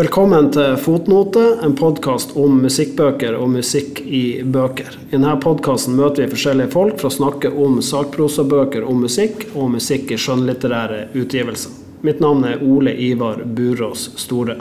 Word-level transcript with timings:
Velkommen 0.00 0.46
til 0.48 0.78
Fotnote, 0.80 1.42
en 1.60 1.74
podkast 1.76 2.30
om 2.40 2.54
musikkbøker 2.62 3.34
og 3.36 3.50
musikk 3.52 3.98
i 4.00 4.40
bøker. 4.40 4.94
I 5.10 5.18
denne 5.18 5.34
podkasten 5.42 5.92
møter 5.98 6.22
vi 6.22 6.30
forskjellige 6.32 6.72
folk 6.72 6.94
for 7.02 7.10
å 7.10 7.12
snakke 7.12 7.50
om 7.52 7.74
sakprosabøker 7.84 8.86
om 8.88 9.02
musikk, 9.04 9.42
og 9.52 9.74
musikk 9.74 10.14
i 10.14 10.16
skjønnlitterære 10.16 11.02
utgivelser. 11.20 11.74
Mitt 12.06 12.22
navn 12.24 12.46
er 12.48 12.62
Ole 12.64 12.94
Ivar 12.96 13.42
Burås 13.44 14.06
Store. 14.22 14.56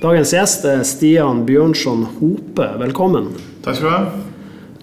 Dagens 0.00 0.32
gjest 0.32 0.64
er 0.70 0.86
Stian 0.88 1.44
Bjørnson 1.44 2.06
Hope. 2.14 2.70
Velkommen. 2.80 3.28
Takk 3.66 3.76
skal 3.82 3.90
du 3.90 3.92
ha. 3.92 4.24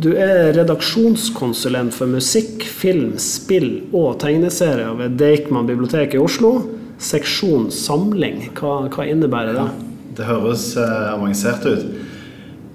Du 0.05 0.09
er 0.13 0.51
redaksjonskonsulent 0.59 1.97
for 1.97 2.13
musikk, 2.13 2.67
film, 2.83 3.15
spill 3.17 3.71
og 3.89 4.19
tegneserier 4.21 4.93
ved 5.01 5.17
Deichman 5.17 5.65
bibliotek 5.65 6.13
i 6.13 6.21
Oslo. 6.21 6.59
Seksjon 7.01 7.71
samling, 7.73 8.51
hva, 8.61 8.83
hva 8.93 9.09
innebærer 9.09 9.57
det? 9.63 9.67
Det 10.15 10.27
høres 10.27 10.69
eh, 10.79 11.13
avansert 11.13 11.65
ut. 11.67 11.85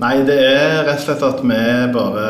Nei, 0.01 0.15
det 0.25 0.39
er 0.41 0.83
rett 0.87 1.01
og 1.01 1.07
slett 1.07 1.25
at 1.25 1.43
vi 1.45 1.57
er 1.57 1.93
bare 1.93 2.27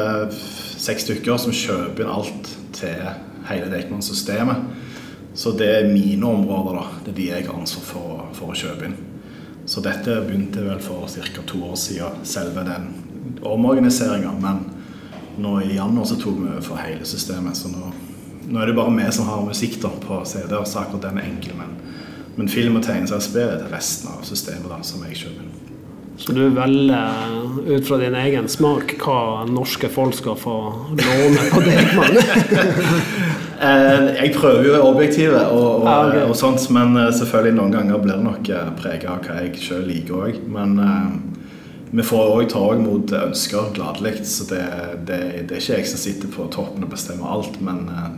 seks 0.80 1.06
stykker 1.06 1.38
som 1.38 1.54
kjøper 1.54 2.04
inn 2.04 2.12
alt 2.14 2.50
til 2.74 3.04
hele 3.50 3.70
Deichman-systemet. 3.70 4.64
Så 5.34 5.52
det 5.58 5.68
er 5.70 5.92
mine 5.92 6.26
områder, 6.26 6.80
da. 6.80 6.86
Det 7.04 7.12
er 7.12 7.16
de 7.18 7.28
jeg 7.28 7.46
har 7.46 7.58
ansvar 7.58 7.86
for, 7.86 8.26
for 8.34 8.52
å 8.52 8.58
kjøpe 8.58 8.88
inn. 8.88 8.98
Så 9.70 9.82
dette 9.84 10.16
begynte 10.26 10.64
vel 10.64 10.80
for 10.82 11.06
ca. 11.06 11.42
to 11.46 11.62
år 11.68 11.76
siden, 11.78 12.24
selve 12.26 12.64
den 12.66 12.88
omorganiseringa. 13.46 14.32
Men 14.42 14.64
nå 15.38 15.60
i 15.62 15.76
januar 15.76 16.08
så 16.10 16.18
tok 16.18 16.40
vi 16.42 16.56
for 16.66 16.82
hele 16.82 17.06
systemet. 17.06 17.56
Så 17.56 17.70
nå, 17.70 17.92
nå, 18.48 18.58
er 18.58 18.70
det 18.70 18.76
bare 18.78 18.96
vi 18.96 19.06
som 19.14 19.28
har 19.30 19.46
musikk 19.46 19.78
da, 19.82 19.92
på 20.02 20.22
CD-er, 20.26 20.66
så 20.66 20.82
akkurat 20.82 21.06
den 21.06 21.22
er 21.22 21.30
enkel. 21.30 21.54
Men, 21.60 21.76
men 22.40 22.48
film 22.48 22.78
og 22.80 22.86
tegneseriespill 22.86 23.44
er 23.44 23.58
til 23.60 23.74
resten 23.74 24.14
av 24.14 24.22
systemet 24.24 24.70
da, 24.72 24.78
som 24.86 25.02
jeg 25.04 25.18
kjøper. 25.26 25.48
Så 26.20 26.34
du 26.36 26.42
velger 26.52 27.58
ut 27.68 27.86
fra 27.88 27.96
din 28.00 28.16
egen 28.16 28.48
smak 28.52 28.92
hva 29.00 29.46
norske 29.48 29.88
folk 29.92 30.16
skal 30.16 30.36
få 30.40 30.56
låne 30.96 31.46
på 31.52 31.62
deg, 31.64 31.92
mann? 31.98 32.18
jeg 34.16 34.32
prøver 34.36 34.64
jo 34.64 34.72
å 34.72 34.74
være 34.74 34.88
objektiv, 34.88 35.36
og, 35.36 35.60
og, 35.60 35.88
ah, 35.88 36.08
okay. 36.08 36.24
og, 36.26 36.36
sånt, 36.36 36.64
men 36.72 36.96
eh, 36.96 37.12
selvfølgelig 37.16 37.56
noen 37.56 37.76
ganger 37.76 38.00
blir 38.04 38.16
det 38.16 38.24
nok 38.24 38.52
eh, 38.56 38.70
prega 38.80 39.14
av 39.14 39.24
hva 39.24 39.42
jeg 39.44 39.60
sjøl 39.60 39.84
liker 39.88 40.24
òg. 40.28 40.40
Men 40.56 40.76
vi 41.90 42.04
får 42.06 42.28
òg 42.36 42.48
ta 42.52 42.62
imot 42.76 43.12
ønsker 43.18 43.72
gladelig. 43.74 44.20
Så 44.28 44.46
det, 44.50 44.62
det, 45.08 45.20
det, 45.50 45.56
er 45.56 45.62
ikke 45.62 45.80
jeg 45.80 45.88
som 45.90 46.02
sitter 46.04 46.30
på 46.30 46.46
toppen 46.54 46.86
og 46.86 46.92
bestemmer 46.92 47.32
alt. 47.34 47.58
Men 47.64 47.82
uh, 47.90 48.12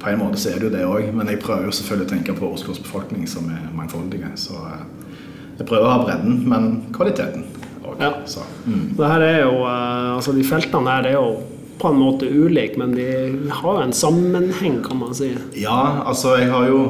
på 0.00 0.08
en 0.08 0.18
måte 0.22 0.40
så 0.40 0.50
er 0.50 0.60
det 0.60 0.68
jo 0.68 0.72
det 0.72 0.86
òg. 0.88 1.12
Men 1.16 1.28
jeg 1.28 1.42
prøver 1.42 1.68
jo 1.68 1.76
selvfølgelig 1.76 2.08
å 2.08 2.12
tenke 2.14 2.36
på 2.38 2.50
Oslos 2.50 2.80
befolkning, 2.82 3.28
som 3.28 3.48
er 3.52 3.68
mangfoldige. 3.76 4.32
Så 4.40 4.56
uh, 4.56 4.82
jeg 5.58 5.68
prøver 5.68 5.86
å 5.86 5.94
ha 5.94 6.02
bredden, 6.04 6.42
men 6.50 6.68
kvaliteten 6.96 7.46
òg. 7.84 8.00
Ja. 8.00 8.12
Mm. 8.64 8.84
Det 8.96 9.12
her 9.12 9.26
er 9.26 9.40
jo, 9.44 9.56
uh, 9.64 10.16
altså 10.16 10.36
De 10.36 10.46
feltene 10.46 10.96
her 10.96 11.10
er 11.12 11.18
jo 11.18 11.40
på 11.80 11.88
en 11.88 12.00
måte 12.00 12.28
ulike, 12.28 12.76
men 12.80 12.92
de 12.92 13.06
har 13.56 13.78
jo 13.78 13.86
en 13.86 13.96
sammenheng, 13.96 14.82
kan 14.84 15.00
man 15.00 15.16
si. 15.16 15.30
Ja, 15.56 16.02
altså 16.04 16.34
jeg 16.36 16.50
har 16.52 16.68
jo 16.68 16.82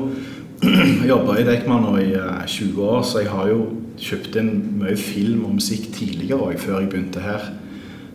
jobba 1.12 1.38
i 1.38 1.44
Deichman 1.46 1.86
nå 1.86 1.94
i 2.02 2.10
20 2.50 2.80
år, 2.82 3.04
så 3.06 3.22
jeg 3.22 3.30
har 3.30 3.52
jo 3.52 3.68
kjøpt 4.00 4.38
inn 4.40 4.50
mye 4.80 4.96
film 4.98 5.44
og 5.46 5.58
musikk 5.60 5.90
tidligere 5.94 6.40
òg, 6.40 6.58
før 6.60 6.80
jeg 6.80 6.90
begynte 6.92 7.22
her. 7.22 7.50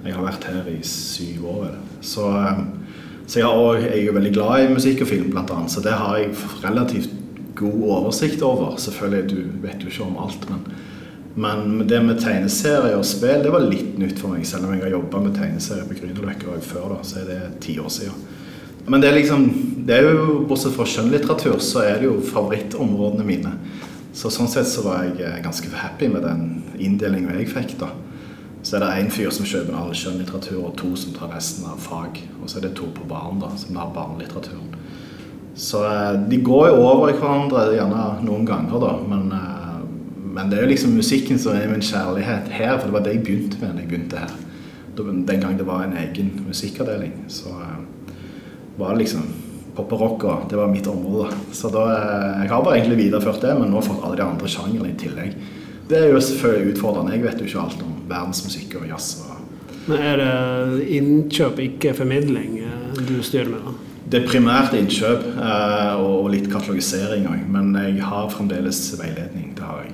Jeg 0.05 0.17
har 0.17 0.25
vært 0.25 0.47
her 0.49 0.67
i 0.69 0.79
syv 0.85 1.47
år. 1.49 1.71
Så, 2.05 2.27
så 3.25 3.39
jeg, 3.39 3.49
og 3.49 3.79
jeg, 3.81 3.91
er 3.91 4.03
jo 4.05 4.15
veldig 4.15 4.33
glad 4.35 4.63
i 4.63 4.73
musikk 4.73 5.01
og 5.01 5.09
film, 5.09 5.29
blant 5.33 5.53
annet, 5.53 5.73
så 5.73 5.81
det 5.81 5.95
har 5.97 6.19
jeg 6.21 6.33
relativt 6.61 7.13
god 7.57 7.81
oversikt 7.97 8.43
over. 8.45 8.75
Selvfølgelig, 8.81 9.29
du 9.31 9.39
vet 9.63 9.81
jo 9.81 9.89
ikke 9.89 10.05
om 10.05 10.19
alt, 10.21 10.45
men, 10.51 10.65
men 11.45 11.87
det 11.89 12.01
med 12.05 12.21
tegneserier 12.21 12.97
og 12.99 13.07
spill 13.07 13.43
det 13.43 13.53
var 13.53 13.65
litt 13.65 13.97
nytt 14.01 14.21
for 14.21 14.35
meg. 14.35 14.45
Selv 14.47 14.67
om 14.67 14.75
jeg 14.75 14.85
har 14.85 14.93
jobba 14.97 15.23
med 15.25 15.37
tegneserier 15.39 15.89
på 15.89 15.97
Grünerløkka 15.99 16.59
før, 16.67 16.95
da, 16.95 17.01
så 17.07 17.23
er 17.23 17.29
det 17.31 17.41
ti 17.65 17.79
år 17.81 17.91
siden. 17.93 18.25
Men 18.85 19.01
det 19.01 19.09
er 19.09 19.17
liksom, 19.17 19.45
det 19.87 19.97
er 19.97 20.11
jo, 20.13 20.41
bortsett 20.45 20.75
fra 20.75 20.85
skjønnlitteratur, 20.85 21.57
så 21.63 21.81
er 21.87 21.97
det 21.97 22.09
jo 22.09 22.19
favorittområdene 22.29 23.25
mine. 23.25 23.53
Så 24.15 24.29
sånn 24.31 24.49
sett 24.51 24.69
så 24.69 24.85
var 24.85 25.07
jeg 25.17 25.41
ganske 25.43 25.71
happy 25.73 26.11
med 26.13 26.23
den 26.23 26.43
inndelingen 26.77 27.33
jeg 27.39 27.49
fikk. 27.51 27.79
da. 27.81 27.89
Så 28.65 28.75
er 28.75 28.81
det 28.81 28.93
én 28.97 29.11
fyr 29.13 29.29
som 29.29 29.45
kjøper 29.45 29.75
all 29.77 29.91
skjønnlitteratur, 29.93 30.63
og 30.65 30.77
to 30.79 30.95
som 30.97 31.13
tar 31.13 31.29
resten 31.35 31.67
av 31.69 31.77
fag. 31.77 32.17
Og 32.41 32.49
så 32.49 32.57
er 32.57 32.65
det 32.65 32.77
to 32.79 32.87
på 32.95 33.05
barn, 33.05 33.37
da, 33.43 33.51
som 33.61 33.77
har 33.77 33.91
barnelitteraturen. 33.93 34.71
Så 35.55 35.83
eh, 35.85 36.15
de 36.31 36.39
går 36.41 36.71
jo 36.71 36.79
over 36.81 37.11
i 37.11 37.17
hverandre 37.19 37.67
gjerne 37.75 38.07
noen 38.25 38.47
ganger, 38.49 38.79
da. 38.81 38.95
Men, 39.11 39.29
eh, 39.37 40.23
men, 40.25 40.49
det 40.49 40.57
er 40.57 40.65
jo 40.65 40.71
liksom 40.73 40.97
musikken 40.97 41.37
som 41.39 41.53
er 41.53 41.69
min 41.69 41.85
kjærlighet 41.85 42.49
her, 42.57 42.79
for 42.79 42.89
det 42.89 42.95
var 42.97 43.05
det 43.05 43.13
jeg 43.13 43.23
begynte 43.27 43.61
med 43.61 43.75
da 43.75 43.85
jeg 43.85 43.91
begynte 43.91 44.23
her. 44.25 44.33
Den 44.97 45.41
gang 45.43 45.57
det 45.59 45.67
var 45.67 45.83
en 45.83 45.97
egen 45.99 46.31
musikkavdeling, 46.47 47.13
så 47.27 47.51
var 48.79 48.95
det 48.95 49.03
liksom 49.03 49.27
pop 49.75 49.91
og 49.93 50.01
rock, 50.01 50.23
og 50.23 50.49
det 50.49 50.57
var 50.57 50.71
mitt 50.71 50.87
område. 50.87 51.35
Så 51.53 51.69
da, 51.69 51.85
eh, 51.91 52.41
Jeg 52.41 52.49
har 52.49 52.63
bare 52.63 52.79
egentlig 52.79 53.05
videreført 53.05 53.41
det, 53.41 53.53
men 53.59 53.69
nå 53.69 53.83
fått 53.83 54.03
alle 54.03 54.17
de 54.17 54.25
andre 54.25 54.47
sjangrene 54.47 54.89
i 54.89 54.97
tillegg. 54.97 55.37
Det 55.89 55.97
er 55.97 56.13
jo 56.13 56.19
selvfølgelig 56.21 56.75
utfordrende. 56.75 57.13
Jeg 57.13 57.23
vet 57.23 57.41
jo 57.41 57.49
ikke 57.49 57.65
alt 57.65 57.81
om 57.85 57.97
verdensmusikk 58.09 58.77
og 58.81 58.87
jazz. 58.89 59.17
Men 59.85 59.97
Er 60.01 60.17
det 60.17 60.87
innkjøp, 60.97 61.59
ikke 61.59 61.93
formidling, 61.93 62.59
eh, 62.59 63.03
du 63.07 63.21
styrer 63.23 63.49
med? 63.49 63.59
da? 63.67 63.73
Det 64.11 64.23
er 64.23 64.27
primært 64.29 64.73
innkjøp 64.77 65.23
eh, 65.33 65.93
og 66.01 66.29
litt 66.33 66.49
katalogisering 66.51 67.27
òg. 67.29 67.45
Men 67.49 67.75
jeg 67.75 68.03
har 68.03 68.29
fremdeles 68.29 68.81
veiledning. 69.01 69.53
Det 69.57 69.63
har 69.65 69.85
jeg. 69.85 69.91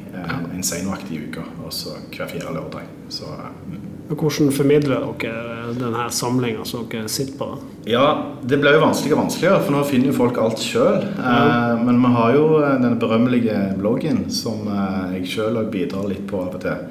En 0.55 0.63
senvakt 0.63 1.11
i 1.11 1.17
uka, 1.17 1.41
og 1.65 1.73
så 1.73 1.95
hver 2.11 2.27
fjerde 2.29 2.53
lørdag. 2.53 2.87
Så 3.09 3.25
mm. 3.25 3.80
Hvordan 4.11 4.51
formidler 4.51 5.05
dere 5.21 5.73
denne 5.77 6.07
samlinga 6.11 6.65
som 6.67 6.87
dere 6.91 7.09
sitter 7.11 7.37
på? 7.39 7.49
Ja, 7.87 8.35
Det 8.43 8.57
blir 8.59 8.75
jo 8.75 8.83
vanskeligere 8.83 9.17
og 9.17 9.23
vanskeligere, 9.25 9.59
for 9.65 9.75
nå 9.75 9.83
finner 9.87 10.11
jo 10.11 10.17
folk 10.17 10.39
alt 10.41 10.59
sjøl. 10.59 10.97
Eh, 11.15 11.83
men 11.85 12.01
vi 12.01 12.11
har 12.17 12.33
jo 12.35 12.47
denne 12.59 12.97
berømmelige 12.99 13.59
bloggen 13.79 14.25
som 14.33 14.67
eh, 14.67 15.19
jeg 15.19 15.31
sjøl 15.35 15.61
bidrar 15.71 16.09
litt 16.09 16.25
på 16.27 16.41
av 16.43 16.57
og 16.57 16.65
til. 16.65 16.89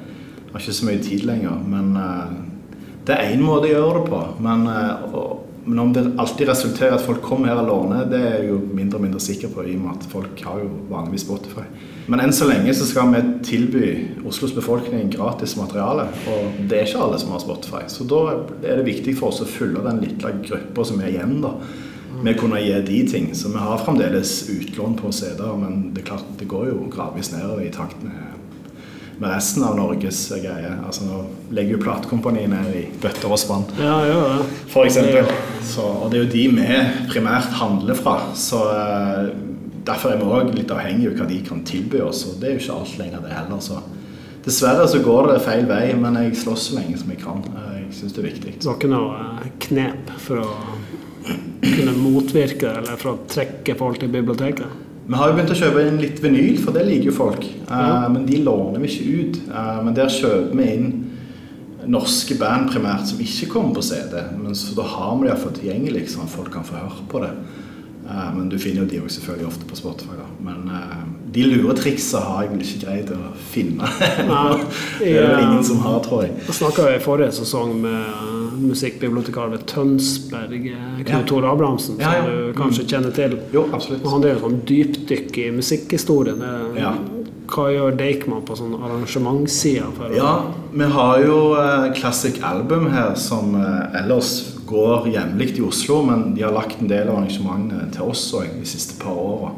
Jeg 0.51 0.55
har 0.55 0.63
ikke 0.65 0.79
så 0.79 0.87
mye 0.89 1.03
tid 1.03 1.27
lenger, 1.29 1.61
men 1.71 1.93
eh, 1.95 2.33
det 3.07 3.15
er 3.15 3.31
én 3.33 3.45
måte 3.45 3.69
å 3.69 3.71
gjøre 3.71 4.01
det 4.01 4.09
på. 4.11 4.21
Men, 4.45 4.67
eh, 4.67 5.21
men, 5.65 5.79
om 5.79 5.93
det 5.93 6.03
alltid 6.19 6.49
resulterer 6.49 6.97
at 6.97 7.05
folk 7.05 7.21
kommer 7.25 7.51
her 7.51 7.61
og 7.61 7.69
låner, 7.69 8.05
det 8.09 8.19
er 8.19 8.35
jeg 8.39 8.49
jo 8.51 8.59
mindre 8.73 8.99
og 8.99 9.05
mindre 9.05 9.21
sikker 9.23 9.53
på, 9.53 9.65
i 9.65 9.77
og 9.77 9.85
med 9.85 9.97
at 9.97 10.09
folk 10.11 10.43
har 10.45 10.61
jo 10.63 10.69
vanligvis 10.89 11.25
Spotify. 11.27 11.65
Men 12.11 12.19
enn 12.19 12.33
så 12.35 12.43
lenge 12.49 12.73
så 12.75 12.83
skal 12.83 13.13
vi 13.13 13.19
tilby 13.47 13.89
Oslos 14.27 14.51
befolkning 14.51 15.07
gratis 15.13 15.53
materiale. 15.55 16.09
Og 16.27 16.57
det 16.67 16.81
er 16.81 16.89
ikke 16.89 17.05
alle 17.05 17.19
som 17.21 17.31
har 17.31 17.39
Spotify. 17.39 17.85
Så 17.87 18.03
da 18.03 18.19
er 18.67 18.81
det 18.81 18.87
viktig 18.89 19.13
for 19.15 19.31
oss 19.31 19.39
å 19.39 19.47
fylle 19.47 19.79
den 19.85 20.01
lille 20.03 20.33
gruppa 20.43 20.83
som 20.89 20.99
er 20.99 21.13
igjen, 21.13 21.37
da. 21.45 21.53
Med 22.19 22.35
å 22.35 22.41
kunne 22.41 22.59
gi 22.59 22.73
de 22.83 22.97
ting. 23.07 23.29
Så 23.31 23.53
vi 23.53 23.61
har 23.63 23.79
fremdeles 23.85 24.33
utlån 24.51 24.97
på 24.99 25.11
CD-er, 25.15 25.55
men 25.61 25.93
det 25.95 26.03
klart 26.09 26.27
det 26.41 26.49
går 26.51 26.67
jo 26.73 26.89
gradvis 26.91 27.31
nedover 27.31 27.63
i 27.63 27.71
takt 27.71 28.03
med, 28.03 28.73
med 29.21 29.31
resten 29.31 29.63
av 29.69 29.79
Norges 29.79 30.19
greie. 30.33 30.73
Altså 30.83 31.07
Nå 31.07 31.21
legger 31.55 31.77
jo 31.77 31.85
platekompaniene 31.85 32.59
i 32.75 32.83
bøtter 32.99 33.31
og 33.31 33.39
spann, 33.39 33.63
ja, 33.79 34.01
ja, 34.09 34.19
ja. 34.33 34.49
for 34.73 34.89
eksempel. 34.89 35.31
Så, 35.63 35.87
og 35.87 36.11
det 36.11 36.19
er 36.19 36.27
jo 36.27 36.33
de 36.35 36.43
vi 36.59 36.83
primært 37.13 37.55
handler 37.61 37.95
fra. 38.03 38.17
Så 38.35 38.65
eh, 38.67 39.31
derfor 39.87 40.13
er 40.13 40.21
vi 40.21 40.29
òg 40.29 40.53
litt 40.55 40.71
avhengig 40.73 41.09
av 41.11 41.17
hva 41.19 41.27
de 41.29 41.39
kan 41.45 41.63
tilby 41.67 42.01
oss, 42.05 42.25
og 42.29 42.39
det 42.41 42.49
er 42.49 42.55
jo 42.57 42.63
ikke 42.65 42.77
alt 42.77 43.01
lenger, 43.01 43.25
det 43.25 43.33
heller. 43.35 43.63
så 43.65 43.81
Dessverre 44.41 44.87
så 44.89 44.97
går 45.05 45.27
det 45.29 45.41
feil 45.45 45.67
vei, 45.69 45.83
men 45.93 46.17
jeg 46.17 46.39
slåss 46.41 46.71
så 46.71 46.79
lenge 46.79 46.97
som 46.97 47.11
jeg 47.13 47.19
kan. 47.21 47.43
Jeg 47.75 47.83
syns 47.93 48.15
det 48.15 48.23
er 48.23 48.29
viktig. 48.31 48.53
Du 48.63 48.71
har 48.71 48.79
ikke 48.79 48.89
noe 48.89 49.19
eh, 49.19 49.51
knep 49.67 50.13
for 50.23 50.41
å 50.41 50.47
kunne 51.61 51.93
motvirke 51.93 52.65
det, 52.65 52.71
eller 52.79 52.97
for 52.97 53.13
å 53.13 53.27
trekke 53.29 53.75
folk 53.77 54.01
til 54.01 54.09
biblioteket? 54.13 54.79
Vi 55.11 55.19
har 55.19 55.29
jo 55.29 55.35
begynt 55.37 55.53
å 55.53 55.59
kjøpe 55.59 55.85
inn 55.85 56.01
litt 56.01 56.21
vinyl, 56.23 56.57
for 56.63 56.73
det 56.73 56.87
liker 56.87 57.11
jo 57.11 57.15
folk. 57.19 57.45
Eh, 57.45 57.69
ja. 57.69 58.09
Men 58.09 58.25
de 58.25 58.41
låner 58.41 58.81
vi 58.81 58.89
ikke 58.89 59.21
ut. 59.21 59.39
Eh, 59.51 59.79
men 59.85 59.97
der 59.97 60.13
kjøper 60.13 60.57
vi 60.57 60.69
inn 60.73 60.91
norske 61.91 62.37
band 62.37 62.69
primært 62.73 63.09
som 63.09 63.21
ikke 63.21 63.49
kommer 63.53 63.77
på 63.77 63.85
CD. 63.85 64.17
Men 64.37 64.57
så 64.57 64.73
da 64.77 64.85
har 64.89 65.15
vi 65.17 65.27
det 65.27 65.33
iallfall 65.33 65.57
tilgjengelig, 65.57 66.07
sånn 66.13 66.25
at 66.25 66.33
folk 66.33 66.49
kan 66.53 66.65
få 66.65 66.79
høre 66.79 67.05
på 67.13 67.21
det. 67.23 67.31
Eh, 68.09 68.35
men 68.35 68.49
du 68.49 68.59
finner 68.59 68.83
jo 68.83 68.89
de 68.89 68.99
også 69.01 69.19
selvfølgelig 69.19 69.47
ofte 69.47 69.67
på 69.69 69.75
Spotify. 69.75 70.17
Da. 70.17 70.27
Men 70.43 70.71
uh, 70.71 70.97
de 71.31 71.45
lure 71.47 71.75
triksa 71.77 72.23
har 72.25 72.43
jeg 72.45 72.51
vel 72.53 72.65
ikke 72.65 72.81
greid 72.85 73.13
å 73.15 73.19
finne. 73.51 73.91
det 74.99 75.13
er 75.13 75.21
jo 75.21 75.45
ingen 75.45 75.63
som 75.67 75.81
har, 75.85 76.01
tror 76.05 76.25
jeg. 76.25 76.35
Jeg 76.47 76.59
snakka 76.59 76.89
i 76.95 76.99
forrige 77.03 77.31
sesong 77.39 77.77
med 77.83 78.27
musikkbibliotekar 78.61 79.53
ved 79.53 79.65
Tønsberg, 79.69 80.67
Knut. 81.05 81.25
Tore 81.29 81.49
Abrahamsen, 81.49 81.95
som 81.95 82.03
ja, 82.03 82.19
ja. 82.19 82.27
du 82.27 82.53
kanskje 82.57 82.85
mm. 82.85 82.91
kjenner 82.91 83.15
til. 83.15 83.39
Jo, 83.55 83.65
absolutt. 83.73 84.05
Han 84.11 84.25
driver 84.25 84.45
sånn 84.45 84.61
dypdykk 84.69 85.41
i 85.41 85.49
musikkhistorien. 85.55 86.45
Ja. 86.77 86.93
Hva 87.51 87.67
gjør 87.67 87.95
Deichman 87.99 88.43
på 88.47 88.55
sånn 88.55 88.77
arrangementssida? 88.77 89.89
Ja, 90.15 90.33
vi 90.71 90.87
har 90.93 91.23
jo 91.25 91.39
uh, 91.57 91.89
Classic 91.97 92.37
Album 92.47 92.87
her, 92.93 93.15
som 93.19 93.57
uh, 93.57 93.89
ellers 93.99 94.50
går 94.71 95.09
jevnlig 95.11 95.51
i 95.59 95.65
Oslo, 95.67 96.01
men 96.07 96.31
de 96.35 96.45
har 96.45 96.55
lagt 96.55 96.81
en 96.81 96.89
del 96.89 97.09
av 97.11 97.19
arrangementene 97.19 97.89
til 97.93 98.09
oss 98.13 98.23
òg 98.37 98.47
de 98.57 98.67
siste 98.69 98.97
par 99.01 99.17
åra. 99.19 99.51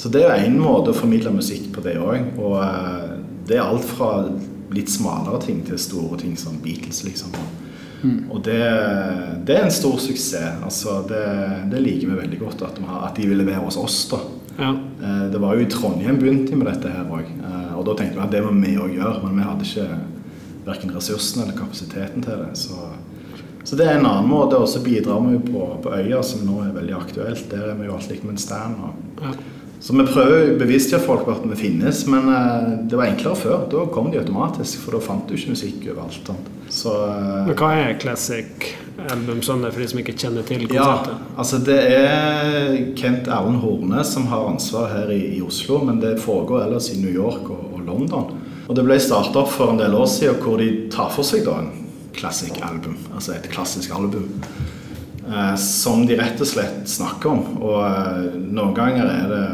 Så 0.00 0.10
det 0.12 0.24
er 0.24 0.46
én 0.46 0.58
måte 0.58 0.92
å 0.92 0.96
formidle 0.96 1.32
musikk 1.34 1.70
på 1.74 1.82
det 1.84 1.96
òg. 2.00 2.34
Og 2.40 2.56
uh, 2.58 3.16
det 3.48 3.58
er 3.58 3.66
alt 3.66 3.84
fra 3.84 4.10
litt 4.72 4.90
smalere 4.90 5.40
ting 5.42 5.62
til 5.66 5.78
store 5.80 6.18
ting 6.22 6.36
som 6.38 6.58
Beatles, 6.62 7.02
liksom. 7.04 7.34
Og 8.32 8.38
det, 8.46 8.60
det 9.44 9.56
er 9.58 9.66
en 9.66 9.74
stor 9.74 9.98
suksess. 10.00 10.62
Altså, 10.64 11.02
det, 11.08 11.24
det 11.72 11.82
liker 11.84 12.08
vi 12.08 12.20
veldig 12.22 12.38
godt, 12.40 12.62
at, 12.64 12.78
har, 12.88 13.02
at 13.10 13.18
de 13.18 13.26
ville 13.28 13.44
være 13.44 13.64
hos 13.66 13.76
oss. 13.76 13.98
da. 14.08 14.22
Ja. 14.56 14.70
Eh, 15.02 15.26
Det 15.34 15.40
var 15.42 15.56
jo 15.56 15.66
i 15.66 15.68
Trondheim 15.68 16.16
begynte 16.20 16.54
de 16.54 16.60
med 16.62 16.70
dette 16.70 16.92
her 16.94 17.04
òg. 17.04 17.28
Og 17.76 17.84
da 17.88 17.96
tenkte 17.96 18.16
vi 18.18 18.24
at 18.24 18.32
det 18.32 18.40
må 18.44 18.54
vi 18.56 18.76
òg 18.80 18.94
gjøre, 18.96 19.20
men 19.24 19.36
vi 19.36 19.44
hadde 19.44 19.68
ikke 19.68 19.84
verken 20.66 20.94
ressursene 20.96 21.44
eller 21.46 21.56
kapasiteten 21.60 22.24
til 22.24 22.42
det. 22.44 22.50
Så, 22.60 22.88
så 23.64 23.76
det 23.76 23.86
er 23.86 23.98
en 23.98 24.06
annen 24.08 24.28
måte. 24.30 24.56
Og 24.58 24.68
så 24.68 24.82
bidrar 24.84 25.20
vi 25.26 25.36
jo 25.36 25.40
på, 25.46 25.68
på 25.84 25.94
Øya, 26.00 26.22
som 26.26 26.44
nå 26.48 26.62
er 26.64 26.74
veldig 26.76 26.96
aktuelt. 26.96 27.46
Der 27.52 27.70
er 27.72 27.80
vi 27.80 27.88
jo 27.88 27.96
alt 27.96 28.10
likt 28.10 28.24
med 28.26 28.38
en 28.38 28.44
stand. 28.44 28.76
Og, 28.84 29.08
Ja. 29.20 29.32
så 29.80 29.96
vi 29.96 30.04
prøver 30.08 30.50
å 30.54 30.58
bevisstgjøre 30.60 31.04
folk 31.04 31.24
på 31.24 31.32
at 31.38 31.44
vi 31.50 31.56
finnes, 31.56 32.06
men 32.08 32.28
eh, 32.28 32.70
det 32.88 32.96
var 32.98 33.06
enklere 33.10 33.36
før. 33.36 33.66
Da 33.72 33.86
kom 33.92 34.10
de 34.12 34.18
automatisk, 34.20 34.80
for 34.84 34.96
da 34.96 35.00
fant 35.04 35.28
du 35.28 35.34
ikke 35.36 35.54
musikk 35.54 35.86
overalt. 35.92 36.32
Så 36.70 36.92
eh, 36.94 37.46
Men 37.48 37.56
hva 37.58 37.70
er 37.76 37.98
Classic 38.00 38.70
Album 39.10 39.40
sånn 39.42 39.64
for 39.70 39.80
de 39.80 39.86
som 39.88 39.98
ikke 40.02 40.12
kjenner 40.12 40.44
til 40.44 40.66
ja, 40.74 40.90
altså 41.40 41.56
det 41.64 41.78
er 41.88 42.74
Kent 42.98 43.30
Erlend 43.32 43.62
Horne 43.62 44.02
som 44.04 44.26
har 44.28 44.44
ansvar 44.50 44.90
her 44.92 45.08
i, 45.14 45.38
i 45.38 45.40
Oslo, 45.40 45.78
men 45.88 46.02
det 46.02 46.18
foregår 46.20 46.66
ellers 46.66 46.90
i 46.92 46.98
New 47.00 47.08
York 47.12 47.48
og, 47.48 47.62
og 47.78 47.86
London. 47.88 48.34
Og 48.68 48.76
det 48.76 48.84
ble 48.84 48.98
starta 49.00 49.40
opp 49.40 49.48
for 49.54 49.72
en 49.72 49.80
del 49.80 49.96
år 49.96 50.04
siden 50.06 50.36
hvor 50.44 50.60
de 50.60 50.68
tar 50.92 51.08
for 51.16 51.24
seg 51.26 51.46
da 51.48 51.56
en 51.62 51.72
classic 52.16 52.60
album, 52.62 52.96
altså 53.14 53.34
et 53.36 53.48
klassisk 53.52 53.94
album. 53.96 54.28
Eh, 55.30 55.56
som 55.56 56.06
de 56.06 56.16
rett 56.18 56.40
og 56.40 56.48
slett 56.48 56.88
snakker 56.90 57.30
om. 57.30 57.42
Og 57.62 57.82
eh, 57.86 58.38
noen 58.50 58.74
ganger 58.74 59.06
er 59.06 59.28
det 59.30 59.44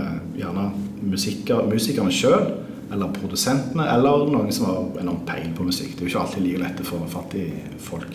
gjerne 0.40 0.70
musiker, 1.06 1.66
musikerne 1.68 2.12
sjøl, 2.14 2.46
eller 2.92 3.10
produsentene, 3.16 3.84
eller 3.92 4.28
noen 4.30 4.52
som 4.54 4.68
har 4.70 5.02
enormt 5.02 5.26
peil 5.28 5.50
på 5.56 5.66
musikk. 5.66 5.96
Det 5.96 6.04
er 6.04 6.08
jo 6.08 6.14
ikke 6.14 6.22
alltid 6.22 6.46
like 6.46 6.62
lett 6.62 6.82
å 6.84 6.86
få 6.86 7.02
fatt 7.10 7.36
i 7.36 7.48
folk. 7.82 8.14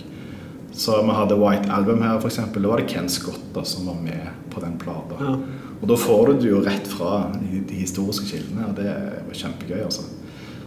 Så 0.71 1.01
vi 1.03 1.13
hadde 1.13 1.38
White 1.38 1.69
Album 1.75 2.01
her, 2.05 2.17
f.eks. 2.17 2.39
Da 2.55 2.63
var 2.63 2.79
det 2.79 2.88
Ken 2.89 3.09
Scott 3.11 3.43
da, 3.53 3.65
som 3.67 3.89
var 3.91 3.99
med 3.99 4.31
på 4.53 4.63
den 4.63 4.77
plata. 4.79 5.19
Ja. 5.19 5.35
Og 5.81 5.89
da 5.89 5.97
får 5.99 6.29
du 6.29 6.33
det 6.39 6.51
jo 6.53 6.61
rett 6.63 6.88
fra 6.88 7.25
de, 7.35 7.61
de 7.67 7.81
historiske 7.81 8.29
kildene, 8.29 8.69
og 8.69 8.79
det 8.79 8.89
var 9.27 9.38
kjempegøy. 9.38 9.83
altså. 9.83 10.07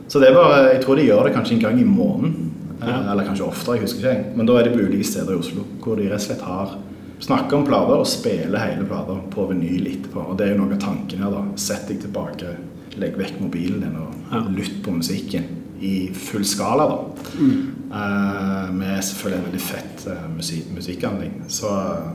Så 0.07 0.21
det 0.21 0.29
er 0.29 0.37
bare, 0.37 0.75
Jeg 0.75 0.85
tror 0.85 1.01
de 1.01 1.09
gjør 1.09 1.25
det 1.27 1.35
kanskje 1.35 1.57
en 1.57 1.65
gang 1.65 1.81
i 1.81 1.89
måneden. 1.89 2.53
Eller 2.89 3.25
kanskje 3.25 3.47
oftere. 3.47 3.77
jeg 3.77 3.87
husker 3.87 4.11
ikke. 4.11 4.37
Men 4.37 4.47
da 4.47 4.59
er 4.59 4.65
det 4.69 4.75
på 4.75 4.85
ulike 4.85 5.05
steder 5.05 5.33
i 5.35 5.41
Oslo 5.41 5.65
hvor 5.85 5.97
de 5.97 6.09
rett 6.11 6.21
og 6.21 6.27
slett 6.29 6.45
har 6.47 6.77
snakker 7.25 7.57
om 7.57 7.67
plater 7.67 8.01
og 8.03 8.07
spiller 8.09 8.59
hele 8.61 8.85
plater 8.89 9.21
på 9.33 9.47
vinyl 9.51 9.87
etterpå. 9.87 10.25
Og 10.31 10.39
det 10.39 10.49
er 10.49 10.55
jo 10.55 10.63
noe 10.63 10.75
av 10.77 10.81
tanken 10.83 11.23
her. 11.25 11.31
da. 11.31 11.45
Sett 11.57 11.89
deg 11.89 12.01
tilbake, 12.05 12.57
legg 13.01 13.17
vekk 13.19 13.41
mobilen 13.41 13.81
din 13.81 13.97
og 13.97 14.15
Ja. 14.33 14.43
lytt 14.51 14.83
på 14.83 14.91
musikken 14.91 15.45
i 15.81 16.11
full 16.13 16.45
skala. 16.45 16.87
da. 16.89 16.99
Eh, 17.95 18.73
med 18.75 19.03
selvfølgelig 19.05 19.39
en 19.39 19.45
veldig 19.45 19.61
fett 19.61 20.07
uh, 20.09 20.37
musikk, 20.37 20.71
musikkanlegg. 20.75 21.33
Så 21.49 21.67
uh, 21.67 22.11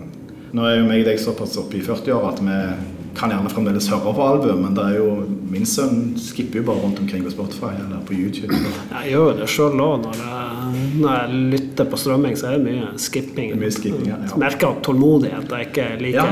nå 0.52 0.66
er 0.66 0.80
jo 0.80 0.88
meg 0.90 1.06
og 1.06 1.06
deg 1.06 1.20
såpass 1.20 1.58
oppe 1.58 1.78
i 1.78 1.82
40-åra 1.86 2.34
at 2.34 2.42
vi 2.44 2.58
kan 3.20 3.34
gjerne 3.34 3.50
fremdeles 3.52 3.88
høre 3.92 4.14
på 4.16 4.24
album, 4.26 4.62
men 4.64 4.76
det 4.78 4.86
er 4.90 4.98
jo 5.00 5.10
min 5.52 5.66
sønn 5.68 6.14
skipper 6.20 6.62
jo 6.62 6.68
bare 6.70 6.84
rundt 6.86 7.00
omkring 7.04 7.24
på 7.26 7.32
Spotify 7.34 7.74
eller 7.76 8.00
på 8.08 8.16
YouTube. 8.16 8.56
Jeg 8.56 9.12
gjør 9.12 9.26
jo 9.34 9.38
det 9.42 9.50
sjøl 9.52 9.82
òg. 9.84 10.06
Når, 10.08 10.22
når 11.02 11.18
jeg 11.18 11.42
lytter 11.56 11.90
på 11.92 12.00
strømming, 12.00 12.38
så 12.40 12.48
er 12.54 12.58
det 12.58 12.66
mye 12.70 12.94
skipping. 13.02 13.52
Det 13.56 13.60
mye 13.66 13.76
skipping, 13.76 14.08
ja, 14.14 14.20
ja. 14.24 14.40
Merker 14.40 14.72
at 14.72 14.84
tålmodighet 14.88 15.52
er 15.58 15.66
ikke 15.68 15.90
like 16.00 16.16
Ja. 16.16 16.28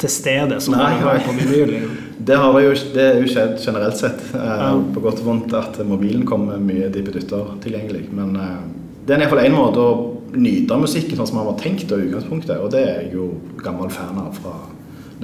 til 0.00 0.08
stede 0.08 0.56
som 0.64 0.74
Nei, 0.78 0.92
jeg 0.94 1.02
har 1.04 1.18
på 1.26 1.34
vinyl. 1.36 1.74
liksom. 1.74 1.96
Det 2.30 2.36
har 2.36 2.56
jo, 2.60 2.72
det 2.94 3.00
er 3.04 3.14
jo 3.22 3.28
skjedd 3.32 3.54
generelt 3.64 3.96
sett, 3.96 4.20
eh, 4.36 4.40
Ja. 4.60 4.74
på 4.94 5.00
godt 5.00 5.20
og 5.22 5.24
vondt, 5.24 5.54
at 5.56 5.78
mobilen 5.88 6.26
kommer 6.28 6.58
mye 6.60 6.90
dippedutter 6.92 7.54
tilgjengelig. 7.64 8.06
Men 8.12 8.36
eh, 8.36 8.58
det 9.06 9.14
er 9.16 9.22
iallfall 9.24 9.40
én 9.46 9.56
måte 9.56 9.80
å 9.80 9.94
nyte 10.36 10.76
musikken 10.78 11.16
sånn 11.16 11.26
som 11.30 11.36
man 11.40 11.46
var 11.48 11.56
tenkt 11.58 11.88
i 11.90 11.96
utgangspunktet, 12.04 12.60
og 12.60 12.70
det 12.74 12.82
er 12.84 13.00
jeg 13.02 13.14
jo 13.16 13.30
gammel 13.64 13.88
fan 13.90 14.20
av 14.20 14.36
fra 14.36 14.52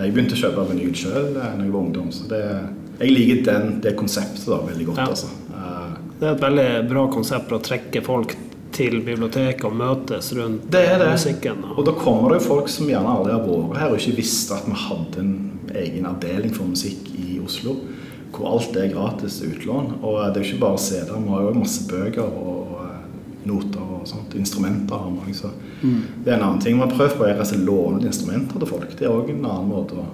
jeg 0.05 0.13
begynte 0.15 0.35
å 0.37 0.41
kjøpe 0.43 0.67
vinyl 0.71 0.93
sjøl 0.95 1.31
da 1.35 1.53
jeg 1.57 1.71
var 1.73 1.81
ungdom. 1.81 2.11
Så 2.13 2.27
det, 2.29 2.43
jeg 3.01 3.11
liker 3.15 3.45
den, 3.47 3.81
det 3.81 3.95
konseptet 3.97 4.47
da 4.47 4.59
veldig 4.67 4.87
godt, 4.91 4.99
Ja. 4.99 5.07
altså. 5.09 5.27
Uh, 5.51 5.95
Det 6.21 6.29
er 6.29 6.33
et 6.35 6.41
veldig 6.41 6.89
bra 6.89 7.07
konsept 7.13 7.49
for 7.49 7.59
å 7.59 7.63
trekke 7.63 8.03
folk 8.05 8.35
til 8.77 9.01
biblioteket 9.05 9.65
og 9.65 9.73
møtes 9.77 10.33
rundt 10.37 10.71
Det 10.71 10.83
er 10.89 10.99
det. 10.99 11.11
musikken. 11.13 11.63
Og 11.77 11.85
da 11.85 11.93
kommer 11.93 12.33
det 12.35 12.43
jo 12.43 12.49
folk 12.49 12.69
som 12.69 12.87
gjerne 12.89 13.09
aldri 13.09 13.33
har 13.33 13.41
vært 13.47 13.77
her 13.81 13.91
og 13.93 13.99
ikke 14.01 14.17
visste 14.17 14.55
at 14.55 14.67
vi 14.67 14.73
hadde 14.73 15.19
en 15.19 15.35
egen 15.75 16.05
avdeling 16.07 16.53
for 16.55 16.65
musikk 16.65 17.09
i 17.17 17.39
Oslo. 17.45 17.77
Hvor 18.33 18.53
alt 18.53 18.77
er 18.77 18.89
gratis 18.93 19.41
utlån. 19.41 19.95
Og 20.03 20.19
det 20.35 20.41
er 20.43 20.45
jo 20.45 20.51
ikke 20.57 20.61
bare 20.61 20.79
CD-er, 20.79 21.21
vi 21.25 21.29
har 21.31 21.43
jo 21.47 21.53
masse 21.57 21.87
bøker 21.89 22.23
og 22.27 22.66
eh, 22.66 22.66
noter 23.47 23.81
og 24.01 24.07
sånt. 24.09 24.35
Instrumenter 24.39 24.97
har 24.97 25.33
så. 25.35 25.51
mm. 25.83 26.01
Det 26.25 26.33
er 26.33 26.37
en 26.39 26.43
annen 26.49 26.61
ting 26.63 26.79
man 26.79 26.91
prøver 26.93 27.17
på, 27.17 27.27
er 27.29 27.41
å 27.41 27.65
låne 27.65 28.07
instrumenter 28.07 28.59
til 28.59 28.69
folk. 28.69 28.97
Det 28.99 29.07
er 29.07 29.15
òg 29.15 29.31
en 29.31 29.45
annen 29.45 29.69
måte 29.71 29.95
å 30.03 30.07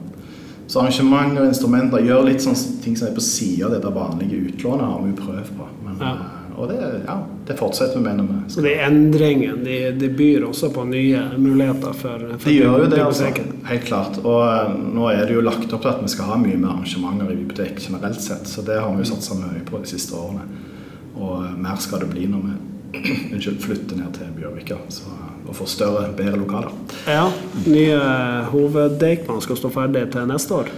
Så 0.72 0.80
arrangement 0.80 1.38
og 1.38 1.48
instrumenter 1.50 2.00
gjør 2.00 2.22
litt 2.24 2.40
sånn 2.40 2.54
ting 2.82 2.94
som 2.96 3.08
er 3.08 3.14
på 3.16 3.20
sida 3.20 3.66
av 3.66 3.72
det 3.74 3.82
der 3.82 3.92
vanlige 3.92 4.38
utlånet, 4.46 4.86
har 4.88 5.02
vi 5.02 5.12
prøvd 5.18 5.50
på. 5.58 5.66
Men, 5.84 5.98
Ja. 6.00 6.12
eh, 6.14 6.38
Og 6.56 6.68
det, 6.68 6.76
ja, 7.06 7.16
det 7.46 7.56
fortsetter 7.58 7.96
vi 7.98 8.02
med 8.04 8.16
når 8.18 8.26
vi 8.28 8.52
Så 8.52 8.60
de 8.60 8.74
endringene 8.74 9.64
de, 9.64 9.90
de 9.98 10.08
byr 10.08 10.44
også 10.44 10.68
på 10.72 10.84
nye 10.84 11.22
muligheter 11.38 11.92
for, 11.96 12.18
for 12.38 12.48
De 12.48 12.56
gjør 12.56 12.84
jo 12.84 12.88
det, 12.92 12.98
altså. 13.00 13.30
Helt 13.64 13.84
klart. 13.84 14.18
Og 14.24 14.42
eh, 14.48 14.74
nå 14.94 15.08
er 15.10 15.26
det 15.26 15.34
jo 15.34 15.40
lagt 15.44 15.72
opp 15.72 15.82
til 15.82 15.90
at 15.90 16.02
vi 16.02 16.08
skal 16.12 16.24
ha 16.28 16.36
mye 16.36 16.56
mer 16.60 16.74
arrangementer 16.76 17.32
i 17.32 17.36
bibliotek 17.40 17.80
generelt 17.80 18.20
sett, 18.20 18.46
så 18.46 18.62
det 18.66 18.78
har 18.80 18.92
vi 18.92 19.02
jo 19.02 19.10
satsa 19.14 19.34
mye 19.34 19.64
på 19.64 19.80
de 19.82 19.88
siste 19.94 20.12
årene. 20.14 20.44
Og 21.16 21.44
eh, 21.44 21.56
mer 21.56 21.76
skal 21.80 22.04
det 22.04 22.10
bli 22.12 22.28
når 22.28 22.44
vi 22.46 22.58
unnskyld, 23.32 23.60
flytte 23.62 23.96
ned 23.98 24.12
til 24.16 24.32
Bjørvika 24.36 24.78
så, 24.92 25.10
og 25.46 25.56
få 25.56 25.66
større, 25.70 26.08
bedre 26.16 26.38
lokaler. 26.40 26.72
Ja, 27.08 27.26
nye 27.66 27.98
hoveddeichman 28.52 29.42
skal 29.44 29.58
stå 29.60 29.72
ferdig 29.72 30.06
til 30.12 30.28
neste 30.30 30.62
år. 30.62 30.72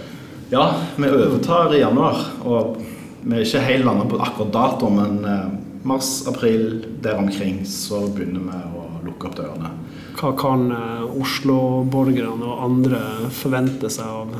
Ja, 0.53 0.65
vi 0.95 1.09
overtar 1.09 1.73
i 1.73 1.81
januar, 1.81 2.19
og 2.45 2.77
vi 3.25 3.33
er 3.33 3.45
ikke 3.45 3.63
helt 3.65 3.87
landa 3.87 4.05
på 4.09 4.19
akkurat 4.21 4.53
dato, 4.53 4.89
men 4.93 5.23
eh, 5.25 5.47
mars-april 5.85 6.85
der 7.01 7.17
omkring 7.17 7.63
så 7.65 8.03
begynner 8.13 8.45
vi 8.45 8.59
å 8.77 8.85
lukke 9.07 9.31
opp 9.31 9.39
dørene. 9.39 9.71
Hva 10.19 10.31
kan 10.37 10.69
eh, 10.71 11.17
Oslo-borgerne 11.21 12.45
og 12.45 12.61
andre 12.67 13.01
forvente 13.33 13.89
seg 13.91 14.05
av 14.05 14.37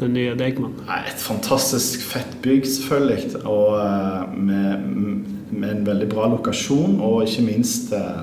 den 0.00 0.16
nye 0.16 0.32
Deichman? 0.40 0.78
Et 0.96 1.20
fantastisk 1.20 2.00
fett 2.08 2.38
bygg, 2.40 2.64
selvfølgelig. 2.64 3.44
Og 3.44 3.76
eh, 3.84 5.36
med, 5.50 5.70
en 5.70 5.86
veldig 5.86 6.08
bra 6.10 6.28
lokasjon, 6.32 6.98
og 7.04 7.24
ikke 7.26 7.46
minst 7.46 7.92
eh, 7.96 8.22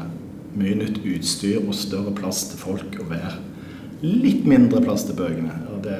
mye 0.58 0.78
nytt 0.80 1.02
utstyr 1.06 1.60
og 1.62 1.76
større 1.78 2.14
plass 2.18 2.48
til 2.52 2.62
folk 2.62 2.98
å 3.02 3.10
være. 3.10 3.36
Litt 4.06 4.46
mindre 4.48 4.82
plass 4.86 5.08
til 5.08 5.18
bøkene. 5.18 5.54
Og 5.74 5.84
det, 5.86 6.00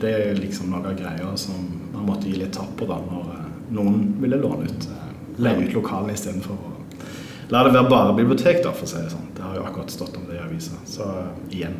det 0.00 0.12
er 0.18 0.38
liksom 0.40 0.70
noe 0.72 0.84
av 0.90 0.98
greia 0.98 1.32
som 1.40 1.66
man 1.94 2.08
måtte 2.10 2.28
gi 2.30 2.38
litt 2.40 2.54
tapp 2.56 2.74
på 2.78 2.88
da 2.90 3.00
når 3.02 3.34
eh, 3.38 3.50
noen 3.74 4.14
ville 4.22 4.40
låne 4.42 4.70
ut. 4.70 4.88
eh, 4.90 5.10
Leie 5.42 5.66
ut 5.66 5.74
lokalene 5.74 6.14
istedenfor 6.14 6.54
å 6.54 6.74
la 7.52 7.62
det 7.64 7.74
være 7.74 7.88
bare 7.90 8.14
bibliotek, 8.16 8.62
da, 8.64 8.72
for 8.72 8.86
å 8.86 8.90
si 8.90 9.00
det 9.02 9.10
sånn. 9.12 9.26
Det 9.36 9.42
har 9.44 9.58
jo 9.58 9.64
akkurat 9.68 9.92
stått 9.92 10.16
om 10.16 10.24
det 10.28 10.38
i 10.38 10.42
avisa. 10.42 10.78
Så 10.88 11.06
igjen. 11.52 11.76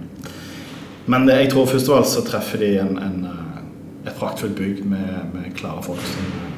Men 1.11 1.28
jeg 1.28 1.50
tror 1.52 1.68
først 1.68 1.88
og 1.88 1.97
fremst 1.97 2.18
så 2.18 2.25
treffer 2.26 2.62
de 2.62 2.71
en, 2.83 2.99
en, 3.00 3.25
et 4.04 4.14
praktfullt 4.18 4.56
bygg 4.59 4.85
med, 4.88 5.33
med 5.35 5.54
klare 5.56 5.83
folk 5.85 6.04
som 6.09 6.53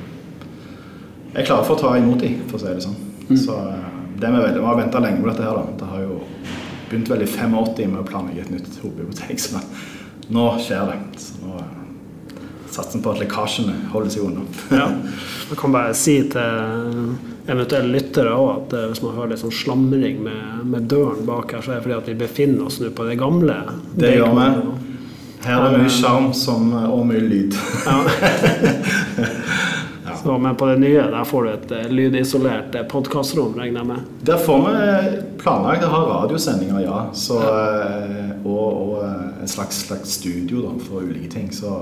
eh, 1.37 1.43
er 1.43 1.47
klare 1.47 1.67
for 1.69 1.77
å 1.77 1.81
ta 1.81 1.93
imot 2.01 2.25
dem, 2.25 2.41
for 2.49 2.59
å 2.59 2.65
si 2.65 2.73
det 2.73 2.85
sånn. 2.85 2.99
Så 3.37 3.57
eh, 3.61 3.87
det 4.17 4.33
vi 4.33 4.43
veldig, 4.43 4.61
vi 4.61 4.67
har 4.67 4.77
venta 4.81 5.03
lenge 5.05 5.23
på 5.23 5.29
dette 5.29 5.45
her. 5.45 5.61
da. 5.61 5.79
Det 5.79 5.91
har 5.93 6.05
jo 6.07 6.21
begynt 6.91 7.11
vel 7.11 7.23
i 7.23 7.31
85 7.31 7.91
med 7.93 8.01
å 8.01 8.07
planlegge 8.09 8.47
et 8.47 8.53
nytt 8.55 8.79
hovedbibliotek, 8.83 9.41
så 9.41 9.61
nå 10.33 10.47
skjer 10.63 10.93
det. 10.93 11.21
Så 11.21 11.41
nå 11.45 11.57
eh, 11.61 11.73
satser 12.71 12.99
vi 12.99 13.05
på 13.05 13.15
at 13.15 13.23
lekkasjene 13.25 13.79
holder 13.93 14.13
seg 14.15 14.29
unna. 14.29 14.47
Ja. 14.73 14.91
Jeg 15.51 15.59
kan 15.61 15.75
bare 15.75 15.95
si 15.97 16.19
til 16.33 17.17
eventuelle 17.47 17.93
lyttere 17.95 18.33
også 18.35 18.57
at 18.57 18.75
eh, 18.79 18.89
hvis 18.91 19.05
man 19.05 19.15
hører 19.19 19.35
litt 19.35 19.45
sånn 19.45 19.55
slamring 19.55 20.25
med, 20.25 20.65
med 20.73 20.89
døren 20.91 21.23
bak 21.29 21.55
her, 21.55 21.63
så 21.63 21.75
er 21.75 21.79
det 21.79 21.87
fordi 21.87 21.99
at 22.01 22.11
vi 22.11 22.19
befinner 22.25 22.67
oss 22.67 22.81
nå 22.83 22.91
på 22.97 23.07
det 23.09 23.19
gamle. 23.21 23.61
Det 23.95 24.17
gjør 24.17 24.35
vi. 24.41 24.51
Her 25.47 25.63
er 25.63 25.77
det 25.77 25.85
mye 25.85 25.93
sjarm 25.93 26.33
og 26.91 27.03
mye 27.07 27.23
lyd. 27.23 27.55
Ja. 27.87 28.01
Så, 30.27 30.39
men 30.39 30.57
på 30.57 30.67
det 30.67 30.77
nye 30.83 31.03
der 31.11 31.25
får 31.25 31.45
du 31.45 31.51
et 31.53 31.73
eh, 31.77 31.85
lydisolert 31.93 32.75
eh, 32.75 32.83
podkastrom, 32.91 33.53
regner 33.55 33.85
jeg 33.85 33.87
med. 33.93 34.09
Der 34.27 34.41
får 34.43 34.65
vi 34.65 34.81
planlagt 35.39 35.85
å 35.87 35.91
ha 35.93 36.01
radiosendinger, 36.09 36.81
ja. 36.83 36.97
Så, 37.15 37.37
eh, 37.47 38.33
og, 38.43 38.65
og 38.67 39.05
en 39.07 39.53
slags, 39.53 39.85
slags 39.87 40.17
studio 40.19 40.65
da, 40.65 40.73
for 40.83 41.07
ulike 41.07 41.31
ting. 41.31 41.47
Så 41.55 41.77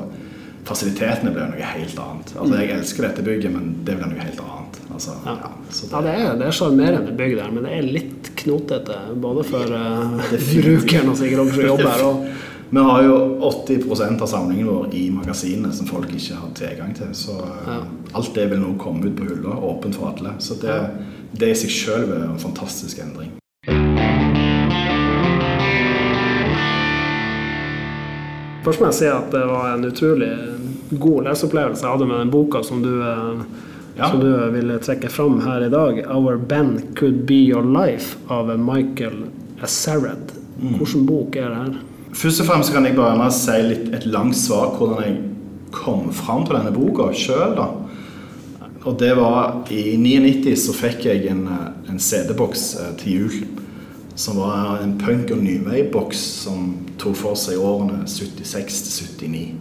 fasilitetene 0.69 1.33
blir 1.33 1.55
noe 1.55 1.73
helt 1.73 1.97
annet. 2.05 2.35
Altså, 2.37 2.61
Jeg 2.61 2.75
elsker 2.77 3.09
dette 3.09 3.25
bygget, 3.25 3.57
men 3.57 3.73
det 3.89 3.97
blir 3.97 4.13
noe 4.13 4.27
helt 4.29 4.45
annet. 4.45 4.81
Altså, 4.93 5.17
Ja. 5.25 5.39
ja, 5.41 5.53
så 5.73 5.89
Ja, 5.89 6.03
det, 6.05 6.13
det 6.13 6.29
er, 6.29 6.39
det 6.43 6.51
er 6.51 6.59
sjarmerende 6.61 7.17
bygg 7.17 7.39
der, 7.41 7.49
men 7.57 7.65
det 7.65 7.79
er 7.79 7.93
litt 7.97 8.35
knotete. 8.45 8.99
Både 9.25 9.47
for 9.49 9.73
uh, 9.81 10.35
brukeren 10.53 11.15
og 11.15 11.17
sikkert 11.17 11.47
også 11.47 11.63
som 11.63 11.71
jobber 11.73 11.95
her. 11.97 12.35
Vi 12.71 12.81
har 12.81 13.03
jo 13.03 13.17
80% 13.41 14.23
av 14.23 14.27
samlingen 14.27 14.67
vår 14.67 14.95
i 14.95 15.11
magasinet 15.11 15.75
som 15.75 15.87
folk 15.87 16.11
ikke 16.15 16.35
har 16.41 16.51
tilgang 16.59 16.95
til. 16.97 17.13
Så 17.15 17.37
eh, 17.39 17.69
Ja. 17.69 17.81
alt 18.15 18.35
det 18.35 18.47
vil 18.51 18.59
nå 18.61 18.75
komme 18.79 19.07
ut 19.07 19.17
på 19.17 19.29
hylla, 19.29 19.55
åpent 19.57 19.95
for 19.95 20.11
alle. 20.15 20.35
Så 20.39 20.55
det, 20.61 20.79
det 21.33 21.51
i 21.51 21.55
seg 21.55 21.71
sjøl 21.71 22.11
er 22.17 22.25
en 22.29 22.39
fantastisk 22.39 22.99
endring. 23.05 23.31
Først 28.65 28.81
må 28.81 28.89
jeg 28.89 28.97
si 28.97 29.09
at 29.13 29.27
det 29.35 29.43
var 29.45 29.75
en 29.75 29.85
utrolig 29.85 30.31
god 31.03 31.27
leseopplevelse 31.29 31.85
jeg 31.85 31.93
hadde 31.93 32.07
med 32.09 32.23
den 32.23 32.31
boka 32.33 32.63
som 32.65 32.81
du, 32.83 32.95
eh, 33.03 33.43
Ja. 33.99 34.09
som 34.11 34.21
du 34.21 34.51
ville 34.51 34.79
trekke 34.79 35.09
fram 35.11 35.41
her 35.41 35.61
i 35.67 35.69
dag. 35.71 36.03
'Our 36.07 36.37
Band 36.39 36.97
Could 36.97 37.27
Be 37.27 37.35
Your 37.47 37.63
Life' 37.63 38.17
av 38.29 38.49
Michael 38.59 39.27
Assared. 39.63 40.33
Hvilken 40.59 41.07
bok 41.07 41.37
er 41.37 41.49
det 41.49 41.57
her? 41.57 41.75
Først 42.15 42.41
og 42.41 42.47
fremst 42.47 42.71
kan 42.73 42.85
jeg 42.87 42.95
bare 42.95 43.17
gjerne 43.17 43.31
si 43.35 43.57
litt, 43.67 43.89
et 43.95 44.05
langt 44.07 44.37
svar 44.39 44.77
hvordan 44.79 45.01
jeg 45.03 45.17
kom 45.75 46.13
fram 46.15 46.45
til 46.47 46.55
denne 46.55 46.71
boka 46.75 47.09
sjøl. 47.17 47.59
Og 48.85 48.99
det 49.01 49.15
var 49.19 49.65
I 49.73 49.97
99 49.99 50.55
så 50.67 50.75
fikk 50.77 51.09
jeg 51.09 51.27
en, 51.33 51.47
eh, 51.49 51.91
en 51.91 51.99
CD-boks 51.99 52.65
eh, 52.79 52.93
til 53.01 53.19
jul. 53.19 53.47
Som 54.15 54.39
var 54.39 54.79
en 54.85 54.95
punk- 54.99 55.33
og 55.35 55.41
nyvei-boks 55.43 56.21
som 56.45 56.77
tok 57.03 57.17
for 57.19 57.35
seg 57.35 57.59
årene 57.59 58.05
76 58.07 58.83
til 59.19 59.35
79. 59.35 59.55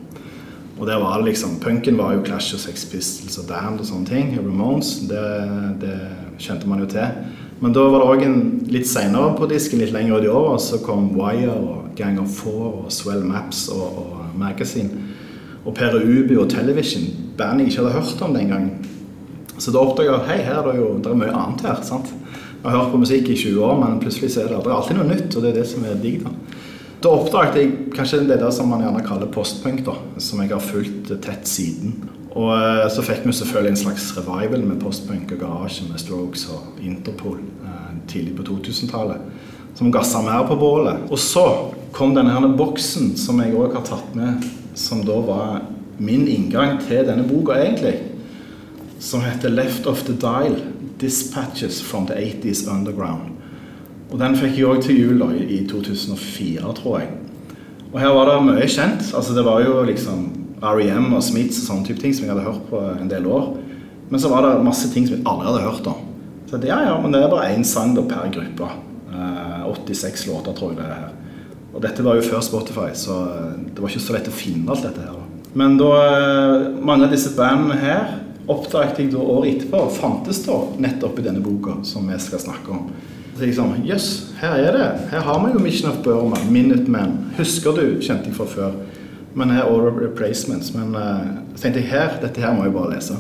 Og 0.78 0.88
der 0.88 1.00
var 1.02 1.18
det 1.18 1.32
liksom, 1.32 1.58
Punken 1.62 1.98
var 1.98 2.14
jo 2.14 2.24
Clash 2.26 2.54
og 2.54 2.60
Sex 2.60 2.86
Pistols 2.86 3.38
og 3.38 3.48
band 3.48 3.80
og 3.80 3.88
sånne 3.88 4.06
ting. 4.06 4.34
Ramones, 4.38 5.00
det, 5.10 5.24
det 5.82 5.96
kjente 6.38 6.70
man 6.70 6.84
jo 6.84 6.90
til. 6.92 7.08
Men 7.62 7.74
da 7.74 7.88
var 7.88 8.04
det 8.04 8.10
òg 8.12 8.70
litt 8.74 8.90
seinere 8.90 9.34
på 9.38 9.48
disken, 9.50 9.80
litt 9.80 9.94
lenger 9.96 10.20
ut 10.20 10.28
i 10.28 10.34
året, 10.34 10.62
så 10.62 10.82
kom 10.84 11.14
Wire 11.16 11.56
og 11.56 11.83
Gang 11.98 12.20
of 12.22 12.32
Four 12.34 12.86
og 12.86 12.92
Swell 12.92 13.24
Maps 13.26 13.68
og, 13.74 14.00
og 14.04 14.40
Magazine. 14.40 14.90
Og 15.66 15.76
Per 15.76 15.96
Ubi 15.96 16.36
og 16.38 16.50
Television, 16.52 17.06
band 17.38 17.62
jeg 17.62 17.72
ikke 17.72 17.84
hadde 17.84 17.94
hørt 18.00 18.26
om 18.26 18.36
den 18.36 18.52
gangen. 18.52 18.90
Så 19.58 19.72
da 19.72 19.84
oppdaga 19.84 20.12
jeg 20.12 20.20
at 20.20 20.30
hei, 20.32 20.38
her 20.44 20.60
er 20.60 20.68
det 20.72 20.80
jo 20.82 20.90
det 20.98 21.12
er 21.12 21.20
mye 21.20 21.36
annet 21.38 21.62
her. 21.68 21.82
sant? 21.86 22.10
Jeg 22.64 22.72
har 22.72 22.80
hørt 22.80 22.92
på 22.92 23.00
musikk 23.02 23.30
i 23.30 23.38
20 23.38 23.64
år, 23.64 23.80
men 23.80 24.00
plutselig 24.00 24.32
så 24.34 24.44
er 24.44 24.52
det, 24.52 24.64
det 24.64 24.72
er 24.72 24.78
alltid 24.78 24.98
noe 25.00 25.08
nytt, 25.10 25.36
og 25.36 25.44
det 25.44 25.50
er 25.52 25.58
det 25.60 25.68
som 25.70 25.86
er 25.86 26.00
digg. 26.00 26.24
Da 26.24 26.32
Da 27.04 27.12
oppdaget 27.12 27.58
jeg 27.60 27.72
kanskje 27.92 28.22
det 28.24 28.40
der 28.40 28.52
som 28.56 28.70
man 28.72 28.80
gjerne 28.80 29.04
kaller 29.04 29.28
postpunk, 29.28 29.82
som 30.18 30.40
jeg 30.40 30.54
har 30.54 30.64
fulgt 30.64 31.12
tett 31.22 31.48
siden. 31.48 31.98
Og 32.32 32.54
eh, 32.56 32.88
så 32.90 33.04
fikk 33.04 33.26
vi 33.28 33.34
selvfølgelig 33.36 33.74
en 33.74 33.82
slags 33.82 34.06
revival 34.18 34.64
med 34.64 34.80
postpunk 34.82 35.32
og 35.36 35.42
garasje 35.42 35.90
med 35.90 36.00
Strokes 36.00 36.48
og 36.50 36.80
Interpol 36.82 37.42
eh, 37.44 37.90
tidlig 38.08 38.38
på 38.38 38.46
2000-tallet. 38.48 39.20
Som 39.76 39.92
gassa 39.92 40.22
mer 40.22 40.48
på 40.48 40.56
bålet. 40.60 41.06
Og 41.10 41.20
så 41.20 41.46
kom 41.94 42.14
denne 42.16 42.34
her 42.34 42.56
boksen 42.58 43.14
som 43.18 43.42
jeg 43.42 43.56
òg 43.58 43.78
har 43.78 43.86
tatt 43.88 44.16
med, 44.18 44.46
som 44.78 45.04
da 45.06 45.18
var 45.26 45.62
min 45.98 46.28
inngang 46.28 46.80
til 46.88 47.06
denne 47.06 47.26
boka, 47.28 47.58
egentlig 47.62 48.00
som 49.04 49.22
heter 49.22 49.50
Left 49.50 49.86
of 49.86 50.04
the 50.04 50.14
Dial 50.14 50.56
Dispatches 50.98 51.82
from 51.82 52.06
the 52.08 52.14
80s 52.14 52.68
Underground. 52.68 53.34
Og 54.12 54.20
Den 54.20 54.38
fikk 54.38 54.56
jeg 54.58 54.70
òg 54.70 54.80
til 54.86 55.00
jul 55.02 55.20
da, 55.20 55.28
i 55.36 55.58
i 55.58 55.68
2004, 55.68 56.74
tror 56.78 57.00
jeg. 57.02 57.10
Og 57.92 58.00
her 58.00 58.14
var 58.16 58.30
det 58.30 58.38
mye 58.46 58.70
kjent. 58.70 59.10
Altså 59.12 59.34
Det 59.36 59.44
var 59.46 59.60
jo 59.66 59.84
liksom 59.84 60.30
REM 60.62 61.14
og 61.14 61.24
Smiths 61.24 61.60
og 61.60 61.68
sånne 61.68 61.86
type 61.90 62.00
ting 62.00 62.16
som 62.16 62.26
jeg 62.26 62.32
hadde 62.32 62.46
hørt 62.46 62.64
på 62.70 62.80
en 63.02 63.12
del 63.12 63.28
år. 63.28 63.58
Men 64.10 64.20
så 64.20 64.30
var 64.30 64.48
det 64.48 64.64
masse 64.64 64.88
ting 64.94 65.08
som 65.08 65.18
jeg 65.18 65.28
aldri 65.28 65.50
hadde 65.50 65.66
hørt 65.68 65.88
om. 65.92 66.00
Så 66.48 66.58
jeg, 66.58 66.70
ja, 66.70 66.80
ja, 66.88 66.96
men 67.02 67.12
det 67.12 67.24
er 67.24 67.34
bare 67.34 67.52
én 67.52 67.66
sang 67.68 67.96
da 67.98 68.06
per 68.08 68.32
gruppe. 68.32 68.70
Eh, 69.14 69.68
86 69.68 70.28
låter, 70.28 70.54
tror 70.54 70.74
jeg 70.74 70.80
det 70.80 70.86
er 70.88 70.94
her. 70.94 71.12
Og 71.74 71.82
dette 71.82 72.06
var 72.06 72.18
jo 72.18 72.26
før 72.26 72.42
Spotify, 72.46 72.90
så 72.98 73.20
eh, 73.30 73.54
det 73.74 73.82
var 73.82 73.92
ikke 73.92 74.06
så 74.08 74.16
lett 74.18 74.30
å 74.30 74.36
finne 74.36 74.74
alt 74.74 74.86
dette 74.88 75.06
her. 75.06 75.20
Men 75.54 75.78
da 75.78 75.90
eh, 76.02 76.68
mange 76.82 77.08
av 77.08 77.14
disse 77.14 77.34
bandene 77.38 77.78
her 77.82 78.20
oppdaget 78.50 79.00
jeg 79.00 79.12
da 79.14 79.22
året 79.22 79.54
etterpå 79.54 79.84
fantes 79.96 80.42
da 80.48 80.58
nettopp 80.82 81.22
i 81.22 81.26
denne 81.28 81.44
boka 81.44 81.78
som 81.88 82.10
vi 82.10 82.18
skal 82.20 82.42
snakke 82.42 82.74
om. 82.74 82.90
Så 83.34 83.48
jeg 83.48 83.56
sånn, 83.58 83.78
jøss, 83.88 84.10
her 84.42 84.58
er 84.62 84.76
det. 84.78 84.90
Her 85.14 85.24
har 85.26 85.40
vi 85.46 85.54
jo 85.54 85.62
Mission 85.62 85.90
of 85.90 86.02
Burma, 86.06 86.38
Minutemen. 86.54 87.16
Husker 87.38 87.78
du, 87.78 87.86
kjente 88.04 88.30
jeg 88.30 88.38
fra 88.38 88.46
før. 88.50 88.76
Men 89.34 89.54
her 89.54 89.64
er 89.64 89.72
Order 89.74 89.96
Replacements. 90.04 90.70
Men 90.76 90.94
uh, 90.94 91.40
så 91.56 91.64
tenkte 91.64 91.82
jeg 91.82 91.90
her, 91.90 92.20
dette 92.22 92.44
her 92.44 92.54
må 92.54 92.68
jeg 92.68 92.76
bare 92.76 92.92
lese. 92.94 93.18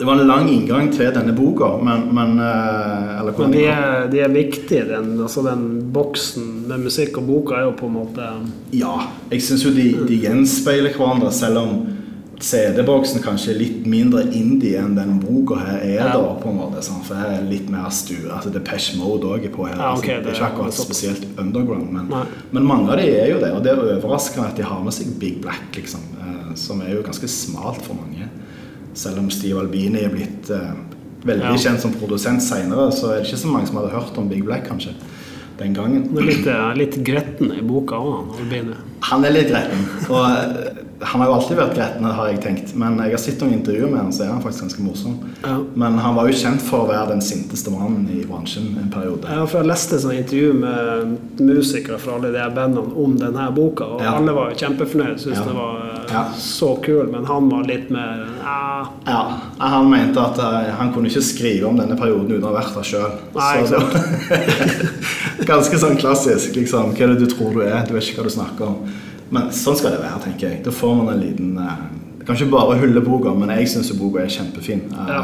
Det 0.00 0.06
var 0.08 0.16
en 0.16 0.30
lang 0.30 0.46
inngang 0.48 0.86
til 0.96 1.10
denne 1.12 1.34
boka, 1.36 1.74
men, 1.84 2.06
men 2.16 2.38
eh, 2.40 3.26
Men 3.36 3.52
de 3.52 3.64
er, 3.68 4.06
de 4.08 4.22
er 4.24 4.32
viktige. 4.32 4.86
Den, 4.88 5.10
altså 5.20 5.42
den 5.44 5.66
boksen 5.92 6.46
med 6.70 6.86
musikk 6.86 7.18
og 7.20 7.26
boka 7.28 7.58
er 7.58 7.66
jo 7.68 7.74
på 7.76 7.90
en 7.90 7.98
måte 7.98 8.28
Ja, 8.72 8.94
jeg 9.28 9.44
syns 9.44 9.66
jo 9.66 9.74
de, 9.76 9.90
de 10.08 10.16
gjenspeiler 10.22 10.96
hverandre, 10.96 11.28
selv 11.36 11.60
om 11.60 11.74
CD-boksen 12.40 13.20
kanskje 13.20 13.52
er 13.52 13.58
litt 13.60 13.84
mindre 13.92 14.22
indie 14.32 14.80
enn 14.80 14.94
den 14.96 15.18
boka 15.20 15.58
her 15.60 15.82
er, 15.84 15.94
Ja. 15.98 16.08
da, 16.16 16.32
på 16.40 16.48
en 16.48 16.56
måte. 16.62 16.80
Sånn, 16.80 17.02
For 17.04 17.20
her 17.20 17.34
er 17.36 17.44
litt 17.50 17.68
mer 17.68 17.90
stue. 17.92 18.24
Altså 18.32 18.48
Depeche 18.54 18.96
Mode 18.96 19.28
òg 19.28 19.44
er 19.44 19.52
på 19.52 19.66
her. 19.68 19.76
Ja, 19.76 19.92
okay, 19.92 20.16
altså, 20.16 20.24
det, 20.24 20.32
er 20.32 20.38
ikke 20.38 20.48
akkurat 20.48 20.78
spesielt 20.80 21.26
underground, 21.36 21.92
men, 21.92 22.08
men 22.56 22.64
mange 22.64 22.88
av 22.94 23.02
de 23.02 23.10
er 23.20 23.34
jo 23.34 23.40
det. 23.44 23.52
Og 23.52 23.60
det 23.64 23.74
er 23.74 23.84
overraskende 23.84 24.48
at 24.48 24.56
de 24.56 24.64
har 24.64 24.80
med 24.80 24.96
seg 24.96 25.12
Big 25.20 25.42
Black, 25.44 25.68
liksom. 25.76 26.00
eh, 26.24 26.54
som 26.56 26.80
er 26.80 26.94
jo 26.96 27.04
ganske 27.04 27.28
smalt 27.28 27.84
for 27.84 28.00
mange. 28.00 28.30
Selv 28.94 29.18
om 29.18 29.30
Steve 29.30 29.60
Albini 29.60 30.02
er 30.04 30.10
blitt 30.10 30.50
eh, 30.50 30.72
veldig 31.24 31.44
Ja. 31.44 31.56
kjent 31.56 31.80
som 31.80 31.92
produsent 31.92 32.42
seinere, 32.42 32.90
så 32.92 33.12
er 33.12 33.20
det 33.20 33.26
ikke 33.28 33.38
så 33.44 33.46
mange 33.52 33.66
som 33.66 33.76
hadde 33.76 33.90
hørt 33.94 34.18
om 34.18 34.28
Big 34.28 34.44
Black, 34.44 34.66
kanskje, 34.68 34.94
den 35.58 35.74
gangen. 35.74 36.08
Han 36.08 36.18
er 36.18 36.22
litt, 36.30 36.46
eh, 36.46 36.74
litt 36.74 36.96
gretten 37.04 37.52
i 37.58 37.60
boka 37.62 37.94
òg, 37.96 38.36
Albini. 38.40 38.74
Han 39.10 39.24
er 39.24 39.30
litt 39.30 39.48
gretten. 39.48 39.86
Og 40.10 40.24
eh, 40.30 40.84
han 41.00 41.20
har 41.20 41.26
jo 41.30 41.34
alltid 41.34 41.56
vært 41.56 41.74
gretten, 41.78 42.04
har 42.04 42.26
jeg 42.28 42.40
tenkt. 42.44 42.74
Men 42.76 42.98
jeg 43.00 43.10
har 43.14 43.18
sett 43.22 43.40
noen 43.40 43.54
intervjuer 43.56 43.88
med 43.88 44.00
han, 44.02 44.10
så 44.12 44.22
er 44.26 44.30
han 44.34 44.42
faktisk 44.44 44.62
ganske 44.66 44.82
morsom. 44.84 45.14
Ja. 45.42 45.54
Men 45.80 45.96
han 45.98 46.14
var 46.18 46.28
jo 46.28 46.34
kjent 46.36 46.60
for 46.60 46.78
å 46.84 46.88
være 46.90 47.08
den 47.14 47.22
sinteste 47.24 47.70
mannen 47.72 48.04
i 48.12 48.20
bransjen 48.28 48.74
en 48.82 48.90
periode. 48.92 49.24
Ja, 49.30 49.46
for 49.48 49.58
Jeg 49.62 49.68
leste 49.70 49.96
sånn 50.02 50.18
intervju 50.18 50.50
med 50.60 51.16
musikere 51.40 51.96
fra 52.02 52.12
alle 52.18 52.30
de 52.34 52.44
bandene 52.56 52.92
om 53.00 53.16
denne 53.18 53.46
boka, 53.56 53.84
og 53.96 54.00
Ja. 54.04 54.12
alle 54.18 54.32
var 54.36 54.50
jo 54.52 54.56
kjempefornøyd. 54.60 55.16
Syntes 55.24 55.38
Ja. 55.40 55.44
det 55.44 55.54
var 55.56 55.76
eh, 56.10 56.32
så 56.36 56.74
kul, 56.82 57.06
men 57.10 57.24
han 57.24 57.48
var 57.48 57.62
litt 57.64 57.90
mer 57.90 58.26
ja, 58.44 58.84
Ja, 59.06 59.38
Han 59.58 59.88
mente 59.90 60.20
at 60.20 60.38
eh, 60.38 60.70
han 60.76 60.92
kunne 60.92 61.06
ikke 61.08 61.22
skrive 61.22 61.66
om 61.68 61.76
denne 61.78 61.96
perioden 61.96 62.28
uten 62.30 62.44
å 62.44 62.48
ha 62.52 62.60
vært 62.60 62.74
der 62.74 62.82
sjøl. 62.82 63.10
Ganske 65.50 65.78
sånn 65.80 65.96
klassisk. 66.00 66.54
liksom, 66.56 66.92
Hva 66.94 67.02
er 67.06 67.14
det 67.14 67.20
du 67.24 67.28
tror 67.32 67.54
du 67.54 67.60
er? 67.64 67.80
Du 67.88 67.94
vet 67.94 68.04
ikke 68.04 68.20
hva 68.20 68.28
du 68.28 68.34
snakker 68.34 68.64
om. 68.66 68.76
Men 69.30 69.50
sånn 69.54 69.76
skal 69.78 69.92
det 69.94 70.00
være, 70.02 70.20
tenker 70.24 70.48
jeg. 70.50 70.62
Da 70.64 70.70
får 70.74 70.94
man 70.96 71.08
en 71.14 71.20
liten 71.20 71.58
eh, 71.58 71.74
Kan 72.26 72.36
ikke 72.36 72.50
bare 72.52 72.78
hulle 72.78 73.00
boka, 73.00 73.32
men 73.34 73.48
jeg 73.56 73.68
syns 73.72 73.92
boka 73.98 74.20
er 74.22 74.28
kjempefin. 74.28 74.82
Ja. 74.92 75.20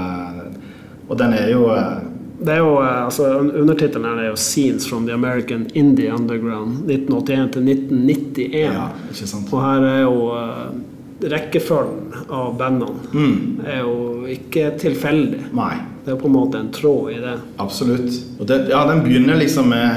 Og 1.09 1.19
den 1.19 1.33
er 1.37 1.51
jo 1.53 1.67
eh, 1.75 1.99
Det 2.41 2.53
er 2.55 2.59
jo, 2.59 2.77
eh, 2.83 3.05
altså 3.05 3.29
Undertittelen 3.41 4.05
her 4.05 4.23
er 4.25 4.29
jo 4.31 4.37
'Scenes 4.37 4.87
from 4.89 5.07
the 5.07 5.13
American 5.15 5.67
Indie 5.75 6.13
Underground 6.15 6.87
1981 6.89 7.53
til 7.53 7.63
1991'. 7.63 8.73
Ja, 8.75 8.89
ikke 9.11 9.27
sant? 9.27 9.53
Og 9.53 9.63
her 9.63 9.81
er 9.87 10.01
jo 10.03 10.31
eh, 10.37 11.31
rekkefølgen 11.33 12.13
av 12.31 12.57
bandene 12.59 13.13
Mm. 13.13 13.61
er 13.67 13.79
jo 13.81 14.27
ikke 14.29 14.71
tilfeldig. 14.79 15.41
Nei. 15.55 15.77
Det 16.05 16.13
er 16.13 16.19
på 16.21 16.27
en 16.29 16.33
måte 16.33 16.59
en 16.61 16.71
tråd 16.71 17.11
i 17.11 17.21
det. 17.21 17.39
Absolutt. 17.59 18.13
Og 18.41 18.47
det, 18.49 18.69
ja, 18.71 18.85
den 18.93 19.03
begynner 19.03 19.35
liksom 19.41 19.69
med, 19.69 19.97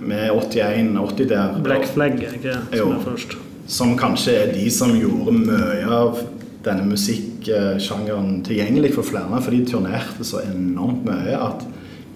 med 0.00 0.30
81-80 0.30 1.28
der. 1.28 1.56
Black 1.62 1.84
Flag 1.86 2.12
ikke 2.20 2.42
det 2.42 2.78
som 2.78 2.78
Jo. 2.78 2.90
er 2.92 3.00
først. 3.04 3.36
Som 3.68 3.96
kanskje 4.00 4.34
er 4.42 4.52
de 4.54 4.66
som 4.72 4.94
gjorde 4.96 5.34
mye 5.36 5.88
av 5.92 6.22
denne 6.64 6.86
musikksjangeren 6.88 8.40
tilgjengelig 8.46 8.94
for 8.96 9.06
flere. 9.06 9.42
For 9.44 9.54
de 9.54 9.64
turnerte 9.68 10.24
så 10.26 10.42
enormt 10.46 11.04
mye 11.06 11.36
at 11.36 11.66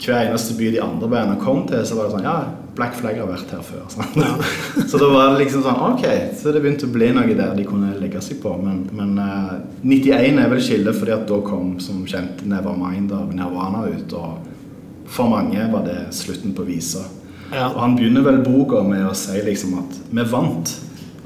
hver 0.02 0.26
eneste 0.26 0.56
by 0.58 0.72
de 0.74 0.80
andre 0.82 1.08
bandene 1.08 1.38
kom 1.42 1.62
til, 1.68 1.84
så 1.86 1.94
var 1.94 2.08
det 2.08 2.16
sånn 2.16 2.26
Ja, 2.26 2.36
Black 2.74 2.96
Flag 2.96 3.18
har 3.20 3.28
vært 3.28 3.52
her 3.52 3.62
før. 3.62 3.84
Sånn. 3.92 4.24
så 4.90 4.98
da 4.98 5.10
var 5.12 5.32
det 5.32 5.44
liksom 5.44 5.64
sånn 5.66 5.82
Ok, 5.92 6.06
så 6.40 6.54
det 6.54 6.62
begynte 6.64 6.88
å 6.88 6.94
bli 6.94 7.10
noe 7.14 7.36
der 7.38 7.52
de 7.54 7.66
kunne 7.68 7.92
legge 8.00 8.22
seg 8.24 8.40
på. 8.42 8.54
Men, 8.64 8.86
men 8.96 9.14
uh, 9.20 9.58
91 9.84 10.40
er 10.42 10.50
vel 10.50 10.62
skillet, 10.64 10.96
fordi 10.98 11.14
at 11.14 11.26
da 11.28 11.38
kom 11.46 11.76
som 11.84 12.02
kjent 12.08 12.42
Nevermind 12.48 13.12
av 13.14 13.34
Nirvana 13.36 13.84
ut. 13.92 14.16
Og 14.18 15.10
for 15.12 15.30
mange 15.30 15.68
var 15.72 15.84
det 15.86 15.98
slutten 16.16 16.56
på 16.56 16.66
visa. 16.66 17.04
Ja. 17.52 17.68
Og 17.68 17.82
han 17.82 17.98
begynner 17.98 18.24
vel 18.24 18.40
boka 18.42 18.80
med 18.86 19.04
å 19.04 19.14
si 19.16 19.36
liksom 19.44 19.76
at 19.82 20.00
vi 20.10 20.24
vant. 20.32 20.72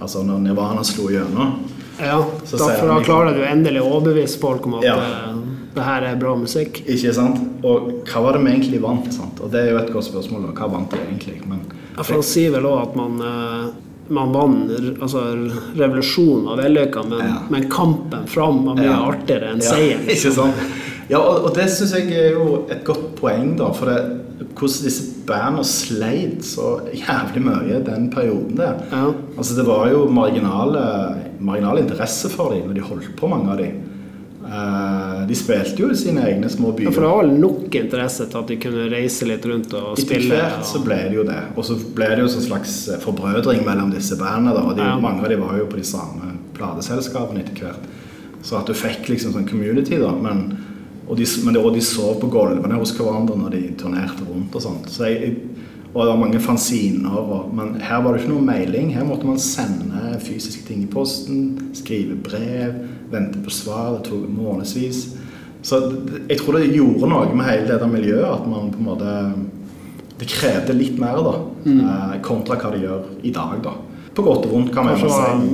Altså 0.00 0.22
når 0.26 0.42
Nirvana 0.44 0.82
slo 0.84 1.08
gjennom. 1.10 1.54
Ja, 1.98 2.18
Så 2.44 2.58
da, 2.58 2.66
sier 2.68 2.76
for 2.78 2.86
han 2.86 2.88
da 2.88 2.94
liksom- 2.98 3.04
klarer 3.04 3.34
du 3.34 3.42
endelig 3.44 3.80
å 3.80 3.92
overbevise 3.96 4.38
folk 4.38 4.66
om 4.66 4.74
at 4.74 4.84
Ja. 4.84 4.96
eh, 4.96 5.34
det 5.74 5.82
her 5.82 6.02
er 6.04 6.16
bra 6.16 6.34
musikk. 6.36 6.82
Ikke 6.86 7.14
sant? 7.14 7.38
Og 7.64 8.04
hva 8.04 8.22
var 8.22 8.32
det 8.34 8.42
vi 8.44 8.50
egentlig 8.52 8.80
vant? 8.80 9.12
sant? 9.12 9.40
Og 9.40 9.50
det 9.50 9.60
er 9.66 9.70
jo 9.72 9.78
et 9.78 9.92
godt 9.92 10.04
spørsmål. 10.04 10.52
Hva 10.54 10.70
vant 10.70 10.90
de 10.90 10.96
egentlig? 10.98 11.46
Men 11.48 11.60
Ja, 11.96 12.02
for 12.02 12.12
han 12.14 12.22
sier 12.22 12.50
vel 12.52 12.62
òg 12.64 12.82
at 12.82 12.96
man, 12.96 13.20
eh, 13.20 13.70
man 14.10 14.32
vant 14.32 14.70
altså, 15.00 15.50
revolusjonen 15.76 16.48
av 16.48 16.58
vellykka, 16.58 17.02
men, 17.08 17.18
Ja. 17.18 17.38
men 17.48 17.68
kampen 17.70 18.26
fram 18.26 18.64
var 18.66 18.74
mye 18.74 18.84
Ja. 18.84 19.10
artigere 19.10 19.52
enn 19.54 19.60
seieren. 19.62 20.06
ikke 20.08 20.32
sant? 20.32 20.54
Ja, 21.08 21.18
og, 21.20 21.44
og 21.46 21.54
det 21.54 21.64
syns 21.70 21.92
jeg 21.94 22.10
er 22.12 22.32
jo 22.32 22.66
et 22.70 22.84
godt 22.84 23.14
poeng, 23.16 23.56
da. 23.56 23.72
For 23.72 23.86
det, 23.86 24.20
hvordan 24.54 24.82
disse 24.84 25.14
bandene 25.28 25.64
sleit 25.66 26.44
så 26.46 26.76
jævlig 26.94 27.42
mye 27.46 27.80
den 27.86 28.08
perioden 28.12 28.56
der. 28.58 28.80
Ja. 28.92 29.08
Altså 29.36 29.56
Det 29.58 29.66
var 29.66 29.88
jo 29.92 30.06
marginale, 30.08 30.84
marginale 31.40 31.82
interesse 31.84 32.30
for 32.32 32.54
dem 32.54 32.68
når 32.70 32.74
de 32.80 32.86
holdt 32.86 33.12
på, 33.18 33.28
mange 33.28 33.50
av 33.52 33.58
dem. 33.58 33.82
Uh, 34.46 35.24
de 35.26 35.34
spilte 35.34 35.80
jo 35.82 35.88
i 35.90 35.96
sine 35.98 36.22
egne 36.22 36.46
små 36.52 36.68
Ja, 36.70 36.76
byer. 36.78 36.92
for 36.94 37.02
det 37.02 37.08
var 37.10 37.30
nok 37.42 37.74
interesse 37.74 38.28
til 38.30 38.38
at 38.38 38.46
de 38.52 38.56
kunne 38.62 38.84
reise 38.92 39.26
litt 39.26 39.42
rundt 39.50 39.72
og 39.74 39.96
Etter 39.98 40.20
spille. 40.20 40.36
hvert 40.38 40.68
så 40.68 40.82
ble 40.84 40.98
det 41.08 41.16
jo 41.18 41.24
det. 41.26 41.40
Og 41.56 41.66
så 41.66 41.74
ble 41.96 42.10
det 42.12 42.20
jo 42.22 42.28
en 42.30 42.44
slags 42.44 42.76
eh, 42.94 43.00
forbrødring 43.02 43.64
mellom 43.66 43.90
disse 43.90 44.14
bandene. 44.20 44.54
Og 44.62 44.76
de, 44.78 44.84
Ja. 44.86 44.94
Mange 45.02 45.24
av 45.24 45.28
dem 45.34 45.42
var 45.42 45.58
jo 45.58 45.66
på 45.66 45.80
de 45.80 45.82
samme 45.84 46.36
plateselskapene 46.54 47.42
etter 47.42 47.58
hvert. 47.64 47.90
Så 48.46 48.54
at 48.60 48.66
du 48.70 48.74
fikk 48.78 49.08
liksom 49.10 49.32
sånn 49.34 49.48
community, 49.50 49.98
da. 49.98 50.12
Men, 50.14 50.56
og, 51.06 51.14
de, 51.18 51.26
men 51.44 51.54
det, 51.54 51.62
og 51.62 51.74
de 51.74 51.82
sov 51.84 52.18
på 52.20 52.30
gulvene 52.32 52.80
hos 52.80 52.92
hverandre 52.96 53.36
når 53.38 53.54
de 53.54 53.62
turnerte 53.78 54.26
rundt 54.26 54.54
og 54.58 54.64
sånt. 54.64 54.88
Så 54.90 55.06
jeg, 55.06 55.36
og 55.96 56.02
det 56.02 56.10
var 56.10 56.18
mange 56.20 56.40
fanziner. 56.42 57.14
Og, 57.16 57.52
men 57.56 57.76
her 57.80 58.02
var 58.04 58.12
det 58.12 58.22
ikke 58.22 58.34
noe 58.34 58.44
mailing. 58.44 58.90
Her 58.92 59.06
måtte 59.08 59.28
man 59.28 59.38
sende 59.40 60.18
fysiske 60.20 60.66
ting 60.68 60.82
i 60.84 60.90
posten, 60.92 61.70
skrive 61.78 62.18
brev, 62.26 62.74
vente 63.12 63.40
på 63.40 63.54
svar. 63.54 63.94
Det 63.96 64.10
tok 64.10 64.26
månedsvis. 64.28 65.06
Så 65.66 65.80
jeg 66.28 66.38
tror 66.42 66.58
det 66.58 66.74
gjorde 66.74 67.08
noe 67.10 67.32
med 67.32 67.48
hele 67.48 67.66
det 67.70 67.80
der 67.80 67.90
miljøet 67.90 68.28
at 68.28 68.44
man 68.46 68.68
på 68.70 68.78
en 68.78 68.86
måte 68.86 69.14
Det 70.16 70.28
krevde 70.30 70.72
litt 70.72 71.00
mer, 71.00 71.18
da. 71.20 71.32
Mm. 71.66 72.20
Kontra 72.24 72.56
hva 72.56 72.70
de 72.72 72.84
gjør 72.86 73.08
i 73.28 73.32
dag, 73.36 73.58
da. 73.64 73.74
På 74.16 74.24
godt 74.24 74.46
og 74.48 74.52
vondt, 74.54 74.70
kan 74.72 74.86
man 74.86 74.96
si. 74.96 75.08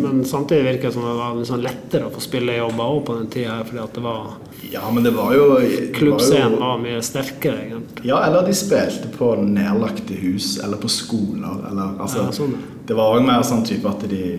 men 0.04 0.20
samtidig 0.22 0.68
virker 0.68 0.86
det 0.86 0.94
som 0.94 1.06
det 1.06 1.14
var 1.18 1.32
litt 1.34 1.48
sånn 1.48 1.64
lettere 1.64 2.06
å 2.06 2.12
få 2.14 2.22
spille 2.22 2.60
jobber 2.60 2.92
òg 2.94 3.00
på 3.08 3.16
den 3.18 3.32
tida, 3.32 3.56
fordi 3.66 3.80
at 3.82 3.96
det 3.96 4.04
var 4.04 4.36
Ja, 4.70 4.90
men 4.94 5.02
det 5.04 5.10
var 5.16 5.32
jo 5.34 5.58
Klubbscenen 5.94 6.52
var 6.60 6.76
var 6.76 6.78
mye 6.78 7.00
sterkere, 7.02 7.58
egentlig. 7.66 8.04
Ja, 8.06 8.20
eller 8.26 8.46
de 8.46 8.54
spilte 8.54 9.08
på 9.16 9.32
nedlagte 9.42 10.14
hus, 10.14 10.58
eller 10.64 10.76
på 10.76 10.88
skoler, 10.88 11.64
eller 11.70 11.98
altså 12.00 12.18
Ja, 12.26 12.30
sånn. 12.32 12.54
Det 12.86 12.94
var 12.96 13.16
òg 13.18 13.26
mer 13.26 13.42
sånn 13.42 13.64
type 13.66 13.88
at 13.88 14.08
de 14.08 14.38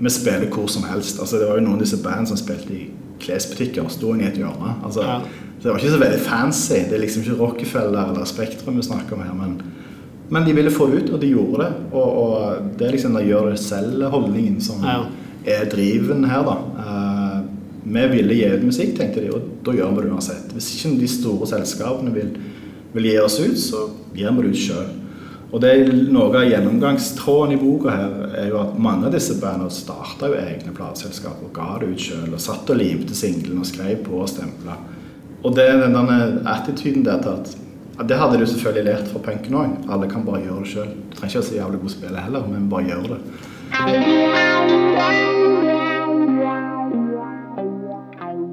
Vi 0.00 0.08
spiller 0.08 0.48
hvor 0.48 0.66
som 0.68 0.82
helst. 0.88 1.18
Altså, 1.20 1.38
det 1.38 1.46
var 1.48 1.58
jo 1.58 1.64
noen 1.66 1.74
av 1.76 1.80
disse 1.84 1.98
band 2.02 2.26
som 2.28 2.36
spilte 2.40 2.72
i 2.72 2.90
klesbutikker, 3.20 3.84
sto 3.92 4.14
i 4.16 4.24
et 4.24 4.38
hjørne. 4.40 4.74
Altså, 4.84 5.02
Ja. 5.04 5.20
Så 5.60 5.62
det 5.68 5.72
var 5.72 5.78
ikke 5.78 5.92
så 5.92 5.98
veldig 6.00 6.20
fancy. 6.24 6.74
Det 6.88 6.92
er 6.94 6.98
liksom 7.02 7.22
ikke 7.22 7.36
Rockefeller 7.38 8.08
eller 8.10 8.24
Spektrum 8.24 8.76
vi 8.76 8.82
snakker 8.82 9.12
om 9.12 9.20
her, 9.20 9.34
men, 9.34 9.62
men 10.30 10.44
de 10.46 10.54
ville 10.56 10.70
få 10.70 10.86
det 10.90 11.02
ut, 11.04 11.10
og 11.12 11.20
de 11.20 11.26
gjorde 11.34 11.58
det. 11.66 11.72
Og, 11.92 12.16
og 12.22 12.62
det 12.78 12.86
er 12.86 12.92
liksom 12.92 13.12
den 13.18 13.28
gjør 13.28 13.50
det 13.50 13.58
selv-holdningen 13.60 14.60
som 14.64 14.80
Ja. 14.82 15.02
er 15.44 15.64
driven 15.68 16.24
her, 16.24 16.42
da. 16.42 16.56
Vi 17.90 18.02
ville 18.12 18.34
gi 18.38 18.46
ut 18.54 18.62
musikk, 18.62 18.94
tenkte 18.98 19.22
de, 19.24 19.32
og 19.34 19.40
da 19.66 19.74
gjør 19.74 19.90
vi 19.96 20.02
det 20.04 20.12
uansett. 20.14 20.52
Hvis 20.54 20.68
ikke 20.76 20.92
de 21.00 21.08
store 21.10 21.46
selskapene 21.50 22.10
vil, 22.14 22.28
vil 22.94 23.08
gi 23.10 23.16
oss 23.18 23.40
ut, 23.42 23.58
så 23.58 23.78
gir 24.14 24.30
vi 24.36 24.42
det 24.44 24.50
ut 24.54 24.64
sjøl. 24.64 24.90
Og 25.50 25.58
det 25.62 25.70
er 25.74 25.88
noe 26.14 26.30
av 26.38 26.46
gjennomgangstråden 26.46 27.56
i 27.56 27.58
boka 27.58 27.90
her 27.90 28.12
er 28.38 28.46
jo 28.52 28.58
at 28.60 28.76
mange 28.78 29.08
av 29.08 29.12
disse 29.16 29.34
bandene 29.40 29.70
starta 29.74 30.28
jo 30.30 30.36
egne 30.38 30.70
plateselskap 30.76 31.38
og 31.42 31.50
ga 31.56 31.70
det 31.80 31.88
ut 31.90 32.04
sjøl. 32.04 32.28
Og 32.30 32.40
satt 32.42 32.70
og 32.70 32.78
limte 32.78 33.14
singlene 33.18 33.60
og 33.64 33.66
skrev 33.66 33.96
på 34.06 34.14
og 34.22 34.30
stempla. 34.30 34.74
Og 35.42 35.50
det 35.56 35.66
er 35.72 35.82
den 35.82 35.96
attityden 36.46 37.02
der 37.08 37.18
til 37.24 37.32
at 37.34 37.46
Det 38.08 38.16
hadde 38.16 38.38
du 38.38 38.46
selvfølgelig 38.46 38.84
lært 38.84 39.08
fra 39.12 39.20
punken 39.20 39.54
òg. 39.54 39.68
Alle 39.92 40.08
kan 40.08 40.24
bare 40.24 40.40
gjøre 40.40 40.60
det 40.62 40.68
sjøl. 40.70 40.88
Du 41.10 41.16
trenger 41.18 41.34
ikke 41.34 41.40
være 41.40 41.50
så 41.50 41.54
jævlig 41.58 41.80
god 41.82 41.90
spiller 41.90 42.20
heller, 42.20 42.46
men 42.48 42.70
bare 42.70 42.84
gjør 42.88 43.02
det. 43.12 43.20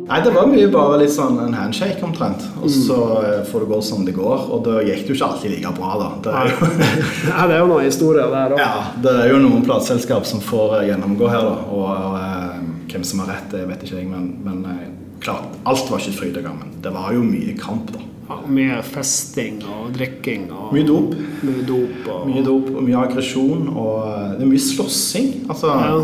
Nei, 0.08 0.22
det 0.24 0.32
var 0.32 0.48
mye 0.48 0.68
bare 0.72 0.98
litt 1.02 1.12
sånn 1.12 1.36
en 1.44 1.54
handshake 1.58 2.00
omtrent. 2.08 2.46
Og 2.64 2.70
så 2.72 2.98
eh, 3.26 3.42
får 3.50 3.66
det 3.66 3.70
gå 3.74 3.80
som 3.84 4.06
det 4.08 4.14
går. 4.16 4.46
Og 4.56 4.62
da 4.64 4.78
gikk 4.88 5.02
det 5.04 5.12
jo 5.12 5.18
ikke 5.18 5.28
alltid 5.28 5.52
like 5.58 5.74
bra, 5.76 5.90
da. 6.00 6.10
Det 6.24 6.36
er 6.42 6.52
jo, 6.54 6.70
Ja, 7.34 7.48
det 7.50 7.58
er 7.58 7.60
jo 7.60 7.68
noen 7.74 7.88
historier 7.90 8.32
der 8.32 8.56
òg. 8.56 8.62
ja, 8.62 8.86
det 9.04 9.16
er 9.26 9.34
jo 9.34 9.42
noen 9.44 9.66
plateselskap 9.68 10.26
som 10.30 10.40
får 10.44 10.78
eh, 10.80 10.86
gjennomgå 10.94 11.28
her, 11.34 11.44
da. 11.44 11.58
Og, 11.76 12.20
eh, 12.22 12.62
hvem 12.94 13.04
som 13.04 13.20
har 13.26 13.34
rett, 13.36 13.50
det 13.52 13.66
vet 13.68 13.84
ikke 13.84 14.00
jeg, 14.00 14.08
men, 14.14 14.30
men 14.48 14.62
eh, 14.72 14.86
klart, 15.26 15.58
alt 15.68 15.92
var 15.92 16.00
ikke 16.00 16.16
fryd 16.22 16.40
og 16.40 16.48
gammen. 16.48 16.72
Det 16.86 16.94
var 16.96 17.12
jo 17.18 17.26
mye 17.28 17.58
kamp, 17.60 17.92
da. 17.98 18.06
Ja, 18.28 18.38
mye 18.52 18.80
festing 18.84 19.60
og 19.72 19.92
drikking 19.96 20.50
og 20.52 20.72
Mye 20.76 20.84
dop. 20.88 21.14
Mye 21.48 21.62
dop 21.68 22.08
og 22.12 22.26
Mye 22.28 22.42
dop 22.48 22.72
og 22.74 22.82
mye 22.84 22.98
aggresjon, 23.04 23.68
og 23.72 24.34
det 24.40 24.44
er 24.44 24.50
mye 24.56 24.64
slåssing. 24.72 25.30
Altså, 25.52 25.72
Ja. 25.76 26.00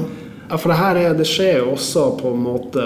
ja, 0.51 0.55
for 0.59 0.71
det 0.71 0.77
her 0.79 0.99
er, 1.01 1.17
det 1.19 1.25
skjer 1.27 1.57
jo 1.63 1.73
også 1.77 2.05
på 2.19 2.31
en 2.35 2.43
måte 2.45 2.83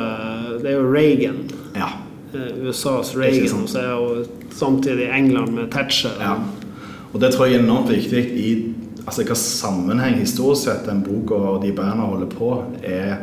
Det 0.62 0.72
er 0.72 0.78
jo 0.80 0.92
Reagan. 0.94 1.44
ja. 1.76 1.90
eh, 2.34 2.68
USAs 2.68 3.16
Reagan, 3.18 3.64
og 3.64 3.70
så 3.70 3.80
er 3.80 3.92
jo 3.92 4.26
samtidig 4.52 5.10
England 5.14 5.54
med 5.56 5.72
Thatcher. 5.72 6.16
Ja. 6.22 6.36
Og 7.14 7.22
det 7.22 7.34
tror 7.34 7.46
jeg 7.46 7.60
er 7.60 7.64
enormt 7.64 7.90
viktig 7.90 8.24
i 8.36 8.50
altså 9.08 9.24
hva 9.24 9.36
sammenheng 9.40 10.18
historisk 10.20 10.68
sett 10.68 10.86
den 10.86 11.00
boka 11.06 11.38
og 11.54 11.62
de 11.64 11.72
bærene 11.72 12.08
holder 12.10 12.32
på, 12.34 12.64
er 12.84 13.16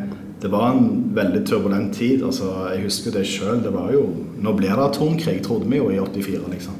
Det 0.43 0.51
var 0.53 0.75
en 0.75 1.15
veldig 1.17 1.47
turbulent 1.47 1.95
tid. 1.95 2.23
altså 2.23 2.45
Jeg 2.75 2.83
husker 2.85 3.11
det 3.11 3.27
sjøl. 3.27 3.63
Det 3.65 3.73
var 3.73 3.93
jo 3.93 4.03
Nå 4.39 4.53
blir 4.53 4.75
det 4.77 4.85
atomkrig, 4.85 5.43
trodde 5.43 5.71
vi 5.71 5.77
jo 5.77 5.91
i 5.91 5.97
84, 5.99 6.51
liksom. 6.51 6.75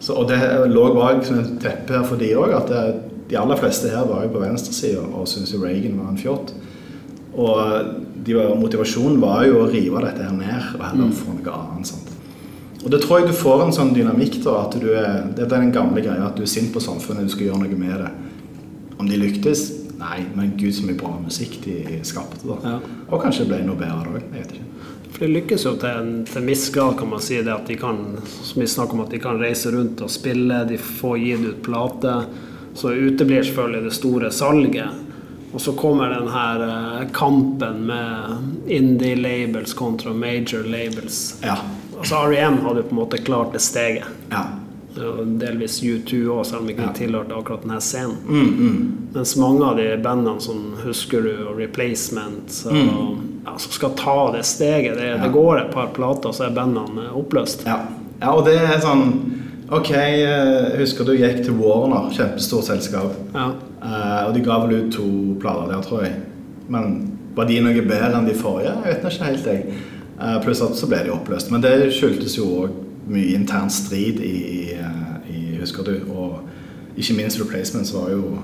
Så, 0.00 0.12
og 0.12 0.28
det 0.28 0.38
lå 0.66 0.94
bak 0.94 1.24
som 1.24 1.38
et 1.38 1.52
teppe 1.62 1.92
her 1.92 2.02
for 2.02 2.16
de 2.16 2.32
òg, 2.34 2.50
at 2.56 2.68
det, 2.68 2.94
de 3.30 3.38
aller 3.38 3.56
fleste 3.56 3.88
her 3.92 4.08
var 4.08 4.24
jo 4.24 4.32
på 4.32 4.42
venstresida 4.42 5.04
og 5.06 5.28
syntes 5.28 5.54
Reagan 5.54 6.00
var 6.00 6.10
en 6.10 6.18
fjott. 6.18 6.54
Og 7.40 7.90
de 8.24 8.36
var, 8.36 8.54
motivasjonen 8.60 9.20
var 9.22 9.44
jo 9.48 9.62
å 9.62 9.68
rive 9.70 10.02
dette 10.04 10.26
her 10.26 10.32
ned 10.36 10.74
og 10.76 10.84
heller 10.84 11.12
få 11.16 11.36
noe 11.36 11.56
annet. 11.56 11.88
sant? 11.88 12.10
Og 12.80 12.88
det 12.92 13.02
tror 13.02 13.20
jeg 13.20 13.30
du 13.30 13.36
får 13.36 13.66
en 13.66 13.74
sånn 13.76 13.92
dynamikk 13.96 14.38
da, 14.44 14.62
at 14.64 14.76
du 14.80 14.88
er, 14.92 15.26
Det 15.36 15.44
er 15.44 15.52
den 15.52 15.72
gamle 15.72 16.00
greia 16.04 16.28
at 16.28 16.36
du 16.36 16.44
er 16.44 16.50
sint 16.50 16.72
på 16.72 16.80
samfunnet, 16.80 17.28
du 17.28 17.32
skal 17.32 17.50
gjøre 17.50 17.62
noe 17.64 17.80
med 17.80 17.96
det. 18.00 18.10
Om 19.00 19.08
de 19.08 19.20
lyktes? 19.20 19.66
Nei, 20.00 20.22
men 20.32 20.54
gud 20.56 20.72
så 20.72 20.86
mye 20.86 20.96
bra 20.96 21.12
musikk 21.20 21.58
de 21.64 22.00
skapte. 22.08 22.40
da. 22.48 22.56
Ja. 22.64 22.76
Og 23.10 23.20
kanskje 23.20 23.44
det 23.44 23.52
ble 23.52 23.66
noe 23.68 23.76
bedre 23.80 24.14
òg. 24.14 24.22
Jeg 24.32 24.44
vet 24.44 24.54
ikke. 24.56 24.68
For 25.10 25.24
de 25.26 25.32
lykkes 25.34 25.66
jo 25.66 25.74
til 25.80 25.90
en, 25.90 26.12
til 26.24 26.40
en 26.40 26.48
viss 26.48 26.68
grad, 26.72 26.94
kan 26.96 27.10
man 27.10 27.20
si, 27.24 27.36
det 27.44 27.52
at 27.52 27.68
de 27.68 27.76
kan 27.76 27.98
som 28.24 28.62
vi 28.62 28.68
snakker 28.70 28.96
om, 28.96 29.04
at 29.04 29.12
de 29.12 29.20
kan 29.20 29.40
reise 29.40 29.72
rundt 29.74 30.00
og 30.00 30.12
spille, 30.12 30.62
de 30.68 30.78
får 30.80 31.18
gitt 31.20 31.44
ut 31.44 31.62
plate. 31.66 32.16
Så 32.80 32.94
uteblir 32.94 33.44
selvfølgelig 33.44 33.90
det 33.90 33.96
store 33.98 34.30
salget. 34.32 35.09
Og 35.52 35.60
så 35.60 35.72
kommer 35.72 36.08
den 36.08 36.28
her 36.28 36.62
eh, 36.62 37.08
kampen 37.12 37.86
med 37.86 38.36
indie-labels 38.66 39.74
kontra 39.74 40.12
major 40.12 40.64
labels. 40.64 41.38
Ja. 41.42 41.56
Altså 41.98 42.16
REM 42.16 42.58
hadde 42.64 42.84
jo 42.84 42.88
på 42.88 42.94
en 42.94 43.00
måte 43.02 43.18
klart 43.18 43.52
det 43.52 43.64
steget. 43.64 44.04
ja. 44.30 44.46
Og 44.98 45.26
delvis 45.38 45.82
U2 45.86 46.16
òg, 46.34 46.40
selv 46.46 46.64
om 46.64 46.70
ikke 46.72 46.88
ja. 46.88 46.92
tilhørte 46.96 47.36
akkurat 47.38 47.62
denne 47.62 47.76
scenen. 47.80 48.16
Mm, 48.26 48.48
mm. 48.58 48.78
Mens 49.14 49.36
mange 49.38 49.62
av 49.64 49.76
de 49.78 49.84
bandene 50.02 50.42
som 50.42 50.64
Husker 50.82 51.22
du 51.22 51.30
og 51.46 51.60
Replacement 51.60 52.50
så, 52.50 52.74
ja, 52.74 53.54
som 53.54 53.76
skal 53.76 53.94
ta 53.96 54.16
det 54.34 54.42
steget 54.50 54.98
det, 54.98 55.12
det 55.22 55.30
går 55.30 55.60
et 55.60 55.70
par 55.72 55.92
plater, 55.94 56.34
så 56.34 56.48
er 56.48 56.56
bandene 56.58 57.06
oppløst. 57.14 57.62
Ja. 57.70 57.78
ja, 58.18 58.32
og 58.34 58.42
det 58.50 58.56
er 58.58 58.82
sånn 58.82 59.06
Ok, 59.70 59.90
jeg 59.94 60.78
husker 60.80 61.06
du 61.06 61.12
gikk 61.14 61.44
til 61.46 61.54
Warner, 61.60 62.08
kjempestort 62.10 62.66
selskap. 62.66 63.12
Ja. 63.34 63.52
Uh, 63.78 64.28
og 64.28 64.34
de 64.34 64.42
ga 64.42 64.56
vel 64.64 64.72
ut 64.80 64.92
to 64.96 65.06
plater 65.40 65.70
der, 65.70 65.82
tror 65.86 66.02
jeg. 66.02 66.16
Men 66.70 66.96
var 67.36 67.46
de 67.46 67.60
noe 67.62 67.84
bedre 67.86 68.10
enn 68.18 68.26
de 68.26 68.34
forrige? 68.34 68.72
Jeg 68.82 68.96
vet 68.96 69.06
ikke 69.12 69.28
helt, 69.28 69.46
jeg. 69.46 69.76
Uh, 70.18 70.40
pluss 70.42 70.62
at 70.66 70.74
så 70.76 70.88
ble 70.90 71.04
de 71.06 71.12
oppløst. 71.14 71.52
Men 71.54 71.62
det 71.62 71.76
skyldtes 71.94 72.34
jo 72.40 72.48
òg 72.64 72.74
mye 73.10 73.30
intern 73.38 73.70
strid 73.72 74.18
i, 74.22 74.34
i, 74.56 74.60
eh, 74.74 75.06
Husker 75.60 75.86
du? 75.86 75.94
Og 76.14 76.98
ikke 76.98 77.14
minst 77.18 77.40
Replacements 77.40 77.90
var 77.94 78.10
jo 78.12 78.38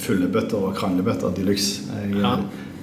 fullebøtter 0.00 0.60
og 0.70 0.74
kranglebøtter 0.78 1.32
de 1.36 1.44
luxe. 1.44 1.84
Jeg 1.92 2.14
eh, 2.16 2.24
Ja. 2.24 2.34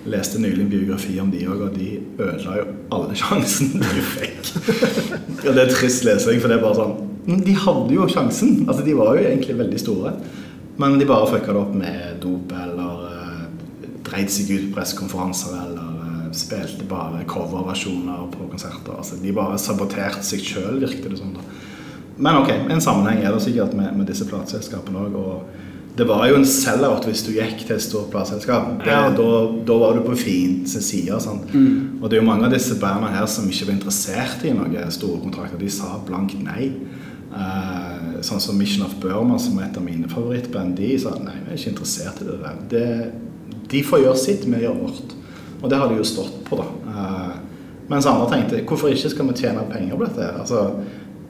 leste 0.08 0.40
nylig 0.40 0.64
en 0.64 0.70
biografi 0.72 1.18
om 1.20 1.32
de 1.32 1.42
òg, 1.50 1.62
og 1.66 1.76
de 1.76 2.00
ødela 2.20 2.58
jo 2.62 2.66
alle 2.96 3.16
sjansen 3.26 3.82
de 3.82 4.06
fikk. 4.14 4.54
og 5.48 5.54
det 5.54 5.66
er 5.66 5.74
trist 5.74 6.06
lesing, 6.06 6.40
for 6.42 6.48
det 6.54 6.60
er 6.60 6.64
bare 6.64 6.78
sånn 6.78 6.96
De 7.28 7.54
hadde 7.60 7.96
jo 7.96 8.08
sjansen. 8.08 8.62
Altså, 8.68 8.86
De 8.86 8.96
var 8.96 9.18
jo 9.18 9.26
egentlig 9.28 9.58
veldig 9.60 9.80
store. 9.82 10.14
Men 10.78 11.00
de 11.00 11.08
bare 11.10 11.28
fucka 11.28 11.54
det 11.54 11.60
opp 11.60 11.74
med 11.76 12.20
dop 12.22 12.52
eller 12.54 13.06
uh, 13.10 13.46
dreit 14.06 14.30
seg 14.32 14.52
ut 14.54 14.68
på 14.70 14.78
pressekonferanser 14.78 15.56
eller 15.58 15.88
uh, 16.04 16.28
spilte 16.38 16.86
bare 16.88 17.24
coverversjoner 17.28 18.28
på 18.32 18.50
konserter. 18.52 18.94
Altså, 18.94 19.18
de 19.22 19.34
bare 19.36 19.58
saboterte 19.60 20.22
seg 20.24 20.46
sjøl, 20.46 20.78
virket 20.84 21.10
det 21.10 21.18
som. 21.20 21.34
da. 21.34 21.42
Men 22.18 22.40
ok, 22.44 22.52
en 22.70 22.82
sammenheng 22.82 23.26
er 23.26 23.34
det 23.34 23.42
sikkert 23.46 23.74
med, 23.78 23.90
med 23.98 24.08
disse 24.10 24.26
plateselskapene 24.30 25.02
òg. 25.08 25.18
Og 25.18 25.98
det 25.98 26.06
var 26.06 26.28
jo 26.30 26.38
en 26.38 26.46
sell-out 26.46 27.06
hvis 27.10 27.24
du 27.26 27.32
gikk 27.34 27.64
til 27.66 27.76
et 27.76 27.82
stort 27.84 28.12
plateselskap. 28.14 28.86
Ja. 28.86 29.08
Da, 29.18 29.28
da 29.66 29.78
var 29.82 29.98
du 29.98 30.04
på 30.06 30.18
fiendens 30.18 30.78
side. 30.86 31.18
sant? 31.22 31.50
Og 32.02 32.06
det 32.06 32.18
er 32.18 32.22
jo 32.22 32.30
mange 32.30 32.46
av 32.46 32.54
disse 32.54 32.78
bandene 32.78 33.16
her 33.18 33.26
som 33.30 33.50
ikke 33.50 33.72
var 33.72 33.78
interessert 33.80 34.46
i 34.46 34.54
noen 34.54 34.94
store 34.94 35.22
kontrakter. 35.26 35.58
De 35.62 35.70
sa 35.74 35.98
blankt 36.06 36.38
nei. 36.42 36.70
Eh, 37.28 38.20
sånn 38.26 38.42
som 38.42 38.58
Mission 38.58 38.86
of 38.86 38.96
Burma, 39.04 39.38
som 39.40 39.60
er 39.60 39.68
et 39.68 39.78
av 39.78 39.84
mine 39.86 40.10
favorittband, 40.12 40.78
de 40.80 40.94
sa 41.02 41.16
nei, 41.20 41.36
vi 41.46 41.54
er 41.54 41.60
ikke 41.60 41.74
interessert 41.76 42.22
i 42.24 42.28
det 42.30 42.38
der. 42.44 42.62
Det, 42.72 42.86
de 43.72 43.84
får 43.84 44.04
gjøre 44.06 44.22
sitt, 44.22 44.48
vi 44.48 44.62
gjør 44.64 44.80
vårt. 44.86 45.18
Og 45.62 45.72
det 45.72 45.80
har 45.82 45.90
de 45.90 46.00
jo 46.00 46.08
stått 46.08 46.40
på, 46.48 46.62
da. 46.62 46.70
Eh, 46.94 47.34
mens 47.92 48.08
andre 48.10 48.30
tenkte 48.32 48.64
hvorfor 48.68 48.92
ikke 48.92 49.12
skal 49.14 49.30
vi 49.30 49.42
tjene 49.42 49.68
penger 49.72 49.98
på 49.98 50.08
dette? 50.08 50.30
Altså, 50.42 50.64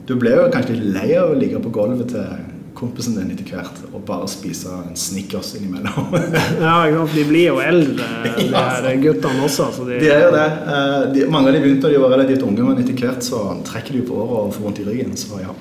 du 0.08 0.14
ble 0.18 0.32
jo 0.34 0.46
kanskje 0.52 0.78
litt 0.78 0.94
lei 0.94 1.10
av 1.18 1.32
å 1.32 1.38
ligge 1.38 1.60
på 1.62 1.72
gulvet 1.74 2.14
til 2.14 2.46
kompisen 2.78 3.16
din 3.16 3.32
etter 3.34 3.46
hvert 3.50 3.80
og 3.90 4.04
bare 4.06 4.28
spise 4.30 4.70
en 4.70 4.98
Snickers 4.98 5.52
innimellom. 5.58 6.12
ja, 6.62 6.76
de 6.86 7.24
blir 7.26 7.48
jo 7.48 7.56
eldre, 7.62 8.06
de 8.38 8.48
her 8.54 8.88
guttene 9.02 9.46
også. 9.46 9.70
De, 9.82 9.98
de, 9.98 10.12
er 10.14 10.28
jo 10.28 10.34
det. 10.34 10.46
Eh, 10.74 11.00
de, 11.14 11.24
mange 11.30 11.50
av 11.50 11.58
de 11.58 11.64
begynte 11.64 11.88
da 11.88 11.94
de 11.94 12.02
var 12.04 12.14
relativt 12.14 12.46
unge, 12.46 12.66
men 12.68 12.82
etter 12.84 12.98
hvert 13.02 13.26
så 13.26 13.42
trekker 13.66 13.98
de 13.98 14.04
på 14.06 14.18
året 14.18 14.38
og 14.44 14.54
får 14.56 14.66
vondt 14.68 14.82
i 14.84 14.86
ryggen. 14.86 15.18
Så 15.18 15.42
ja. 15.42 15.56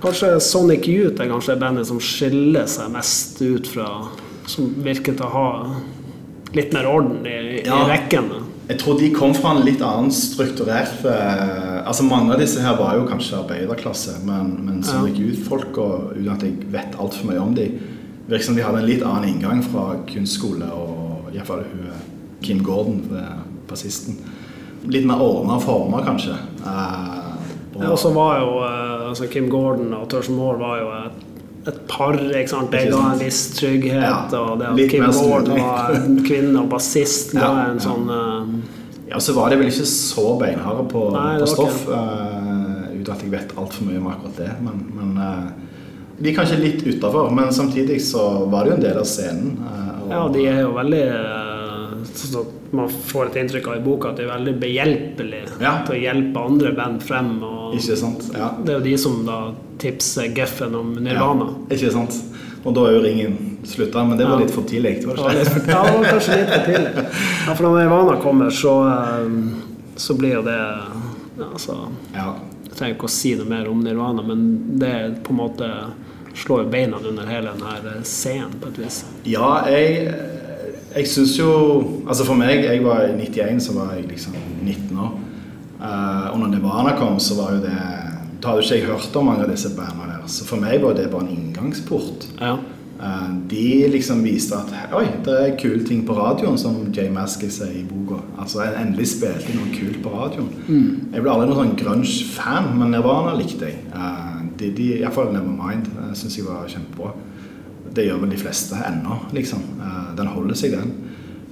Kanskje 0.00 0.40
Sonic 0.40 0.86
Youth 0.88 1.20
er 1.20 1.28
kanskje 1.28 1.58
bandet 1.60 1.88
som 1.90 2.00
skiller 2.00 2.68
seg 2.70 2.92
mest 2.94 3.40
ut 3.42 3.68
fra 3.68 3.88
Som 4.48 4.72
virker 4.84 5.16
til 5.16 5.26
å 5.26 5.32
ha 5.34 5.48
litt 6.56 6.72
mer 6.74 6.88
orden 6.90 7.26
i, 7.28 7.60
ja. 7.62 7.76
i 7.76 7.90
rekkene. 7.92 8.40
Jeg 8.70 8.78
tror 8.80 8.96
de 8.98 9.10
kom 9.14 9.34
fra 9.34 9.52
en 9.54 9.64
litt 9.66 9.82
annen 9.82 10.10
strukturert 10.14 11.04
eh, 11.06 11.76
Altså 11.84 12.06
Mange 12.06 12.34
av 12.34 12.42
disse 12.42 12.62
her 12.62 12.76
var 12.78 12.96
jo 12.98 13.06
kanskje 13.10 13.38
arbeiderklasse, 13.42 14.16
men, 14.26 14.56
men 14.66 14.82
Sonic 14.86 15.18
ja. 15.18 15.26
Youth-folka, 15.26 15.86
uten 16.14 16.32
at 16.34 16.44
jeg 16.46 16.70
vet 16.72 16.98
altfor 16.98 17.30
mye 17.30 17.42
om 17.42 17.54
de, 17.56 17.66
virker 18.30 18.46
som 18.46 18.58
de 18.58 18.64
hadde 18.64 18.82
en 18.82 18.88
litt 18.88 19.02
annen 19.06 19.28
inngang 19.32 19.62
fra 19.66 19.88
kunstskole 20.10 20.68
og 20.74 21.32
iallfall 21.34 21.64
Kim 22.44 22.62
Gordon, 22.64 23.02
bassisten. 23.68 24.20
Litt 24.90 25.04
mer 25.06 25.20
ordna 25.20 25.58
former, 25.60 26.06
kanskje. 26.06 26.38
Eh, 26.64 27.30
og, 27.74 27.82
ja, 27.84 27.96
så 27.98 28.14
var 28.14 28.38
jo 28.40 28.54
eh, 28.66 28.99
altså 29.10 29.28
Kim 29.30 29.50
Gordon 29.52 29.92
og 29.96 30.08
Tørsen 30.12 30.38
Moore 30.38 30.60
var 30.62 30.80
jo 30.80 30.94
et 31.00 31.26
et 31.68 31.80
par. 31.88 32.16
ikke 32.16 32.50
sant? 32.50 32.72
Det 32.72 32.86
ga 32.88 33.00
en 33.12 33.20
viss 33.20 33.40
trygghet. 33.56 34.02
Ja, 34.02 34.40
og 34.40 34.60
det 34.60 34.68
at 34.70 34.92
Kim 34.92 35.06
Gordon 35.12 35.60
var 35.60 35.96
en 35.98 36.20
kvinne 36.24 36.62
og 36.62 36.70
bassist 36.72 37.34
ja, 37.36 37.48
var 37.48 37.74
en 37.74 37.82
sånn 37.82 38.08
uh, 38.08 38.54
Ja, 39.10 39.20
så 39.20 39.34
var 39.36 39.50
de 39.50 39.58
vel 39.60 39.72
ikke 39.72 39.88
så 39.90 40.26
beinharde 40.40 40.86
på, 40.88 41.08
på 41.12 41.50
stoff, 41.50 41.82
uh, 41.90 42.86
uten 42.94 43.12
at 43.12 43.24
jeg 43.26 43.32
vet 43.32 43.56
altfor 43.58 43.88
mye 43.88 44.00
om 44.00 44.08
akkurat 44.12 44.38
det. 44.38 44.50
Men, 44.64 44.84
men 44.96 45.12
uh, 45.18 45.76
de 46.20 46.30
er 46.30 46.36
kanskje 46.36 46.60
litt 46.60 46.84
utafor, 46.86 47.30
men 47.34 47.52
samtidig 47.52 47.98
så 48.04 48.26
var 48.52 48.64
det 48.64 48.74
jo 48.74 48.78
en 48.78 48.84
del 48.86 49.00
av 49.02 49.08
scenen. 49.08 49.54
Og, 49.60 50.10
ja, 50.12 50.24
de 50.32 50.46
er 50.52 50.62
jo 50.62 50.74
veldig 50.76 51.04
så 52.16 52.44
man 52.70 52.90
får 52.90 53.30
et 53.30 53.36
inntrykk 53.42 53.68
av 53.68 53.76
i 53.76 53.82
boka 53.84 54.10
at 54.10 54.18
det 54.20 54.26
er 54.26 54.32
veldig 54.32 54.54
behjelpelig 54.62 55.42
ja. 55.60 55.74
til 55.86 55.96
å 55.96 56.00
hjelpe 56.00 56.44
andre 56.50 56.72
band 56.76 57.04
frem. 57.04 57.30
ikke 57.76 57.96
sant? 57.98 58.26
Ja. 58.36 58.52
Det 58.58 58.74
er 58.74 58.78
jo 58.80 58.86
de 58.86 58.96
som 59.00 59.22
da 59.26 59.40
tipser 59.80 60.30
Geffen 60.36 60.74
om 60.76 60.92
Nirvana. 60.98 61.48
Ja, 61.68 61.76
ikke 61.78 61.92
sant? 61.94 62.18
Og 62.60 62.74
da 62.76 62.84
er 62.86 62.98
jo 62.98 63.04
ringen 63.04 63.38
slutta, 63.64 64.04
men 64.04 64.18
det 64.20 64.26
var 64.28 64.40
litt 64.40 64.52
for 64.52 64.68
tidlig? 64.68 65.00
Var 65.06 65.16
det 65.16 65.44
ja, 65.70 65.84
det 65.86 65.96
var 65.96 66.04
kanskje 66.10 66.36
litt 66.42 66.52
for 66.52 66.66
tidlig. 66.66 67.06
Ja, 67.46 67.54
for 67.54 67.66
når 67.66 67.78
Nirvana 67.78 68.16
kommer, 68.20 68.50
så, 68.50 68.74
eh, 68.88 69.94
så 69.96 70.16
blir 70.18 70.38
jo 70.40 70.42
det 70.44 70.60
altså, 71.46 71.78
Jeg 72.12 72.76
trenger 72.76 72.98
ikke 72.98 73.08
å 73.08 73.14
si 73.14 73.32
noe 73.38 73.48
mer 73.48 73.70
om 73.70 73.80
Nirvana, 73.84 74.24
men 74.26 74.44
det 74.80 74.94
på 75.24 75.32
en 75.32 75.40
måte 75.40 75.70
slår 76.34 76.64
jo 76.64 76.68
beina 76.72 77.00
under 77.00 77.26
hele 77.26 77.54
denne 77.56 78.04
scenen 78.06 78.60
på 78.60 78.70
et 78.70 78.84
vis. 78.84 79.02
Ja, 79.28 79.64
jeg 79.68 80.12
jeg 80.96 81.08
syns 81.08 81.36
jo 81.38 81.50
Altså 82.06 82.26
for 82.26 82.38
meg, 82.38 82.64
jeg 82.64 82.82
var 82.84 83.06
i 83.06 83.14
91, 83.16 83.62
så 83.62 83.76
var 83.76 83.94
jeg 83.94 84.08
liksom 84.10 84.34
19 84.62 84.98
år. 84.98 85.12
Uh, 85.80 86.26
og 86.32 86.40
når 86.42 86.50
Nirvana 86.54 86.96
kom, 86.98 87.16
så 87.22 87.38
var 87.38 87.54
jo 87.54 87.62
det 87.62 87.76
Da 88.40 88.50
hadde 88.50 88.60
jo 88.60 88.66
ikke 88.66 88.76
jeg 88.76 88.88
hørt 88.88 89.16
om 89.16 89.30
mange 89.30 89.46
av 89.46 89.50
disse 89.52 89.70
bandene 89.76 90.18
der. 90.18 90.28
Så 90.28 90.44
for 90.48 90.60
meg 90.60 90.82
var 90.82 90.96
det 90.96 91.10
bare 91.12 91.26
en 91.28 91.32
inngangsport. 91.36 92.26
Ja. 92.40 92.58
Uh, 93.00 93.30
de 93.48 93.88
liksom 93.88 94.20
viste 94.24 94.56
at 94.56 94.92
oi, 94.96 95.06
det 95.24 95.36
er 95.36 95.56
kule 95.60 95.84
ting 95.88 96.02
på 96.08 96.16
radioen, 96.16 96.58
som 96.60 96.82
Jay 96.92 97.08
Maskey 97.12 97.48
sier 97.52 97.72
i 97.80 97.84
boka. 97.88 98.20
Altså 98.40 98.60
jeg 98.64 98.76
endelig 98.80 99.08
spilte 99.14 99.56
noe 99.56 99.72
kult 99.72 100.02
på 100.04 100.12
radioen. 100.12 100.50
Mm. 100.68 100.90
Jeg 101.14 101.24
ble 101.24 101.32
aldri 101.32 101.48
noen 101.48 101.60
sånn 101.62 101.78
grunge-fan, 101.80 102.70
men 102.80 102.92
Nirvana 102.96 103.36
likte 103.38 103.70
jeg. 103.70 103.80
Uh, 103.94 104.44
de, 104.60 104.72
de, 104.76 104.90
Iallfall 105.00 105.32
Nevermind 105.32 105.88
uh, 105.96 106.12
syns 106.16 106.36
jeg 106.36 106.48
var 106.48 106.68
kjempebra. 106.68 107.14
Det 107.94 108.06
gjør 108.06 108.20
vel 108.22 108.34
de 108.34 108.40
fleste 108.40 108.78
ennå, 108.86 109.16
liksom. 109.34 109.62
Eh, 109.82 110.10
den 110.18 110.30
holder 110.30 110.58
seg, 110.58 110.76
den. 110.78 110.92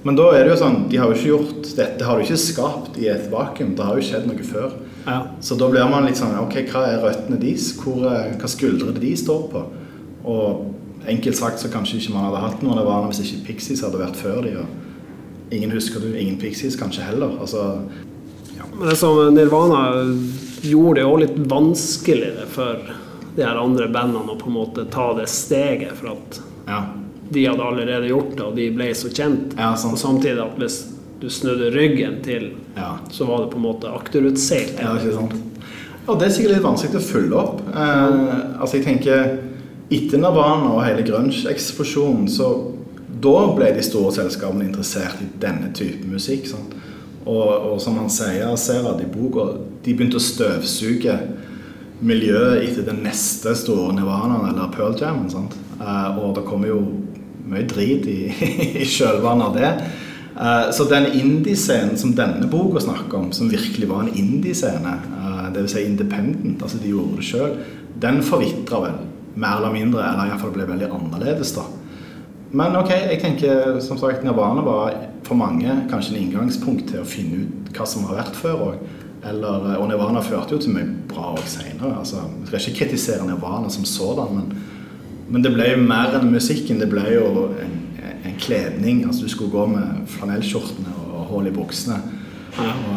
Men 0.03 0.15
da 0.15 0.29
er 0.31 0.45
det 0.45 0.53
jo 0.53 0.59
sånn, 0.61 0.85
de 0.91 0.99
har 0.99 1.11
jo 1.11 1.17
ikke 1.17 1.31
gjort 1.33 1.71
dette 1.75 2.05
har 2.07 2.19
du 2.19 2.23
ikke 2.23 2.39
skapt 2.39 2.99
i 3.01 3.09
et 3.11 3.27
vakuum. 3.31 3.73
Det 3.75 3.87
har 3.87 3.99
jo 3.99 4.05
skjedd 4.07 4.29
noe 4.29 4.45
før. 4.47 4.75
Ja. 5.05 5.19
Så 5.43 5.57
da 5.59 5.67
blir 5.71 5.87
man 5.89 6.05
litt 6.05 6.19
sånn 6.19 6.35
Ok, 6.37 6.57
hva 6.69 6.83
er 6.85 7.01
røttene 7.03 7.39
deres? 7.39 7.71
Hvor, 7.79 8.03
eh, 8.07 8.35
hva 8.39 8.51
skuldre 8.51 8.93
de 8.95 9.13
står 9.17 9.47
på? 9.51 9.63
Og 10.29 11.07
enkelt 11.09 11.39
sagt 11.39 11.63
så 11.63 11.71
kanskje 11.71 11.99
ikke 11.99 12.13
man 12.15 12.27
hadde 12.27 12.43
hatt 12.43 12.63
noen 12.63 12.81
av 12.81 12.87
det 12.87 13.15
hvis 13.15 13.21
ikke 13.25 13.47
Pixies 13.49 13.83
hadde 13.83 13.99
vært 13.99 14.19
før 14.19 14.43
de. 14.45 14.55
Og 14.61 15.55
ingen 15.55 15.73
husker 15.73 16.03
du, 16.03 16.13
ingen 16.13 16.39
Pixies 16.39 16.77
kanskje 16.79 17.07
heller. 17.07 17.35
Altså, 17.41 17.83
ja. 18.55 18.67
Men 18.75 18.91
det 18.91 18.97
som 18.99 19.19
Nirvana 19.35 19.83
gjorde 20.63 20.99
det 20.99 21.05
jo 21.07 21.19
litt 21.23 21.37
vanskeligere 21.49 22.47
for 22.51 22.91
de 23.39 23.47
her 23.47 23.59
andre 23.59 23.87
bandene 23.91 24.33
å 24.33 24.37
på 24.39 24.49
en 24.51 24.57
måte 24.57 24.85
ta 24.91 25.13
det 25.17 25.29
steget. 25.31 25.95
For 25.99 26.13
at 26.13 26.39
ja. 26.67 26.79
de 27.31 27.45
hadde 27.47 27.67
allerede 27.71 28.11
gjort 28.11 28.33
det, 28.35 28.45
og 28.45 28.57
de 28.59 28.69
ble 28.75 28.89
så 28.97 29.11
kjent. 29.11 29.55
Ja, 29.57 29.73
og 29.73 29.99
samtidig 29.99 30.41
at 30.43 30.57
hvis 30.59 30.81
du 31.19 31.29
snudde 31.31 31.71
ryggen 31.75 32.19
til, 32.23 32.51
ja. 32.75 32.97
så 33.11 33.27
var 33.27 33.43
det 33.43 33.53
på 33.53 33.59
en 33.59 33.67
måte 33.67 33.91
akterutseilt. 33.91 34.79
Ja, 34.79 34.95
ikke 34.99 35.15
sant. 35.15 35.37
Og 36.09 36.17
det 36.17 36.27
er 36.27 36.33
sikkert 36.33 36.57
litt 36.57 36.65
vanskelig 36.65 36.99
å 36.99 37.05
følge 37.05 37.39
opp. 37.39 37.63
Eh, 37.69 38.19
altså 38.59 38.79
jeg 38.79 38.85
tenker 38.87 39.33
Etter 39.89 40.21
Nirvana 40.21 40.71
og 40.75 40.83
hele 40.85 41.03
grunge-eksplosjonen, 41.05 42.27
så 42.31 42.49
da 43.19 43.35
ble 43.55 43.71
de 43.75 43.83
store 43.83 44.13
selskapene 44.15 44.67
interessert 44.67 45.19
i 45.23 45.27
denne 45.41 45.71
type 45.75 46.07
musikk. 46.07 46.47
Sant? 46.49 46.75
Og, 47.29 47.49
og 47.73 47.77
som 47.83 47.99
han 47.99 48.09
sier, 48.11 48.47
ser 48.57 48.87
at 48.89 49.01
i 49.03 49.09
boka, 49.11 49.51
de 49.83 49.93
begynte 49.93 50.19
å 50.19 50.23
støvsuge 50.23 51.17
miljøet 52.05 52.63
etter 52.63 52.85
den 52.87 53.01
neste 53.03 53.53
store 53.57 53.93
Nirvanaen 53.95 54.47
eller 54.51 54.71
Pearl 54.73 54.95
Jam. 54.99 55.25
Uh, 55.79 56.19
og 56.19 56.35
det 56.37 56.45
kommer 56.47 56.71
jo 56.71 56.81
mye 57.49 57.65
drit 57.67 58.07
i, 58.09 58.19
i 58.83 58.85
kjølvannet 58.87 59.49
av 59.49 59.57
det. 59.57 59.71
Uh, 60.39 60.69
så 60.75 60.87
den 60.87 61.09
indie-scenen 61.19 61.97
som 61.99 62.15
denne 62.15 62.47
boka 62.51 62.81
snakker 62.83 63.19
om, 63.19 63.31
som 63.35 63.51
virkelig 63.51 63.89
var 63.89 64.05
en 64.05 64.15
indie-scene, 64.15 64.95
uh, 65.19 65.47
dvs. 65.55 65.75
Si 65.75 65.85
independent, 65.85 66.61
altså 66.63 66.79
de 66.79 66.93
gjorde 66.93 67.19
det 67.19 67.27
sjøl, 67.27 67.57
den 67.99 68.21
forvitra 68.23 68.83
vel 68.85 69.01
mer 69.39 69.59
eller 69.59 69.75
mindre, 69.75 70.03
eller 70.03 70.31
iallfall 70.31 70.55
ble 70.55 70.67
veldig 70.69 70.89
annerledes. 70.95 71.53
da. 71.57 71.67
Men 72.51 72.75
ok, 72.79 72.89
jeg 72.89 73.19
tenker 73.21 73.77
som 73.83 73.99
sagt 74.01 74.23
Nirvana 74.25 74.63
var 74.65 74.95
for 75.27 75.37
mange 75.37 75.75
kanskje 75.91 76.15
en 76.15 76.23
inngangspunkt 76.23 76.87
til 76.89 77.03
å 77.03 77.07
finne 77.07 77.43
ut 77.43 77.75
hva 77.75 77.85
som 77.85 78.07
har 78.09 78.23
vært 78.23 78.39
før 78.39 78.63
òg. 78.71 78.79
Eller, 79.23 79.75
og 79.75 79.87
Nirvana 79.89 80.21
førte 80.23 80.55
jo 80.55 80.61
til 80.63 80.71
mye 80.77 80.87
bra 81.09 81.33
òg 81.33 81.47
seinere. 81.49 81.97
Altså, 81.99 82.21
jeg 82.39 82.47
skal 82.47 82.71
ikke 82.71 82.85
kritisere 82.85 83.25
Nirvana 83.27 83.69
som 83.69 83.85
sådan, 83.85 84.35
men, 84.35 84.53
men, 85.29 85.43
det 85.43 85.51
ble 85.53 85.73
jo 85.73 85.81
mer 85.83 86.15
enn 86.19 86.31
musikken. 86.31 86.79
Det 86.79 86.87
ble 86.91 87.03
jo 87.17 87.49
en, 87.59 87.75
en 87.99 88.39
kledning. 88.39 89.03
Altså, 89.07 89.27
du 89.27 89.33
skulle 89.33 89.51
gå 89.51 89.65
med 89.73 90.07
flanellskjortene 90.15 90.95
og 91.09 91.27
hull 91.33 91.51
i 91.51 91.53
buksene. 91.55 91.99
Ja. 92.59 92.71
Og, 92.71 92.95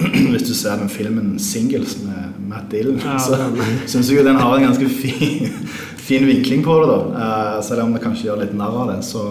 uh, 0.00 0.30
hvis 0.32 0.46
du 0.46 0.54
ser 0.54 0.78
den 0.78 0.88
filmen 0.88 1.34
'Singles' 1.38 1.98
med 2.06 2.38
Matt 2.48 2.70
Dillon, 2.70 3.00
ja, 3.04 3.18
så 3.18 3.36
syns 3.90 4.10
jeg 4.10 4.18
jo 4.18 4.26
den 4.26 4.36
har 4.36 4.56
en 4.56 4.62
ganske 4.62 4.88
fin, 4.88 5.48
fin 6.08 6.26
vinkling 6.26 6.64
på 6.64 6.80
det. 6.80 6.88
da 6.88 7.58
uh, 7.58 7.62
Selv 7.64 7.82
om 7.82 7.92
det 7.92 8.02
kanskje 8.02 8.30
gjør 8.30 8.42
litt 8.44 8.54
narr 8.54 8.82
av 8.84 8.94
det. 8.94 9.04
Så 9.04 9.26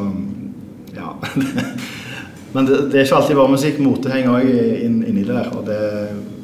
ja 0.96 1.16
Men 2.54 2.66
det, 2.66 2.92
det, 2.92 3.00
er 3.00 3.08
ikke 3.08 3.16
alltid 3.16 3.36
bare 3.36 3.50
musikk. 3.50 3.80
Mote 3.82 4.12
henger 4.14 4.36
òg 4.38 4.50
inni 5.10 5.24
der. 5.26 5.48
Og 5.58 5.66
det 5.66 5.80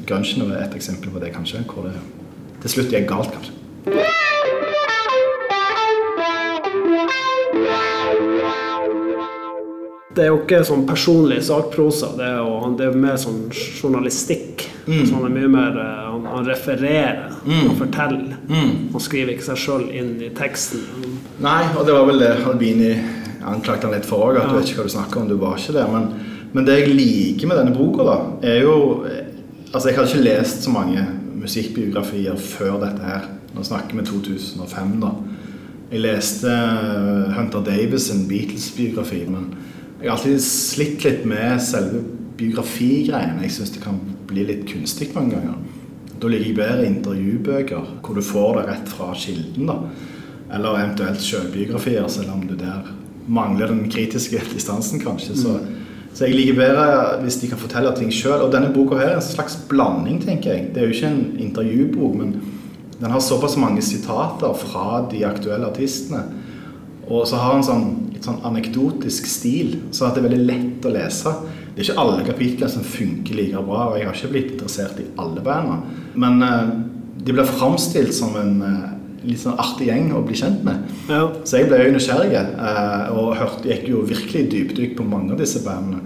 grunchen 0.09 0.49
er 0.49 0.65
et 0.65 0.75
eksempel 0.75 1.13
på 1.13 1.21
det, 1.21 1.33
kanskje. 1.35 1.63
Hvor 1.69 1.87
det 1.87 1.95
til 2.63 2.75
slutt 2.75 2.93
gikk 2.93 3.07
galt, 3.11 3.31
kanskje. 3.35 3.55
Det 10.19 10.25
er 10.25 10.33
jo 10.33 10.39
ikke 10.41 10.59
sånn 10.67 10.81
personlig 10.83 11.37
sakprosa, 11.47 12.09
det 12.17 12.25
er, 12.27 12.41
jo, 12.41 12.73
det 12.75 12.89
er 12.89 12.97
mer 12.99 13.15
sånn 13.21 13.45
journalistikk. 13.53 14.65
Mm. 14.89 15.03
Så 15.05 15.13
han 15.13 15.27
er 15.27 15.33
mye 15.35 15.51
mer 15.53 15.77
eh, 15.77 16.05
Han, 16.09 16.25
han 16.25 16.47
refererer, 16.49 17.29
mm. 17.45 17.61
han 17.61 17.77
forteller. 17.77 18.33
Mm. 18.49 18.71
Han 18.91 19.03
skriver 19.05 19.35
ikke 19.35 19.45
seg 19.45 19.61
sjøl 19.61 19.85
inn 19.95 20.15
i 20.25 20.31
teksten. 20.35 20.81
Nei, 21.45 21.61
og 21.77 21.85
det 21.87 21.95
var 21.95 22.09
vel 22.09 22.19
det 22.19 22.33
Albini 22.49 22.91
anklagte 23.47 23.87
han 23.87 23.95
litt 23.95 24.09
for 24.09 24.25
òg, 24.25 24.41
at 24.41 24.49
ja. 24.49 24.49
du 24.49 24.57
vet 24.57 24.73
ikke 24.73 24.81
hva 24.81 24.89
du 24.89 24.95
snakker 24.97 25.21
om, 25.21 25.29
du 25.29 25.37
var 25.39 25.61
ikke 25.61 25.77
der. 25.77 25.93
Men, 25.93 26.09
men 26.51 26.67
det 26.67 26.79
jeg 26.81 26.91
liker 26.97 27.51
med 27.53 27.61
denne 27.61 27.77
boka, 27.77 28.07
da, 28.09 28.17
er 28.49 28.59
jo 28.65 28.75
Altså, 29.73 29.89
jeg 29.89 29.97
hadde 29.97 30.09
ikke 30.09 30.23
lest 30.25 30.63
så 30.65 30.71
mange 30.73 31.03
musikkbiografier 31.37 32.37
før 32.41 32.79
dette 32.81 33.05
her. 33.05 33.27
Nå 33.53 33.63
snakker 33.65 33.97
vi 33.99 34.05
2005, 34.05 34.95
da. 35.01 35.11
Jeg 35.89 36.03
leste 36.03 36.49
eh, 36.53 37.33
Hunter 37.33 37.63
Davis' 37.65 38.09
sin 38.09 38.27
Beatles-biografi, 38.29 39.23
men 39.29 39.51
jeg 40.01 40.09
har 40.09 40.17
alltid 40.17 40.41
slitt 40.41 41.05
litt 41.05 41.25
med 41.27 41.61
selve 41.61 42.01
biografigreiene. 42.39 43.41
Jeg 43.45 43.55
syns 43.57 43.73
det 43.75 43.83
kan 43.83 43.97
bli 44.29 44.45
litt 44.47 44.67
kunstig 44.69 45.09
mange 45.15 45.35
ganger. 45.37 45.57
Da 46.19 46.29
liker 46.29 46.49
jeg 46.49 46.57
bedre 46.57 46.87
intervjubøker, 46.87 47.91
hvor 48.05 48.17
du 48.17 48.23
får 48.25 48.59
det 48.59 48.65
rett 48.69 48.93
fra 48.93 49.11
kilden. 49.17 49.69
da. 49.69 49.79
Eller 50.55 50.79
eventuelt 50.79 51.21
selvbiografier, 51.21 52.07
selv 52.07 52.33
om 52.33 52.47
du 52.47 52.55
der 52.57 52.89
mangler 53.27 53.67
den 53.67 53.85
kritiske 53.89 54.41
distansen, 54.55 55.01
kanskje. 55.03 55.37
Så 55.37 55.57
mm. 55.57 55.78
Så 56.13 56.25
jeg 56.25 56.35
liker 56.35 56.57
bedre 56.57 56.85
hvis 57.23 57.39
de 57.41 57.49
kan 57.51 57.61
fortelle 57.61 57.91
ting 57.97 58.11
sjøl. 58.13 58.43
Og 58.45 58.53
denne 58.53 58.71
boka 58.75 58.97
her 58.99 59.13
er 59.13 59.19
en 59.19 59.25
slags 59.25 59.57
blanding, 59.69 60.19
tenker 60.23 60.55
jeg. 60.55 60.69
Det 60.73 60.81
er 60.81 60.89
jo 60.89 60.97
ikke 60.97 61.11
en 61.13 61.25
intervjubok, 61.49 62.15
men 62.21 62.39
Den 62.99 63.11
har 63.11 63.21
såpass 63.23 63.53
mange 63.55 63.79
sitater 63.79 64.53
fra 64.59 65.05
de 65.07 65.21
aktuelle 65.23 65.69
artistene. 65.69 66.19
Og 67.07 67.23
så 67.29 67.37
har 67.39 67.53
den 67.53 67.63
sånn, 67.63 67.85
litt 68.11 68.27
sånn 68.27 68.41
anekdotisk 68.43 69.29
stil, 69.29 69.77
så 69.95 70.09
at 70.09 70.17
det 70.17 70.19
er 70.19 70.27
veldig 70.27 70.47
lett 70.49 70.83
å 70.85 70.91
lese. 70.91 71.31
Det 71.71 71.79
er 71.79 71.87
ikke 71.87 72.03
alle 72.03 72.25
kapitler 72.27 72.67
som 72.67 72.83
funker 72.83 73.39
like 73.39 73.63
bra, 73.63 73.85
og 73.87 73.95
jeg 73.95 74.09
har 74.09 74.19
ikke 74.19 74.31
blitt 74.33 74.51
interessert 74.51 74.99
i 74.99 75.07
alle 75.15 75.39
bandene. 75.45 75.95
Men 76.19 76.43
eh, 76.43 76.73
de 77.23 77.37
blir 77.37 77.47
framstilt 77.47 78.11
som 78.17 78.35
en 78.35 78.61
eh, 78.67 78.89
litt 79.25 79.41
sånn 79.41 79.57
artig 79.59 79.89
gjeng 79.89 80.11
å 80.15 80.23
bli 80.25 80.37
kjent 80.39 80.63
med. 80.63 80.87
Ja. 81.09 81.25
Så 81.43 81.59
jeg 81.59 81.69
ble 81.69 81.81
jo 81.83 81.93
nysgjerrig, 81.95 82.31
eh, 82.39 83.05
og 83.17 83.35
hørte, 83.39 83.67
gikk 83.69 83.87
jo 83.91 84.05
virkelig 84.07 84.45
dypdykk 84.53 84.97
på 84.99 85.05
mange 85.07 85.33
av 85.35 85.41
disse 85.41 85.63
bandene. 85.65 86.01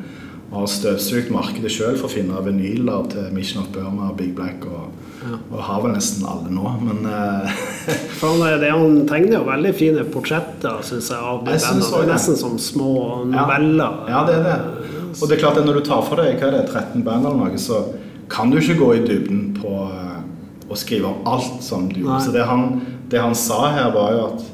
Og 0.53 0.59
har 0.61 0.69
støvsugd 0.69 1.31
markedet 1.33 1.71
sjøl 1.73 1.95
for 1.97 2.05
å 2.05 2.13
finne 2.13 2.41
vinyler 2.45 3.07
til 3.09 3.29
Mission 3.33 3.63
of 3.63 3.71
Burma 3.73 4.11
Big 4.17 4.35
Black. 4.37 4.65
Og, 4.69 4.91
Ja. 5.23 5.37
og 5.55 5.59
har 5.63 5.81
vel 5.81 5.93
nesten 5.95 6.25
alle 6.27 6.49
nå, 6.51 6.67
men 6.83 7.05
eh, 7.07 7.51
han, 8.21 8.41
det, 8.59 8.69
han 8.69 8.97
tegner 9.07 9.37
jo 9.37 9.45
veldig 9.47 9.71
fine 9.79 10.03
portretter, 10.11 10.81
syns 10.83 11.07
jeg, 11.13 11.17
av 11.17 11.45
de 11.47 11.53
synes 11.57 11.87
bandene. 11.87 12.01
Det 12.03 12.09
er 12.09 12.13
nesten 12.17 12.35
som 12.41 12.57
små 12.59 13.23
noveller. 13.31 14.01
Ja, 14.11 14.25
det 14.27 14.35
er 14.41 14.43
det. 14.49 14.57
Og 15.21 15.29
det 15.29 15.37
er 15.37 15.41
klart 15.45 15.61
at 15.61 15.65
når 15.65 15.79
du 15.79 15.85
tar 15.87 16.01
for 16.03 16.19
deg 16.19 16.41
hva 16.41 16.49
er 16.49 16.57
det, 16.57 16.65
13 16.73 17.05
band 17.07 17.23
eller 17.29 17.39
noe, 17.39 17.61
så 17.61 17.79
kan 18.33 18.51
du 18.51 18.57
ikke 18.59 18.75
gå 18.81 18.89
i 18.97 19.03
dybden 19.07 19.41
på 19.61 19.73
eh, 19.87 20.19
å 20.67 20.77
skrive 20.79 21.07
om 21.13 21.25
alt 21.29 21.63
som 21.63 21.87
du 21.91 22.01
gjorde 22.01 22.19
Så 22.25 22.31
det 22.35 22.41
er 22.43 22.49
han, 22.49 22.81
det 23.13 23.21
han 23.21 23.35
sa 23.37 23.67
her, 23.69 23.91
var 23.93 24.15
jo 24.15 24.25
at 24.31 24.45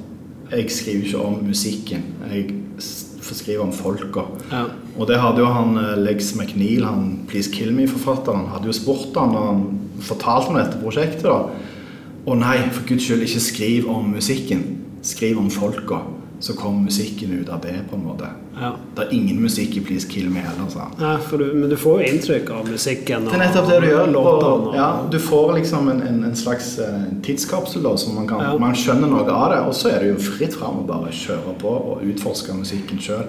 jeg 0.51 0.71
skriver 0.73 1.07
ikke 1.07 1.23
om 1.23 1.39
musikken. 1.47 2.03
Jeg 2.27 2.49
skriver 2.79 3.63
om 3.63 3.73
folka. 3.73 4.25
Ja. 4.51 4.65
Og 4.97 5.07
det 5.07 5.19
hadde 5.21 5.43
jo 5.43 5.49
han 5.53 5.77
eh, 5.77 5.97
Legs 6.01 6.33
McNeil, 6.35 6.83
han 6.83 7.19
Please 7.29 7.51
Kill 7.53 7.71
Me-forfatteren, 7.75 8.49
hadde 8.51 8.67
jo 8.67 8.75
spurt 8.75 9.15
han 9.15 9.35
da 9.35 9.43
han 9.51 9.65
fortalte 10.03 10.51
om 10.51 10.57
dette 10.57 10.79
prosjektet. 10.81 11.27
da. 11.29 11.45
Å 12.25 12.35
nei, 12.37 12.57
for 12.73 12.87
guds 12.89 13.05
skyld, 13.05 13.23
ikke 13.25 13.43
skriv 13.45 13.89
om 13.89 14.09
musikken. 14.15 14.65
Skriv 15.05 15.39
om 15.39 15.47
folka. 15.53 16.01
Så 16.39 16.53
kom 16.55 16.77
musikken 16.85 17.31
ut 17.41 17.49
av 17.51 17.59
det, 17.61 17.73
på 17.89 17.97
en 17.97 18.03
måte. 18.05 18.27
Ja. 18.59 18.69
Det 18.95 19.01
er 19.05 19.13
ingen 19.15 19.41
musikk 19.43 19.75
i 19.75 19.81
Please 19.83 20.07
Kill 20.07 20.29
Me 20.31 20.39
heller, 20.39 20.69
Så. 20.71 20.85
Ja, 20.99 21.17
du, 21.31 21.43
men 21.53 21.69
du 21.69 21.75
får 21.75 21.99
jo 22.01 22.07
inntrykk 22.13 22.49
av 22.55 22.69
musikken 22.71 23.25
Det 23.27 23.33
er 23.35 23.41
nettopp 23.43 23.67
det 23.69 23.79
du 23.83 23.87
gjør. 23.89 24.07
låtene. 24.13 24.47
Og, 24.53 24.67
Og, 24.69 24.75
ja, 24.75 24.87
du 25.11 25.19
får 25.19 25.53
liksom 25.57 25.89
en, 25.91 26.01
en, 26.07 26.23
en 26.29 26.35
slags 26.35 26.77
eh, 26.79 27.03
tidskapsel 27.27 27.83
da, 27.83 27.95
så 27.97 28.13
man, 28.15 28.27
kan, 28.27 28.39
Ja. 28.39 28.57
man 28.57 28.73
skjønner 28.75 29.07
noe 29.11 29.27
av 29.27 29.51
det. 29.51 29.59
Og 29.67 29.73
så 29.75 29.89
er 29.91 29.99
det 29.99 30.13
jo 30.13 30.15
fritt 30.31 30.53
fram 30.55 30.79
å 30.79 30.87
bare 30.87 31.11
kjøre 31.11 31.57
på 31.59 31.67
og 31.75 32.03
utforske 32.07 32.55
musikken 32.55 32.99
sjøl. 33.03 33.27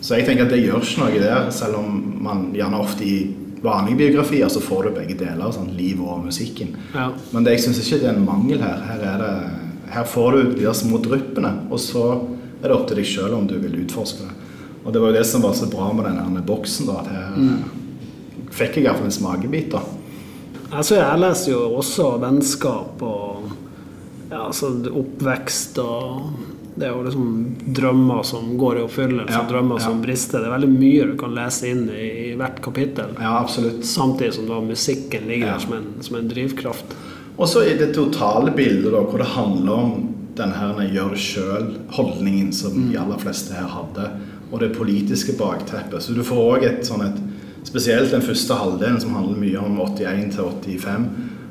Så 0.00 0.16
jeg 0.16 0.24
tenker 0.26 0.44
at 0.48 0.50
det 0.56 0.62
gjør 0.64 0.80
ikke 0.80 1.04
noe 1.04 1.20
der, 1.20 1.50
selv 1.52 1.76
om 1.76 1.98
man 2.24 2.46
gjerne 2.56 2.80
ofte 2.80 3.04
i 3.04 3.18
vanlige 3.62 3.98
biografier 4.00 4.48
så 4.48 4.60
får 4.64 4.86
du 4.88 4.90
begge 4.96 5.18
deler. 5.20 5.52
Sånn, 5.52 5.74
livet 5.76 6.00
og 6.08 6.24
musikken. 6.24 6.72
ja. 6.94 7.10
Men 7.32 7.44
det, 7.44 7.58
jeg 7.58 7.66
syns 7.68 7.82
ikke 7.84 8.00
det 8.00 8.08
er 8.08 8.16
en 8.16 8.24
mangel 8.24 8.62
her. 8.64 8.80
Her, 8.88 9.02
er 9.12 9.18
det, 9.20 9.34
her 9.90 10.04
får 10.06 10.32
du 10.32 10.42
de 10.54 10.64
der 10.66 10.76
små 10.76 11.00
dryppene, 11.02 11.54
og 11.70 11.80
så 11.82 12.04
er 12.60 12.68
det 12.68 12.76
opp 12.76 12.86
til 12.90 13.00
deg 13.00 13.08
sjøl 13.08 13.34
om 13.36 13.46
du 13.50 13.56
vil 13.62 13.78
utforske 13.84 14.26
det. 14.26 14.36
Og 14.84 14.92
det 14.94 15.00
var 15.02 15.12
jo 15.12 15.18
det 15.18 15.26
som 15.28 15.42
var 15.44 15.56
så 15.58 15.68
bra 15.70 15.90
med 15.92 16.06
denne 16.08 16.42
boksen, 16.46 16.88
da, 16.88 17.00
at 17.02 17.10
her 17.12 18.52
fikk 18.54 18.78
jeg 18.80 18.86
iallfall 18.86 19.08
en 19.10 19.14
smakebit. 19.14 19.74
da. 19.74 19.82
Altså, 20.70 20.96
jeg 21.00 21.20
leser 21.20 21.52
jo 21.52 21.64
også 21.80 22.12
vennskap 22.22 23.02
og 23.02 23.50
ja, 24.30 24.44
altså, 24.46 24.70
oppvekst 24.86 25.78
og 25.82 26.30
det 26.80 26.86
er 26.86 26.94
jo 26.94 27.02
liksom 27.04 27.30
drømmer 27.76 28.22
som 28.24 28.52
går 28.56 28.78
i 28.78 28.82
oppfyllelse, 28.86 29.34
Ja, 29.34 29.42
drømmer 29.48 29.80
ja. 29.80 29.84
som 29.88 29.98
brister. 30.00 30.38
Det 30.40 30.48
er 30.48 30.54
veldig 30.54 30.70
mye 30.70 31.08
du 31.10 31.16
kan 31.20 31.34
lese 31.36 31.68
inn 31.68 31.82
i, 31.92 32.06
i 32.30 32.36
hvert 32.38 32.60
kapittel. 32.64 33.10
Ja, 33.18 33.34
absolutt. 33.42 33.82
Samtidig 33.84 34.36
som 34.38 34.46
da 34.48 34.60
musikken 34.64 35.26
ligger 35.28 35.50
der 35.50 35.64
som 35.66 35.74
en, 35.76 35.88
som 36.06 36.16
en 36.20 36.30
drivkraft. 36.30 36.94
Og 37.40 37.48
så 37.48 37.64
i 37.64 37.76
det 37.78 37.94
totale 37.96 38.52
bildet, 38.52 38.90
da, 38.92 39.00
hvor 39.00 39.22
det 39.22 39.30
handler 39.32 39.72
om 39.72 39.92
den 40.36 40.52
her 40.56 40.80
gjør 40.92 41.14
det 41.14 41.22
sjøl-holdningen 41.24 42.52
som 42.52 42.76
de 42.90 42.98
aller 43.00 43.20
fleste 43.20 43.56
her 43.56 43.68
hadde, 43.72 44.10
og 44.50 44.60
det 44.60 44.74
politiske 44.76 45.32
bakteppet. 45.38 46.02
Så 46.04 46.16
du 46.16 46.22
får 46.26 46.42
òg 46.44 46.68
et 46.68 46.86
sånn 46.86 47.06
et 47.08 47.20
Spesielt 47.60 48.08
den 48.08 48.22
første 48.24 48.56
halvdelen, 48.56 48.96
som 49.02 49.12
handler 49.12 49.36
mye 49.36 49.60
om 49.60 49.74
81 49.84 50.30
til 50.32 50.78
85. 50.80 51.02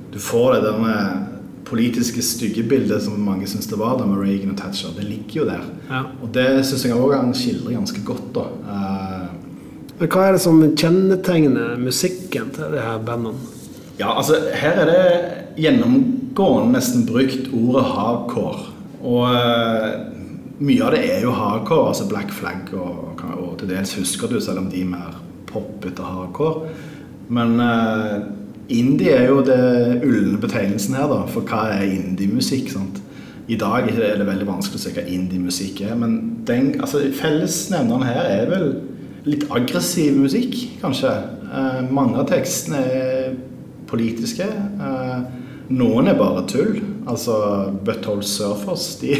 Du 0.09 0.17
får 0.17 0.55
det 0.55 0.61
der 0.63 0.79
med 0.81 1.27
politiske 1.69 2.23
styggebildet 2.25 3.03
som 3.05 3.19
mange 3.21 3.45
syns 3.47 3.69
det 3.69 3.77
var 3.77 3.99
da 3.99 4.07
med 4.09 4.17
Reagan 4.17 4.55
og 4.55 4.57
Thatcher. 4.57 4.95
Det 4.97 5.05
ligger 5.05 5.43
jo 5.43 5.45
der. 5.51 5.67
Ja. 5.89 6.01
Og 6.23 6.31
det 6.33 6.47
syns 6.65 6.87
jeg 6.87 6.97
òg 6.97 7.13
han 7.13 7.35
skildrer 7.37 7.77
ganske 7.77 8.01
godt. 8.05 8.25
da. 8.33 8.47
Uh, 8.65 9.27
Men 9.99 10.09
hva 10.09 10.25
er 10.25 10.37
det 10.37 10.41
som 10.41 10.63
kjennetegner 10.65 11.77
musikken 11.77 12.49
til 12.57 12.73
de 12.73 12.81
her 12.81 12.97
bandene? 13.05 13.37
Ja, 13.99 14.15
altså 14.15 14.39
her 14.55 14.81
er 14.81 14.89
det 14.89 15.03
gjennomgående 15.59 16.77
nesten 16.77 17.05
brukt 17.09 17.49
ordet 17.53 17.85
hardcore. 17.93 18.67
Og 18.99 19.25
eh, 19.31 19.89
mye 20.59 20.85
av 20.85 20.95
det 20.95 21.03
er 21.07 21.23
jo 21.23 21.35
hardcore, 21.35 21.91
altså 21.93 22.07
Black 22.09 22.33
Flag 22.35 22.73
og, 22.75 23.23
og 23.35 23.53
til 23.59 23.71
dels 23.71 23.95
husker 23.99 24.31
du, 24.31 24.39
selv 24.43 24.63
om 24.63 24.71
de 24.71 24.83
er 24.83 24.91
mer 24.91 25.19
poppete 25.49 26.05
hardcore. 26.05 26.69
Men 27.29 27.59
uh, 27.61 28.25
indie 28.73 29.13
er 29.13 29.29
jo 29.29 29.43
det 29.45 30.01
ulne 30.05 30.39
betegnelsen 30.41 30.97
her, 30.97 31.07
da, 31.11 31.21
for 31.29 31.45
hva 31.45 31.67
er 31.75 31.85
indie-musikk? 31.87 32.71
sant? 32.73 33.01
I 33.49 33.57
dag 33.57 33.87
er 33.89 34.19
det 34.19 34.27
veldig 34.27 34.47
vanskelig 34.49 34.77
å 34.77 34.83
se 34.83 34.93
hva 34.93 35.05
indie-musikk 35.09 35.83
er, 35.87 35.95
men 35.97 36.17
den, 36.45 36.73
altså, 36.81 37.03
fellesnevneren 37.17 38.05
her 38.05 38.25
er 38.29 38.49
vel 38.51 38.67
litt 39.29 39.45
aggressiv 39.53 40.17
musikk, 40.17 40.57
kanskje. 40.83 41.13
Uh, 41.49 41.85
mange 41.93 42.17
av 42.21 42.27
tekstene 42.29 42.81
er 42.93 43.31
politiske. 43.89 44.45
Eh, 44.45 45.19
noen 45.69 46.09
er 46.09 46.17
bare 46.19 46.45
tull. 46.49 46.79
Altså 47.09 47.35
Butthole 47.85 48.25
Surfers. 48.25 48.95
De 49.01 49.15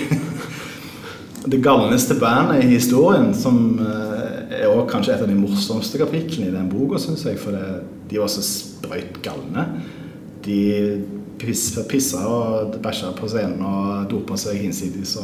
det 1.52 1.62
galneste 1.64 2.18
bandet 2.20 2.66
i 2.66 2.74
historien, 2.74 3.32
som 3.34 3.80
eh, 3.80 4.60
er 4.62 4.68
også 4.68 4.90
kanskje 4.92 5.16
et 5.16 5.24
av 5.24 5.32
de 5.32 5.38
morsomste 5.40 6.02
kapitlene 6.02 6.50
i 6.50 6.56
den 6.56 6.70
boka, 6.72 7.00
syns 7.02 7.26
jeg. 7.28 7.40
For 7.42 7.56
det, 7.56 7.86
de 8.12 8.20
var 8.22 8.32
så 8.32 8.44
sprøyt 8.46 9.22
galne. 9.26 9.66
De 10.46 10.60
piss, 11.40 11.72
pissa 11.90 12.26
og 12.28 12.78
bæsja 12.84 13.14
på 13.16 13.30
scenen 13.32 13.64
og 13.64 14.10
dopa 14.12 14.38
seg 14.40 14.60
hinsides. 14.66 15.16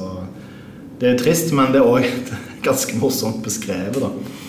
Det 1.00 1.12
er 1.12 1.20
trist, 1.20 1.52
men 1.56 1.74
det 1.76 1.82
er 1.82 1.92
òg 1.92 2.34
ganske 2.66 2.98
morsomt 3.02 3.44
beskrevet. 3.46 4.02
da 4.02 4.44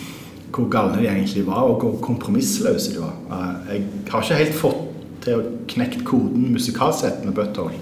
hvor 0.56 0.68
galne 0.72 1.00
de 1.02 1.08
egentlig 1.10 1.44
var, 1.46 1.66
og 1.68 1.82
hvor 1.82 1.98
kompromissløse 2.04 2.94
de 2.94 3.02
var. 3.02 3.16
Eh, 3.30 3.74
Jeg 3.74 3.84
har 4.10 4.22
ikke 4.22 4.40
helt 4.40 4.54
fått 4.56 4.82
til 5.26 5.40
å 5.40 5.48
knekke 5.68 6.04
koden 6.06 6.52
musikalsett 6.54 7.24
med 7.26 7.34
Butthole. 7.36 7.76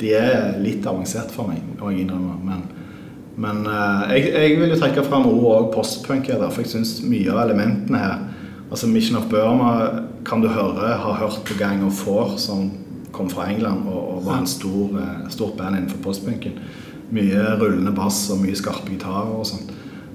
De 0.00 0.14
er 0.16 0.56
litt 0.62 0.86
avansert 0.86 1.30
for 1.34 1.50
meg, 1.50 1.60
må 1.80 1.92
jeg 1.92 2.04
innrømme. 2.04 2.38
Men, 2.48 2.62
men 3.36 3.66
eh, 3.66 4.14
jeg, 4.16 4.32
jeg 4.32 4.60
vil 4.60 4.72
jo 4.74 4.80
trekke 4.80 5.04
fram 5.06 5.28
ordet 5.28 5.58
og 5.58 5.72
postpunk 5.74 6.30
her, 6.32 6.42
for 6.48 6.64
jeg 6.64 6.72
syns 6.74 6.96
mye 7.04 7.30
av 7.34 7.44
elementene 7.48 8.00
her 8.00 8.22
Altså 8.74 8.88
Mission 8.90 9.18
of 9.20 9.28
Burma 9.30 9.74
kan 10.26 10.40
du 10.42 10.48
høre, 10.50 10.96
har 10.98 11.18
hørt 11.20 11.44
på 11.46 11.54
Gang 11.60 11.84
of 11.86 11.92
Four, 12.00 12.32
som 12.40 12.72
kom 13.14 13.28
fra 13.30 13.44
England 13.52 13.84
og, 13.86 14.00
og 14.16 14.24
var 14.26 14.40
en 14.40 14.48
stor, 14.50 14.96
eh, 14.98 15.28
stort 15.30 15.54
band 15.60 15.76
innenfor 15.76 16.00
postpunken. 16.02 16.56
Mye 17.14 17.44
rullende 17.60 17.92
bass 17.94 18.24
og 18.34 18.40
mye 18.42 18.56
skarpe 18.58 18.90
gitarer 18.90 19.30
og 19.36 19.46
sånt. 19.46 19.70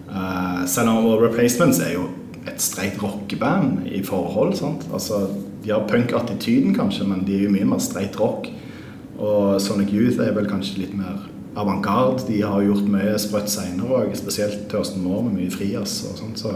Eh, 0.10 0.66
selv 0.68 0.90
om 0.90 1.12
Replacements 1.22 1.80
er 1.80 1.94
jo 1.94 2.08
et 2.48 2.62
streit 2.62 2.98
rockeband 3.02 3.88
i 3.88 4.04
forhold. 4.04 4.56
sant? 4.56 4.88
Altså, 4.94 5.28
De 5.64 5.74
har 5.74 5.88
punk-attityden, 5.88 6.74
kanskje, 6.74 7.04
men 7.04 7.26
de 7.28 7.36
er 7.36 7.44
jo 7.44 7.50
mye 7.52 7.66
mer 7.66 7.80
streit 7.80 8.20
rock. 8.20 8.48
Og 9.20 9.62
Sonic 9.62 9.92
Youth 9.92 10.20
er 10.24 10.32
vel 10.32 10.48
kanskje 10.48 10.78
litt 10.80 10.94
mer 10.96 11.26
avantgarde. 11.60 12.24
De 12.28 12.42
har 12.42 12.64
gjort 12.64 12.88
mye 12.88 13.18
sprøtt 13.20 13.52
seinere 13.52 14.06
òg, 14.06 14.16
spesielt 14.16 14.70
Thurston 14.72 15.04
Moore 15.04 15.26
med 15.28 15.42
mye 15.42 15.52
frijazz 15.52 16.06
og 16.08 16.18
sånt. 16.22 16.40
Så 16.40 16.56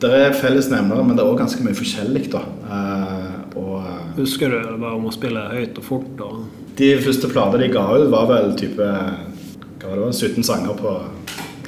det 0.00 0.10
er 0.10 0.32
felles 0.34 0.70
nevnere, 0.72 1.04
men 1.04 1.16
det 1.16 1.22
er 1.22 1.30
òg 1.30 1.38
ganske 1.38 1.62
mye 1.62 1.76
forskjellig, 1.76 2.24
da. 2.32 2.40
Uh, 2.64 3.40
og 3.60 3.74
eh, 3.84 4.04
Husker 4.16 4.50
du 4.50 4.76
var 4.80 4.96
om 4.96 5.06
å 5.10 5.14
spille 5.14 5.42
høyt 5.52 5.78
og 5.78 5.84
fort? 5.84 6.22
Og... 6.24 6.44
de 6.78 6.94
første 7.04 7.28
platene 7.28 7.66
de 7.66 7.72
ga 7.74 7.84
ut, 7.94 8.08
var 8.10 8.26
vel 8.30 8.54
type 8.58 8.86
var 9.90 9.96
det, 10.06 10.12
17 10.14 10.44
sanger 10.44 10.76
på 10.78 10.94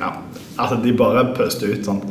Ja, 0.00 0.14
altså 0.56 0.78
de 0.82 0.92
bare 0.96 1.28
pøste 1.36 1.68
ut. 1.70 1.84
sånn. 1.84 2.02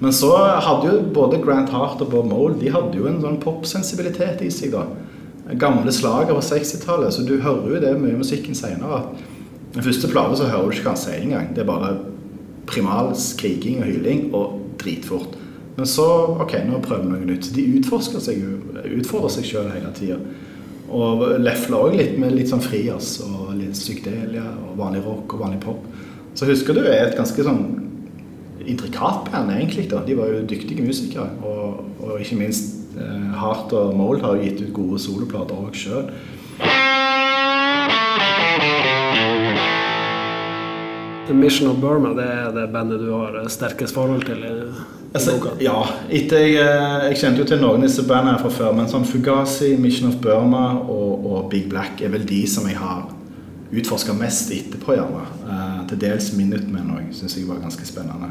Men 0.00 0.12
så 0.12 0.32
hadde 0.36 0.90
jo 0.90 1.04
både 1.16 1.40
Grant 1.40 1.70
Hart 1.72 2.02
og 2.04 2.10
Bob 2.12 2.26
Mole 2.28 2.58
de 2.60 2.72
hadde 2.72 2.98
jo 2.98 3.06
en 3.08 3.22
sånn 3.22 3.40
popsensibilitet 3.40 4.42
i 4.44 4.50
seg. 4.52 4.74
da. 4.76 4.84
Gamle 5.56 5.92
slager 5.94 6.34
fra 6.34 6.42
60-tallet, 6.42 7.14
så 7.14 7.22
du 7.24 7.38
hører 7.40 7.70
jo 7.70 7.80
det 7.80 7.94
mye 8.00 8.18
musikken 8.18 8.54
seinere. 8.58 9.04
Den 9.72 9.84
første 9.84 10.08
plata 10.10 10.36
så 10.36 10.50
hører 10.50 10.68
du 10.68 10.76
ikke 10.76 10.88
hva 10.88 10.94
han 10.96 11.00
sier 11.00 11.22
engang. 11.22 11.52
Det 11.54 11.62
er 11.62 11.70
bare 11.70 11.94
primal 12.66 13.14
skriking 13.16 13.80
og 13.80 13.90
hyling 13.90 14.22
og 14.34 14.60
dritfort. 14.80 15.36
Men 15.76 15.88
så 15.88 16.06
ok, 16.40 16.56
nå 16.66 16.80
prøver 16.84 17.04
vi 17.04 17.12
noe 17.12 17.28
nytt. 17.30 17.50
De 17.54 17.64
utforsker 17.78 18.22
seg 18.24 18.40
jo, 18.40 18.58
utfordrer 18.98 19.32
seg 19.36 19.48
sjøl 19.48 19.70
hele 19.70 19.92
tida. 19.96 20.18
Og 20.96 21.24
lefler 21.42 21.88
òg 21.88 21.96
litt 21.98 22.18
med 22.20 22.34
litt 22.36 22.50
sånn 22.52 22.62
frijazz 22.64 23.20
og 23.26 23.56
litt 23.58 23.76
psykedelia 23.76 24.44
og 24.66 24.76
vanlig 24.80 25.02
rock 25.04 25.34
og 25.36 25.42
vanlig 25.44 25.60
pop. 25.64 25.82
Så 26.36 26.48
husker 26.48 26.76
du 26.76 26.84
er 26.84 27.06
et 27.06 27.18
ganske 27.18 27.44
sånn 27.44 27.62
intrikat 28.66 29.30
band, 29.30 29.50
egentlig. 29.50 29.90
da. 29.90 30.02
De 30.06 30.16
var 30.18 30.32
jo 30.32 30.46
dyktige 30.48 30.84
musikere. 30.86 31.28
Og, 31.42 31.84
og 32.00 32.20
ikke 32.20 32.36
minst 32.40 32.98
eh, 32.98 33.30
Hart 33.40 33.72
og 33.72 33.94
Mold 33.96 34.22
har 34.24 34.36
jo 34.36 34.42
gitt 34.46 34.62
ut 34.62 34.74
gode 34.76 35.00
soloplater 35.02 35.56
òg 35.56 35.76
sjøl. 35.76 36.10
Mission 41.36 41.68
of 41.68 41.80
Burma 41.80 42.12
det 42.14 42.24
er 42.24 42.52
det 42.54 42.68
bandet 42.72 43.02
du 43.02 43.10
har 43.12 43.34
eh, 43.42 43.48
sterkest 43.50 43.94
forhold 43.94 44.22
til? 44.26 44.44
i, 44.44 44.52
i 44.52 45.14
altså, 45.14 45.36
ja. 45.60 45.76
Etter 46.08 46.44
jeg, 46.44 46.56
eh, 46.62 47.10
jeg, 47.10 47.20
kjente 47.20 47.42
jo 47.42 47.50
til 47.50 47.62
noen 47.62 47.82
av 47.82 47.88
disse 47.88 48.06
bandene 48.06 48.38
fra 48.40 48.52
før, 48.52 48.72
men 48.78 48.90
sånn 48.90 49.06
Fugazi, 49.08 49.74
Mission 49.80 50.12
of 50.12 50.20
Burma 50.22 50.68
og, 50.78 51.26
og 51.26 51.46
Big 51.52 51.68
Black 51.70 52.02
er 52.02 52.14
vel 52.14 52.26
de 52.28 52.44
som 52.50 52.68
jeg 52.70 52.78
har 52.80 53.06
utforska 53.72 54.14
mest 54.14 54.50
etterpå, 54.54 54.94
gjerne. 54.94 55.24
Eh, 55.48 55.80
til 55.90 56.00
dels 56.00 56.32
Minutemen 56.36 56.92
òg, 56.96 57.08
syns 57.14 57.36
jeg 57.36 57.48
var 57.48 57.62
ganske 57.62 57.86
spennende. 57.86 58.30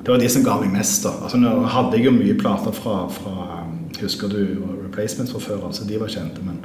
Det 0.00 0.08
var 0.14 0.18
de 0.22 0.28
som 0.32 0.44
ga 0.44 0.56
meg 0.60 0.72
mest, 0.72 1.02
da. 1.04 1.10
Altså, 1.22 1.36
nå 1.40 1.50
hadde 1.68 1.96
jeg 1.98 2.06
jo 2.06 2.12
mye 2.16 2.36
plater 2.40 2.72
fra, 2.72 3.08
fra 3.12 3.64
Husker 4.00 4.28
du 4.32 4.38
Replacements 4.86 5.32
fra 5.32 5.40
før, 5.40 5.66
altså 5.66 5.84
de 5.84 5.98
var 6.00 6.08
kjente, 6.08 6.40
men, 6.46 6.56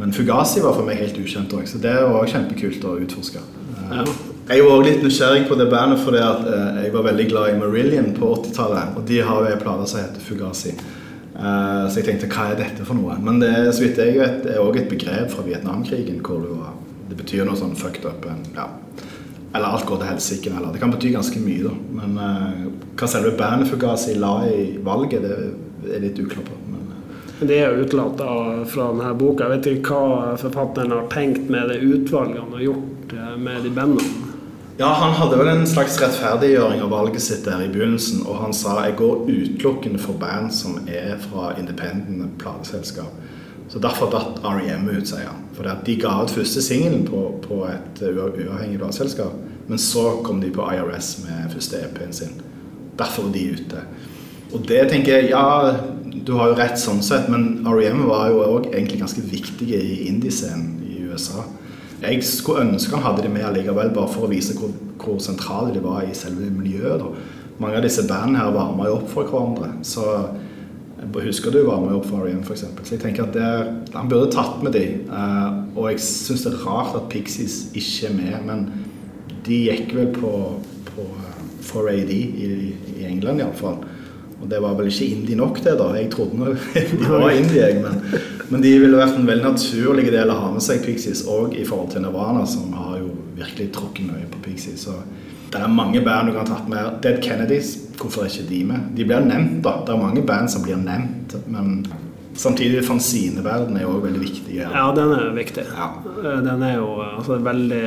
men 0.00 0.12
Fugazi 0.16 0.62
var 0.64 0.72
for 0.78 0.86
meg 0.86 0.96
helt 0.96 1.18
ukjent 1.20 1.52
òg, 1.52 1.66
så 1.68 1.78
det 1.82 1.92
var 1.92 2.16
også 2.22 2.38
kjempekult 2.38 2.86
å 2.88 2.96
utforske. 3.04 3.38
Eh, 3.38 3.98
Ja. 3.98 4.04
Jeg 4.44 4.60
var 4.60 4.74
også 4.76 4.84
litt 4.90 5.00
nysgjerrig 5.04 5.46
på 5.48 5.56
det 5.56 5.70
bandet 5.72 6.02
fordi 6.04 6.18
at 6.20 6.42
eh, 6.44 6.82
jeg 6.84 6.92
var 6.92 7.06
veldig 7.06 7.24
glad 7.30 7.46
i 7.48 7.56
Marillion 7.56 8.10
på 8.12 8.26
80-tallet. 8.42 8.90
Og 8.98 9.06
de 9.08 9.22
har 9.24 9.38
jo 9.40 9.52
en 9.54 9.62
plate 9.62 9.86
som 9.88 10.00
heter 10.02 10.20
Fugazi. 10.20 10.74
Eh, 10.74 11.84
så 11.88 11.96
jeg 11.96 12.04
tenkte 12.10 12.28
hva 12.28 12.50
er 12.52 12.58
dette 12.58 12.84
for 12.84 12.92
noe? 12.98 13.16
Men 13.24 13.40
det 13.40 13.54
så 13.72 13.86
vidt 13.86 13.96
jeg 14.02 14.18
vet, 14.20 14.44
er 14.52 14.60
også 14.60 14.82
et 14.82 14.90
begrep 14.92 15.32
fra 15.32 15.46
Vietnamkrigen. 15.46 16.20
hvor 16.20 16.42
det, 16.44 16.50
var, 16.60 16.74
det 17.14 17.22
betyr 17.22 17.44
noe 17.46 17.56
sånn 17.56 17.76
fucked 17.78 18.04
up. 18.04 18.26
en- 18.26 18.44
Ja. 18.56 18.68
Eller 19.54 19.66
alt 19.66 19.86
går 19.86 19.98
til 19.98 20.06
helsike. 20.06 20.72
Det 20.72 20.80
kan 20.80 20.90
bety 20.90 21.12
ganske 21.12 21.38
mye, 21.38 21.62
da. 21.62 21.74
Men 21.92 22.18
uh, 22.18 22.70
hva 22.96 23.06
selve 23.06 23.36
bandet 23.38 23.68
Fugazi 23.70 24.14
la 24.18 24.42
i 24.50 24.78
valget, 24.82 25.22
det 25.22 25.94
er 25.94 26.00
litt 26.00 26.18
uklart 26.18 26.44
på. 26.44 26.56
Men, 26.66 26.80
uh. 26.90 27.46
Det 27.46 27.60
er 27.60 27.70
jo 27.70 27.84
utelatt 27.84 28.18
fra 28.66 28.88
denne 28.90 29.14
boka. 29.14 29.44
Jeg 29.46 29.60
vet 29.60 29.78
ikke 29.78 29.94
hva 29.94 30.36
forfatteren 30.36 30.90
har 30.90 31.06
tenkt 31.08 31.48
med 31.48 31.68
det 31.68 31.78
utvalget 31.82 32.40
han 32.42 32.50
har 32.52 32.64
gjort 32.66 33.12
eh, 33.14 33.36
med 33.38 33.62
de 33.62 33.70
bandene. 33.70 34.10
Ja, 34.76 34.88
Han 34.92 35.12
hadde 35.14 35.36
vel 35.38 35.46
en 35.52 35.66
slags 35.66 36.00
rettferdiggjøring 36.02 36.80
av 36.82 36.90
valget 36.90 37.22
sitt 37.22 37.44
der 37.44 37.62
i 37.62 37.68
begynnelsen. 37.70 38.26
Og 38.26 38.40
han 38.42 38.52
sa 38.52 38.80
jeg 38.88 38.96
går 38.98 39.28
utelukkende 39.30 40.00
for 40.02 40.14
band 40.18 40.50
som 40.52 40.80
er 40.88 41.14
fra 41.30 41.52
independent 41.60 42.38
plateselskap. 42.42 43.12
Så 43.68 43.80
derfor 43.82 44.10
datt 44.12 44.42
R.E.M. 44.44 44.88
ut, 44.90 45.08
sier 45.08 45.28
han. 45.30 45.44
For 45.56 45.66
de 45.86 45.96
ga 46.00 46.14
ut 46.22 46.32
første 46.34 46.62
singelen 46.62 47.06
på, 47.08 47.22
på 47.44 47.62
et 47.70 48.02
uavhengig 48.04 48.78
plateselskap. 48.78 49.34
Men 49.66 49.80
så 49.80 50.18
kom 50.24 50.42
de 50.42 50.52
på 50.52 50.66
IRS 50.74 51.16
med 51.24 51.52
første 51.54 51.80
EP-en 51.86 52.12
sin. 52.12 52.34
Derfor 52.98 53.30
er 53.30 53.34
de 53.34 53.44
ute. 53.56 53.84
Og 54.54 54.62
det 54.68 54.84
tenker 54.92 55.16
jeg 55.16 55.32
Ja, 55.32 55.74
du 56.24 56.36
har 56.38 56.52
jo 56.52 56.58
rett 56.58 56.78
sånn 56.78 57.02
sett, 57.02 57.30
men 57.32 57.64
R.E.M. 57.66 58.04
var 58.10 58.28
jo 58.30 58.44
òg 58.44 58.70
egentlig 58.70 59.00
ganske 59.00 59.24
viktige 59.26 59.80
i 59.80 60.04
indiescenen 60.10 60.78
i 60.84 61.00
USA. 61.08 61.46
Jeg 62.04 62.20
skulle 62.26 62.66
ønske 62.66 62.94
han 62.94 63.06
hadde 63.06 63.24
de 63.24 63.32
med 63.32 63.46
allikevel, 63.48 63.90
bare 63.96 64.12
for 64.12 64.26
å 64.26 64.30
vise 64.30 64.54
hvor, 64.58 64.74
hvor 65.00 65.18
sentrale 65.24 65.72
de 65.74 65.82
var 65.82 66.04
i 66.04 66.14
selve 66.16 66.50
miljøet. 66.52 67.00
Da. 67.00 67.40
Mange 67.62 67.78
av 67.78 67.86
disse 67.86 68.04
bandene 68.06 68.42
her 68.42 68.54
varma 68.54 68.90
jo 68.90 68.98
opp 68.98 69.08
for 69.12 69.30
hverandre. 69.30 69.70
Så 69.86 70.04
jeg 71.12 71.28
husker 71.28 71.54
du 71.54 71.62
var 71.66 71.82
jo 71.88 71.98
opp 71.98 72.06
for 72.08 72.24
Arian, 72.24 72.42
f.eks. 72.44 72.64
Så 72.82 72.94
jeg 72.96 73.02
tenker 73.02 73.26
at 73.26 73.34
det, 73.36 73.94
han 73.94 74.10
burde 74.10 74.30
tatt 74.32 74.62
med 74.64 74.74
de. 74.76 74.84
Eh, 75.04 75.58
og 75.74 75.90
jeg 75.92 76.02
syns 76.04 76.46
det 76.46 76.54
er 76.54 76.64
rart 76.66 76.96
at 76.98 77.08
Pixies 77.12 77.58
ikke 77.76 78.10
er 78.10 78.16
med, 78.16 78.36
men 78.48 78.64
de 79.44 79.60
gikk 79.68 79.92
vel 79.96 80.08
på, 80.14 80.32
på 80.90 81.08
eh, 81.08 81.42
4AD 81.64 82.14
i, 82.14 82.48
i 82.96 83.06
England 83.08 83.44
iallfall. 83.44 83.82
Og 84.40 84.48
det 84.50 84.60
var 84.60 84.74
vel 84.76 84.90
ikke 84.90 85.08
indie 85.08 85.38
nok, 85.38 85.60
det, 85.64 85.76
da. 85.80 85.90
Jeg 85.96 86.10
trodde 86.12 86.40
nå 86.40 86.54
de 86.74 87.10
var 87.10 87.30
indie, 87.32 87.62
jeg. 87.62 87.80
Men, 87.84 88.00
men 88.50 88.64
de 88.64 88.74
ville 88.82 89.00
vært 89.00 89.18
en 89.18 89.28
veldig 89.28 89.46
naturlig 89.46 90.10
del 90.12 90.32
å 90.32 90.40
ha 90.40 90.50
med 90.56 90.64
seg 90.64 90.84
Pixies 90.84 91.24
òg 91.30 91.56
i 91.56 91.64
forhold 91.68 91.94
til 91.94 92.04
Nirvana, 92.04 92.44
som 92.48 92.74
har 92.76 92.98
jo 93.00 93.14
virkelig 93.38 93.70
tråkket 93.76 94.10
mye 94.10 94.28
på 94.30 94.42
Pixies. 94.44 94.84
Så 94.86 94.98
det 95.54 95.62
er 95.62 95.70
mange 95.70 96.02
band 96.04 96.28
du 96.28 96.34
kan 96.34 96.44
ha 96.44 96.50
tatt 96.50 96.68
med. 96.70 96.98
Dead 97.04 97.22
Kennedys, 97.24 97.76
hvorfor 98.00 98.24
er 98.24 98.32
ikke 98.32 98.48
de 98.48 98.62
med? 98.68 98.88
De 98.96 99.04
blir 99.06 99.24
nevnt, 99.26 99.60
da. 99.64 99.76
Det 99.86 99.94
er 99.94 100.00
mange 100.02 100.22
band 100.26 100.50
som 100.52 100.62
blir 100.64 100.76
nevnt, 100.80 101.36
men 101.50 101.84
samtidig 102.34 102.82
fanzineverdenen 102.86 103.78
er 103.78 103.86
jo 103.86 103.94
òg 103.96 104.06
veldig 104.08 104.22
viktig. 104.24 104.56
Ja, 104.58 104.88
den 104.96 105.12
er 105.14 105.28
viktig. 105.36 105.66
Ja. 105.70 105.90
Eh, 106.18 106.40
Den 106.42 106.62
er 106.66 106.76
jo 106.80 106.88
altså, 107.02 107.38
veldig 107.38 107.84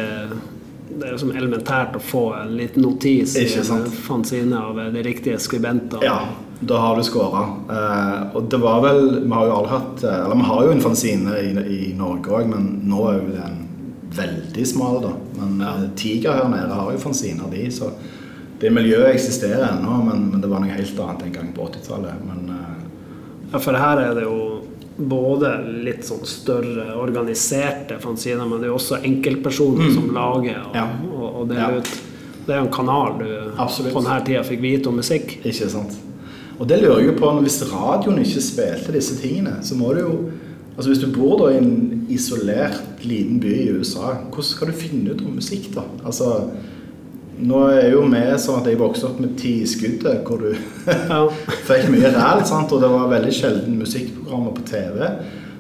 Det 0.98 1.06
er 1.06 1.12
jo 1.14 1.18
som 1.22 1.32
elementært 1.36 1.94
å 1.94 2.02
få 2.02 2.22
en 2.40 2.56
liten 2.58 2.82
notis 2.82 3.36
i 3.38 3.44
en 3.60 3.84
fanzine 3.92 4.58
av 4.58 4.80
de 4.94 5.04
riktige 5.06 5.38
skribentene. 5.38 6.02
Ja, 6.08 6.22
da 6.62 6.80
har 6.82 6.96
du 6.98 7.04
scora. 7.06 7.44
Eh, 7.70 8.36
og 8.40 8.48
det 8.50 8.58
var 8.64 8.82
vel 8.82 9.04
Vi 9.26 9.34
har 9.36 9.46
jo 9.46 9.58
alle 9.60 9.74
hatt 9.76 10.04
eh, 10.04 10.24
Eller 10.24 10.40
vi 10.40 10.48
har 10.48 10.64
jo 10.66 10.72
en 10.72 10.82
fanzine 10.82 11.36
i, 11.44 11.52
i 11.76 11.94
Norge 12.00 12.32
òg, 12.40 12.48
men 12.50 12.70
nå 12.88 13.04
er 13.12 13.20
jo 13.20 13.36
den 13.36 13.64
veldig 14.18 14.66
smal, 14.66 15.02
da. 15.04 15.12
Men 15.38 15.60
ja. 15.62 15.74
Tiger 16.00 16.40
her 16.40 16.48
nede 16.50 16.74
har 16.74 16.92
jo 16.96 17.04
fanziner, 17.04 17.52
de, 17.52 17.68
så 17.70 17.92
det 18.60 18.72
miljøet 18.74 19.12
eksisterer 19.16 19.68
ennå, 19.70 20.00
men, 20.08 20.24
men 20.32 20.42
det 20.42 20.50
var 20.50 20.64
noe 20.64 20.74
helt 20.74 21.00
annet 21.04 21.24
en 21.28 21.36
gang 21.36 21.52
på 21.54 21.68
80-tallet. 21.70 22.24
Men 22.26 22.50
eh, 22.56 22.74
Ja, 23.54 23.60
for 23.64 23.78
her 23.80 24.02
er 24.02 24.16
det 24.18 24.24
jo 24.26 24.38
både 24.98 25.52
litt 25.86 26.02
sånn 26.08 26.24
større 26.26 26.96
organiserte 26.98 28.00
fanziner, 28.02 28.48
men 28.50 28.60
det 28.60 28.66
er 28.68 28.72
jo 28.74 28.80
også 28.80 28.98
enkeltpersoner 29.06 29.92
som 29.94 30.10
lager 30.16 30.58
og, 30.64 30.74
Mm. 30.74 30.80
Ja. 30.80 30.88
og, 31.14 31.28
og 31.44 31.48
deler 31.52 31.78
Ja. 31.78 31.78
ut. 31.78 31.92
Det 32.48 32.56
er 32.56 32.60
jo 32.62 32.66
en 32.66 32.74
kanal 32.74 33.18
du 33.20 33.30
Absolutt. 33.60 33.94
på 33.94 34.02
denne 34.02 34.26
tida 34.26 34.42
fikk 34.48 34.62
vite 34.64 34.88
om 34.90 34.96
musikk. 34.96 35.38
Ikke 35.46 35.70
sant? 35.70 35.94
Og 36.60 36.66
det 36.68 36.80
lurer 36.82 37.04
jeg 37.06 37.16
på, 37.20 37.30
hvis 37.44 37.60
radioen 37.70 38.18
ikke 38.24 38.42
spilte 38.42 38.92
disse 38.96 39.18
tingene, 39.22 39.60
så 39.62 39.76
må 39.78 39.94
du 39.94 40.00
jo 40.02 40.14
Altså 40.78 40.92
Hvis 40.92 41.00
du 41.02 41.08
bor 41.10 41.40
da 41.40 41.48
i 41.56 41.58
en 41.58 42.06
isolert 42.08 43.02
liten 43.02 43.40
by 43.42 43.50
i 43.50 43.72
USA, 43.80 44.12
hvordan 44.30 44.44
skal 44.46 44.68
du 44.68 44.74
finne 44.78 45.10
ut 45.16 45.22
om 45.26 45.34
musikk, 45.34 45.72
da? 45.74 45.82
Altså 46.06 46.52
Nå 47.38 47.60
er 47.70 47.92
jo 47.94 48.02
vi 48.10 48.22
sånn 48.42 48.62
at 48.64 48.68
jeg 48.72 48.80
vokste 48.80 49.10
opp 49.12 49.20
med 49.22 49.36
Ti 49.38 49.52
skuddet, 49.70 50.24
hvor 50.26 50.42
du 50.42 50.54
fikk 51.68 51.90
mye 51.94 52.10
ræl, 52.16 52.42
sant? 52.50 52.72
og 52.74 52.82
det 52.82 52.90
var 52.90 53.12
veldig 53.12 53.34
sjelden 53.36 53.76
musikkprogrammer 53.78 54.56
på 54.58 54.64
TV. 54.72 55.04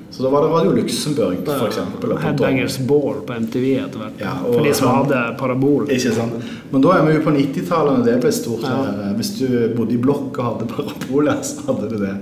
Så 0.09 0.23
da 0.23 0.29
var 0.31 0.45
det 0.45 0.49
Radio 0.53 0.71
Luxembourg, 0.71 1.41
på 1.45 2.17
Headbangers 2.23 2.77
Ball 2.87 3.19
på 3.27 3.35
MTV 3.43 3.65
etter 3.83 3.99
hvert. 4.01 4.21
Ja, 4.23 4.37
og- 4.39 4.55
for 4.55 4.63
de 4.65 4.73
som 4.73 4.87
hadde 4.95 5.19
parabol. 5.37 5.89
Ikke 5.93 6.13
sant? 6.15 6.37
Men 6.71 6.81
da 6.81 6.93
er 6.95 7.03
vi 7.05 7.17
jo 7.17 7.23
på 7.25 7.33
90-tallet, 7.35 7.99
og 7.99 8.05
det 8.07 8.15
ble 8.23 8.31
stort. 8.33 8.63
Ja. 8.63 9.11
Hvis 9.19 9.33
du 9.37 9.47
bodde 9.75 9.93
i 9.93 9.99
blokk 10.01 10.39
og 10.39 10.45
hadde 10.47 10.69
paraboler, 10.71 11.43
så 11.49 11.67
hadde 11.67 11.89
du 11.91 11.97
det. 12.01 12.15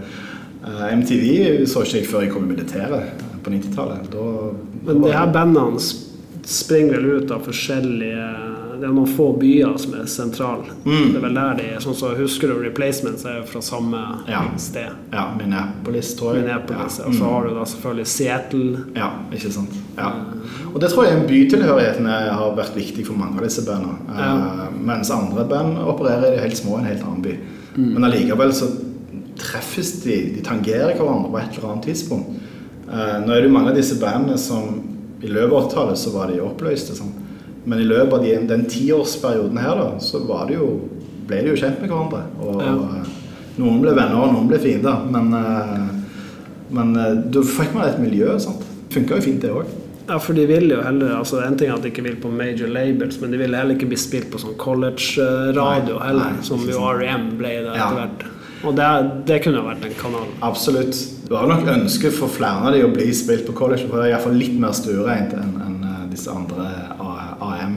Eh, 0.65 0.83
MTV 0.97 1.63
så 1.69 1.85
ikke 1.85 2.01
jeg 2.01 2.09
før 2.09 2.25
jeg 2.25 2.33
kom 2.33 2.49
i 2.49 2.55
militæret 2.55 2.97
eh, 3.13 3.39
på 3.45 3.53
90-tallet. 3.53 4.19
Men 4.89 5.01
de 5.05 5.13
her 5.13 5.31
bandene 5.31 5.79
springer 6.45 6.97
vel 6.99 7.21
ut 7.21 7.31
av 7.31 7.45
forskjellige 7.45 8.25
Det 8.79 8.87
er 8.87 8.93
noen 8.93 9.07
få 9.07 9.27
byer 9.39 9.77
som 9.81 9.93
er 9.99 10.05
sentrale. 10.11 10.65
Mm. 10.85 11.11
Det 11.13 11.15
er 11.19 11.23
vel 11.25 11.33
der 11.37 11.53
de 11.59 11.63
er. 11.75 11.79
Sånn 11.83 11.95
så 11.95 12.13
Husker 12.17 12.47
du 12.51 12.59
Replacements 12.63 13.25
er 13.25 13.37
jo 13.39 13.43
fra 13.49 13.61
samme 13.61 14.01
Ja. 14.27 14.41
sted. 14.57 14.89
Ja, 15.13 15.25
Minneapolis, 15.37 16.13
tror 16.15 16.35
jeg. 16.35 16.43
Minneapolis. 16.43 16.99
Ja. 16.99 17.05
Og 17.07 17.13
så 17.13 17.23
Mm. 17.23 17.29
har 17.29 17.47
du 17.47 17.53
da 17.55 17.63
selvfølgelig 17.65 18.07
Seattle. 18.07 18.77
Ja, 18.95 19.09
ikke 19.31 19.51
sant. 19.51 19.69
Ja. 19.97 20.11
Og 20.73 20.79
det 20.81 20.89
tror 20.91 21.05
jeg 21.05 21.27
bytilhørigheten 21.27 22.05
har 22.05 22.55
vært 22.55 22.75
viktig 22.75 23.05
for 23.05 23.13
mange 23.13 23.37
av 23.37 23.43
disse 23.43 23.61
bandene. 23.65 23.97
Eh, 24.09 24.19
Ja. 24.19 24.67
mens 24.81 25.09
andre 25.11 25.45
band 25.45 25.77
opererer 25.77 26.27
i 26.27 26.35
det 26.35 26.39
helt 26.41 26.57
små 26.57 26.77
i 26.77 26.79
en 26.81 26.85
helt 26.85 27.03
annen 27.03 27.21
by. 27.21 27.37
Mm. 27.77 27.93
Men 27.93 28.03
allikevel 28.03 28.51
så 28.53 28.67
treffes 29.37 30.01
de, 30.03 30.15
de 30.35 30.41
tangerer 30.41 30.95
hverandre 30.97 31.31
på 31.31 31.37
et 31.41 31.57
eller 31.57 31.71
annet 31.73 31.85
tidspunkt. 31.85 32.29
Eh, 32.87 33.19
nå 33.25 33.29
er 33.31 33.41
det 33.41 33.49
jo 33.49 33.53
mange 33.55 33.69
av 33.69 33.75
disse 33.75 33.97
bandene 33.99 34.37
som 34.37 34.81
i 35.23 35.27
løpet 35.27 35.51
av 35.51 35.69
80-tallet 35.69 35.97
så 35.97 36.11
var 36.13 36.27
de 36.27 36.39
oppløste. 36.43 36.95
Sånn. 36.95 37.11
Men 37.65 37.79
i 37.81 37.85
løpet 37.89 38.13
av 38.13 38.23
de, 38.23 38.35
den 38.47 38.65
tiårsperioden 38.69 39.57
her 39.57 39.75
da, 39.79 39.87
så 39.99 40.19
var 40.27 40.47
det 40.47 40.59
jo, 40.59 40.67
ble 41.27 41.39
de 41.41 41.53
jo 41.53 41.55
kjent 41.61 41.81
med 41.81 41.89
hverandre. 41.89 42.23
Og, 42.41 42.61
Ja. 42.61 42.73
eh, 42.73 43.07
noen 43.57 43.81
ble 43.81 43.93
venner, 43.95 44.15
og 44.21 44.33
noen 44.35 44.47
ble 44.51 44.59
fiender. 44.59 45.05
Men 45.09 45.33
eh, 45.33 45.87
men 46.75 46.95
eh, 46.97 47.13
da 47.29 47.41
fikk 47.45 47.73
man 47.77 47.87
et 47.87 47.99
miljø. 48.01 48.37
sant? 48.41 48.61
Funka 48.91 49.15
jo 49.19 49.21
fint, 49.21 49.41
det 49.41 49.51
òg. 49.53 49.65
Ja, 50.09 50.17
for 50.21 50.33
de 50.37 50.45
vil 50.45 50.69
jo 50.69 50.81
heller 50.85 51.15
altså 51.17 51.39
En 51.45 51.55
ting 51.57 51.69
er 51.69 51.75
at 51.75 51.81
de 51.81 51.89
ikke 51.89 52.03
vil 52.05 52.15
på 52.21 52.29
major 52.29 52.67
labels, 52.69 53.19
men 53.21 53.31
de 53.31 53.37
vil 53.41 53.53
heller 53.55 53.73
ikke 53.75 53.87
bli 53.89 53.97
spilt 53.97 54.29
på 54.33 54.37
sånn 54.41 54.53
college-radio 54.57 55.99
heller, 56.03 56.35
nei, 56.37 56.43
som 56.45 56.61
jo. 56.69 56.79
R.E.M. 56.91 57.31
ble 57.39 57.53
det 57.65 57.73
Ja. 57.75 57.87
etter 57.87 57.95
hvert. 58.01 58.25
Og 58.65 58.75
det, 58.75 58.89
det 59.29 59.43
kunne 59.43 59.57
jo 59.61 59.65
vært 59.67 59.85
en 59.85 59.95
kanal. 59.99 60.27
Absolutt. 60.41 60.97
Det 61.25 61.31
var 61.33 61.47
nok 61.49 61.67
ønske 61.69 62.11
for 62.13 62.27
flere 62.33 62.65
av 62.69 62.73
de 62.73 62.83
å 62.85 62.91
bli 62.93 63.11
spilt 63.13 63.45
på 63.47 63.53
college, 63.57 63.87
for 63.89 64.01
det 64.01 64.09
er 64.11 64.15
iallfall 64.15 64.37
litt 64.37 64.57
mer 64.61 64.73
stuereint 64.77 65.33
enn 65.37 65.53
enn, 65.65 65.81
disse 66.09 66.31
andre 66.31 66.65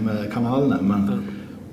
AM-kanalene. 0.08 0.78
Men, 0.82 1.08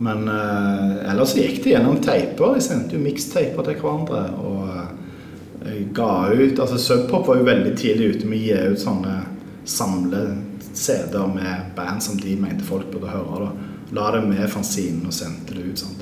men 0.06 0.28
uh, 0.30 1.12
ellers 1.12 1.36
gikk 1.38 1.62
de 1.64 1.76
gjennom 1.76 2.00
teiper. 2.04 2.56
De 2.56 2.64
sendte 2.64 2.98
jo 2.98 3.04
miksteiper 3.04 3.68
til 3.70 3.80
hverandre. 3.82 4.26
Og 4.42 4.64
uh, 4.70 5.86
ga 5.96 6.12
ut 6.34 6.60
Altså 6.60 6.78
Subpop 6.78 7.28
var 7.28 7.40
jo 7.40 7.48
veldig 7.48 7.76
tidlig 7.80 8.16
ute 8.16 8.30
med 8.30 8.38
å 8.38 8.44
gi 8.44 8.74
ut 8.76 8.84
sånne 8.84 9.16
samle-CD-er 9.66 11.32
med 11.34 11.72
band 11.78 12.04
som 12.04 12.20
de 12.22 12.36
mente 12.38 12.68
folk 12.68 12.92
burde 12.94 13.10
høre. 13.10 13.48
da 13.48 13.72
La 13.96 14.12
det 14.12 14.22
med 14.26 14.50
fanzinen 14.50 15.06
og 15.08 15.14
sendte 15.14 15.54
det 15.56 15.64
ut. 15.72 15.80
sant? 15.80 16.02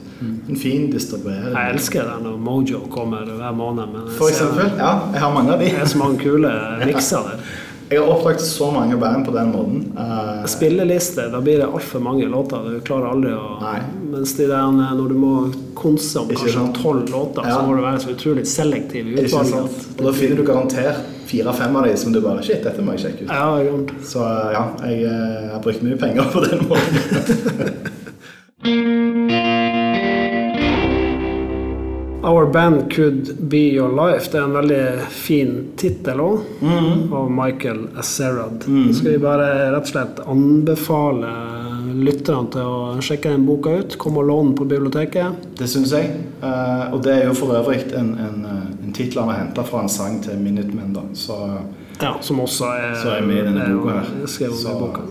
En 0.49 0.55
fin 0.55 0.91
distribuering. 0.91 1.51
Jeg 1.51 1.73
elsker 1.73 2.07
det 2.07 2.15
når 2.23 2.37
Mojo 2.39 2.79
kommer 2.91 3.27
hver 3.27 3.51
måned. 3.55 3.91
Men 3.91 4.07
jeg 4.07 4.17
For 4.17 4.31
eksempel. 4.31 4.71
Ja, 4.79 4.93
jeg 5.11 5.19
har 5.19 5.33
mange 5.33 5.53
av 5.53 5.59
de. 5.59 5.65
Det 5.71 5.81
er 5.81 5.91
så 5.91 5.99
mange 5.99 6.19
kule 6.21 6.51
mikser 6.87 7.27
der. 7.27 7.43
Jeg 7.89 7.99
har 7.99 8.09
oppdaget 8.09 8.41
så 8.41 8.71
mange 8.71 8.97
band 8.97 9.25
på 9.25 9.31
den 9.35 9.51
måten. 9.53 9.81
Uh, 9.97 10.45
Spilleliste, 10.49 11.27
da 11.29 11.41
blir 11.43 11.59
det 11.61 11.67
altfor 11.67 11.99
mange 12.01 12.25
låter. 12.29 12.63
Du 12.69 12.79
klarer 12.85 13.11
aldri 13.11 13.33
å 13.35 13.57
Nei. 13.61 13.79
Mens 14.13 14.33
de 14.37 14.47
der, 14.49 14.71
når 14.71 15.09
du 15.09 15.15
må 15.17 15.33
konse 15.77 16.21
om 16.21 16.31
Ikke 16.31 16.47
kanskje 16.47 16.81
tolv 16.81 17.09
låter, 17.11 17.45
Ja. 17.47 17.57
så 17.57 17.67
må 17.67 17.75
du 17.77 17.81
være 17.83 17.99
så 17.99 18.13
utrolig 18.15 18.45
selektiv 18.47 19.07
i 19.07 19.17
ikke 19.17 19.29
sant? 19.29 19.47
utvalget. 19.53 19.87
Og 19.97 20.05
da 20.07 20.13
finner 20.19 20.35
du 20.41 20.45
garantert 20.47 21.03
fire-fem 21.29 21.75
av 21.75 21.87
de 21.89 21.97
som 21.97 22.13
du 22.13 22.21
bare 22.21 22.43
Shit, 22.45 22.63
dette 22.63 22.81
må 22.81 22.95
jeg 22.95 23.05
sjekke 23.07 23.25
ut. 23.25 23.29
Ja. 23.29 23.45
Så 24.05 24.19
ja, 24.53 24.63
jeg 24.87 25.03
eh, 25.09 25.51
har 25.53 25.61
brukt 25.65 25.83
mye 25.85 25.97
penger 25.97 26.29
på 26.33 26.45
den 26.45 26.65
måten. 26.69 27.91
Our 32.23 32.45
Band 32.45 32.91
Could 32.93 33.35
Be 33.49 33.57
Your 33.57 33.89
Life. 33.91 34.31
Det 34.31 34.37
er 34.39 34.43
en 34.47 34.53
veldig 34.55 34.83
fin 35.11 35.51
tittel 35.77 36.21
òg, 36.23 36.39
av 37.13 37.31
Michael 37.31 37.81
Asserad. 37.99 38.63
Skal 38.95 39.11
vi 39.11 39.17
bare 39.19 39.49
rett 39.73 39.81
og 39.83 39.91
slett 39.91 40.21
anbefale 40.31 41.33
lytterne 41.93 42.47
til 42.53 42.63
å 42.69 43.01
sjekke 43.03 43.33
den 43.33 43.43
boka 43.47 43.73
ut? 43.81 43.97
Kom 43.99 44.17
og 44.21 44.29
den 44.31 44.53
på 44.55 44.65
biblioteket. 44.71 45.43
Det 45.59 45.67
syns 45.69 45.91
jeg. 45.97 46.13
Eh, 46.39 46.85
og 46.95 47.03
det 47.03 47.17
er 47.19 47.27
jo 47.27 47.35
for 47.37 47.53
øvrig 47.59 47.83
en, 47.99 48.13
en, 48.15 48.39
en 48.79 48.95
tittel 48.95 49.19
han 49.25 49.33
har 49.33 49.41
henta 49.43 49.65
fra 49.67 49.83
en 49.83 49.91
sang 49.91 50.21
til 50.23 50.39
Minutemen, 50.39 50.93
da. 50.95 51.03
Så 51.13 51.37
Ja, 52.01 52.15
som 52.25 52.39
også 52.41 52.71
er, 52.73 52.95
Så 53.03 53.11
er 53.17 53.21
med 53.27 53.37
i 53.43 53.47
denne 53.49 53.67
boka 53.75 53.99
her. 53.99 54.27
skrevet 54.27 54.63
i 54.63 54.79
boka. 54.79 55.03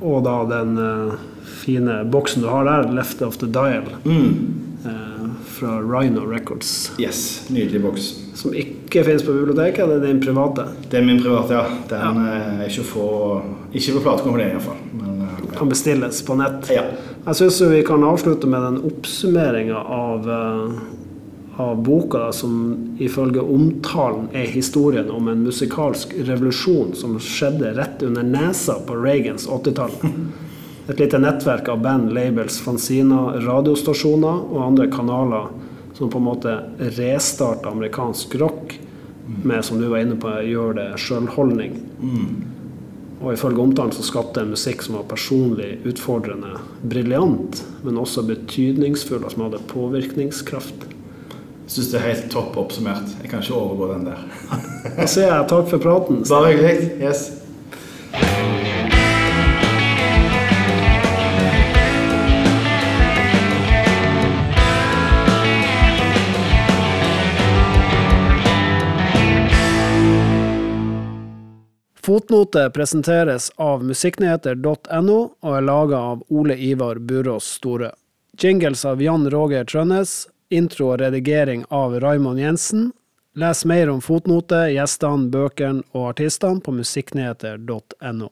Og 0.00 0.24
da 0.24 0.38
den 0.56 0.78
eh, 0.80 1.12
fine 1.66 2.00
boksen 2.10 2.42
du 2.42 2.48
har 2.48 2.64
der, 2.64 2.88
'Left 2.92 3.22
of 3.22 3.36
the 3.38 3.46
Dial', 3.46 3.92
mm, 4.04 4.65
fra 5.56 5.78
Rhino 5.80 6.26
Records. 6.28 6.92
Yes. 7.00 7.46
Nydelig 7.48 7.80
boks. 7.82 8.08
Som 8.36 8.54
ikke 8.54 9.04
finnes 9.06 9.24
på 9.24 9.32
biblioteket, 9.32 9.88
det 9.88 9.96
er 9.96 10.06
din 10.06 10.20
private. 10.20 10.66
Det 10.90 11.00
er 11.00 11.06
min 11.06 11.22
private, 11.22 11.56
ja. 11.56 11.78
Den 11.90 12.20
ja. 12.20 12.34
er 12.60 12.66
ikke 12.68 12.84
å 12.84 12.90
få 12.90 13.06
Ikke 13.76 13.96
på 13.96 14.02
platekompaniet, 14.04 14.56
iallfall. 14.56 14.82
Men 15.00 15.24
eh, 15.24 15.46
Kan 15.56 15.72
bestilles 15.72 16.20
på 16.26 16.36
nett. 16.38 16.68
ja. 16.74 16.84
Jeg 17.26 17.40
syns 17.40 17.56
vi 17.72 17.80
kan 17.82 18.04
avslutte 18.06 18.46
med 18.46 18.62
den 18.62 18.76
oppsummeringa 18.86 19.80
av, 19.96 20.28
eh, 20.30 20.76
av 21.64 21.80
boka, 21.82 22.20
da, 22.28 22.32
som 22.32 22.52
ifølge 23.02 23.42
omtalen 23.42 24.28
er 24.36 24.46
historien 24.52 25.10
om 25.10 25.26
en 25.32 25.42
musikalsk 25.42 26.14
revolusjon 26.28 26.94
som 26.94 27.16
skjedde 27.18 27.72
rett 27.80 28.04
under 28.06 28.22
nesa 28.22 28.78
på 28.86 29.00
Reagans 29.02 29.48
80-tall. 29.48 29.96
Et 30.86 30.98
lite 31.00 31.18
nettverk 31.18 31.68
av 31.68 31.80
band, 31.82 32.12
labels, 32.14 32.60
fanziner, 32.62 33.40
radiostasjoner 33.42 34.42
og 34.52 34.60
andre 34.68 34.86
kanaler 34.92 35.48
som 35.96 36.10
på 36.12 36.20
en 36.20 36.26
måte 36.28 36.52
restarter 36.98 37.72
amerikansk 37.72 38.36
rock 38.38 38.76
med, 39.42 39.64
som 39.64 39.80
du 39.80 39.88
var 39.90 40.04
inne 40.04 40.18
på, 40.20 40.30
gjør 40.46 40.76
det 40.76 40.90
sjølholdning. 41.02 41.78
Og 43.16 43.32
ifølge 43.32 43.62
omtalen 43.64 43.94
så 43.96 44.04
skapte 44.04 44.44
en 44.44 44.52
musikk 44.52 44.84
som 44.84 44.98
var 44.98 45.08
personlig 45.08 45.78
utfordrende, 45.88 46.58
briljant, 46.84 47.62
men 47.82 47.98
også 47.98 48.26
betydningsfull, 48.28 49.24
og 49.24 49.32
som 49.32 49.46
hadde 49.46 49.62
påvirkningskraft. 49.72 50.84
Jeg 51.66 51.72
syns 51.72 51.88
det 51.90 51.98
er 51.98 52.06
helt 52.12 52.28
topp 52.30 52.60
oppsummert. 52.60 53.16
Jeg 53.24 53.32
kan 53.32 53.42
ikke 53.42 53.56
overgå 53.56 53.88
den 53.96 54.04
der. 54.12 54.20
Da 55.00 55.08
sier 55.10 55.32
jeg 55.32 55.48
takk 55.50 55.66
for 55.72 55.82
praten. 55.82 56.22
Bare 56.28 56.52
hyggelig. 56.52 56.92
Yes. 57.00 57.24
Fotnote 72.06 72.70
presenteres 72.70 73.48
av 73.56 73.80
musikknyheter.no 73.82 75.16
og 75.42 75.54
er 75.56 75.64
laga 75.66 75.98
av 76.12 76.20
Ole 76.30 76.54
Ivar 76.54 77.00
Burås 77.02 77.48
Store. 77.56 77.88
Jingles 78.38 78.84
av 78.86 79.02
Jan 79.02 79.26
Roger 79.30 79.66
Trønnes. 79.66 80.12
Intro 80.54 80.92
og 80.92 81.00
redigering 81.02 81.64
av 81.74 81.96
Raymond 82.04 82.38
Jensen. 82.38 82.92
Les 83.34 83.64
mer 83.66 83.90
om 83.90 83.98
fotnote, 83.98 84.68
gjestene, 84.76 85.26
bøkene 85.34 85.82
og 85.98 86.12
artistene 86.12 86.62
på 86.62 86.76
musikknyheter.no. 86.78 88.30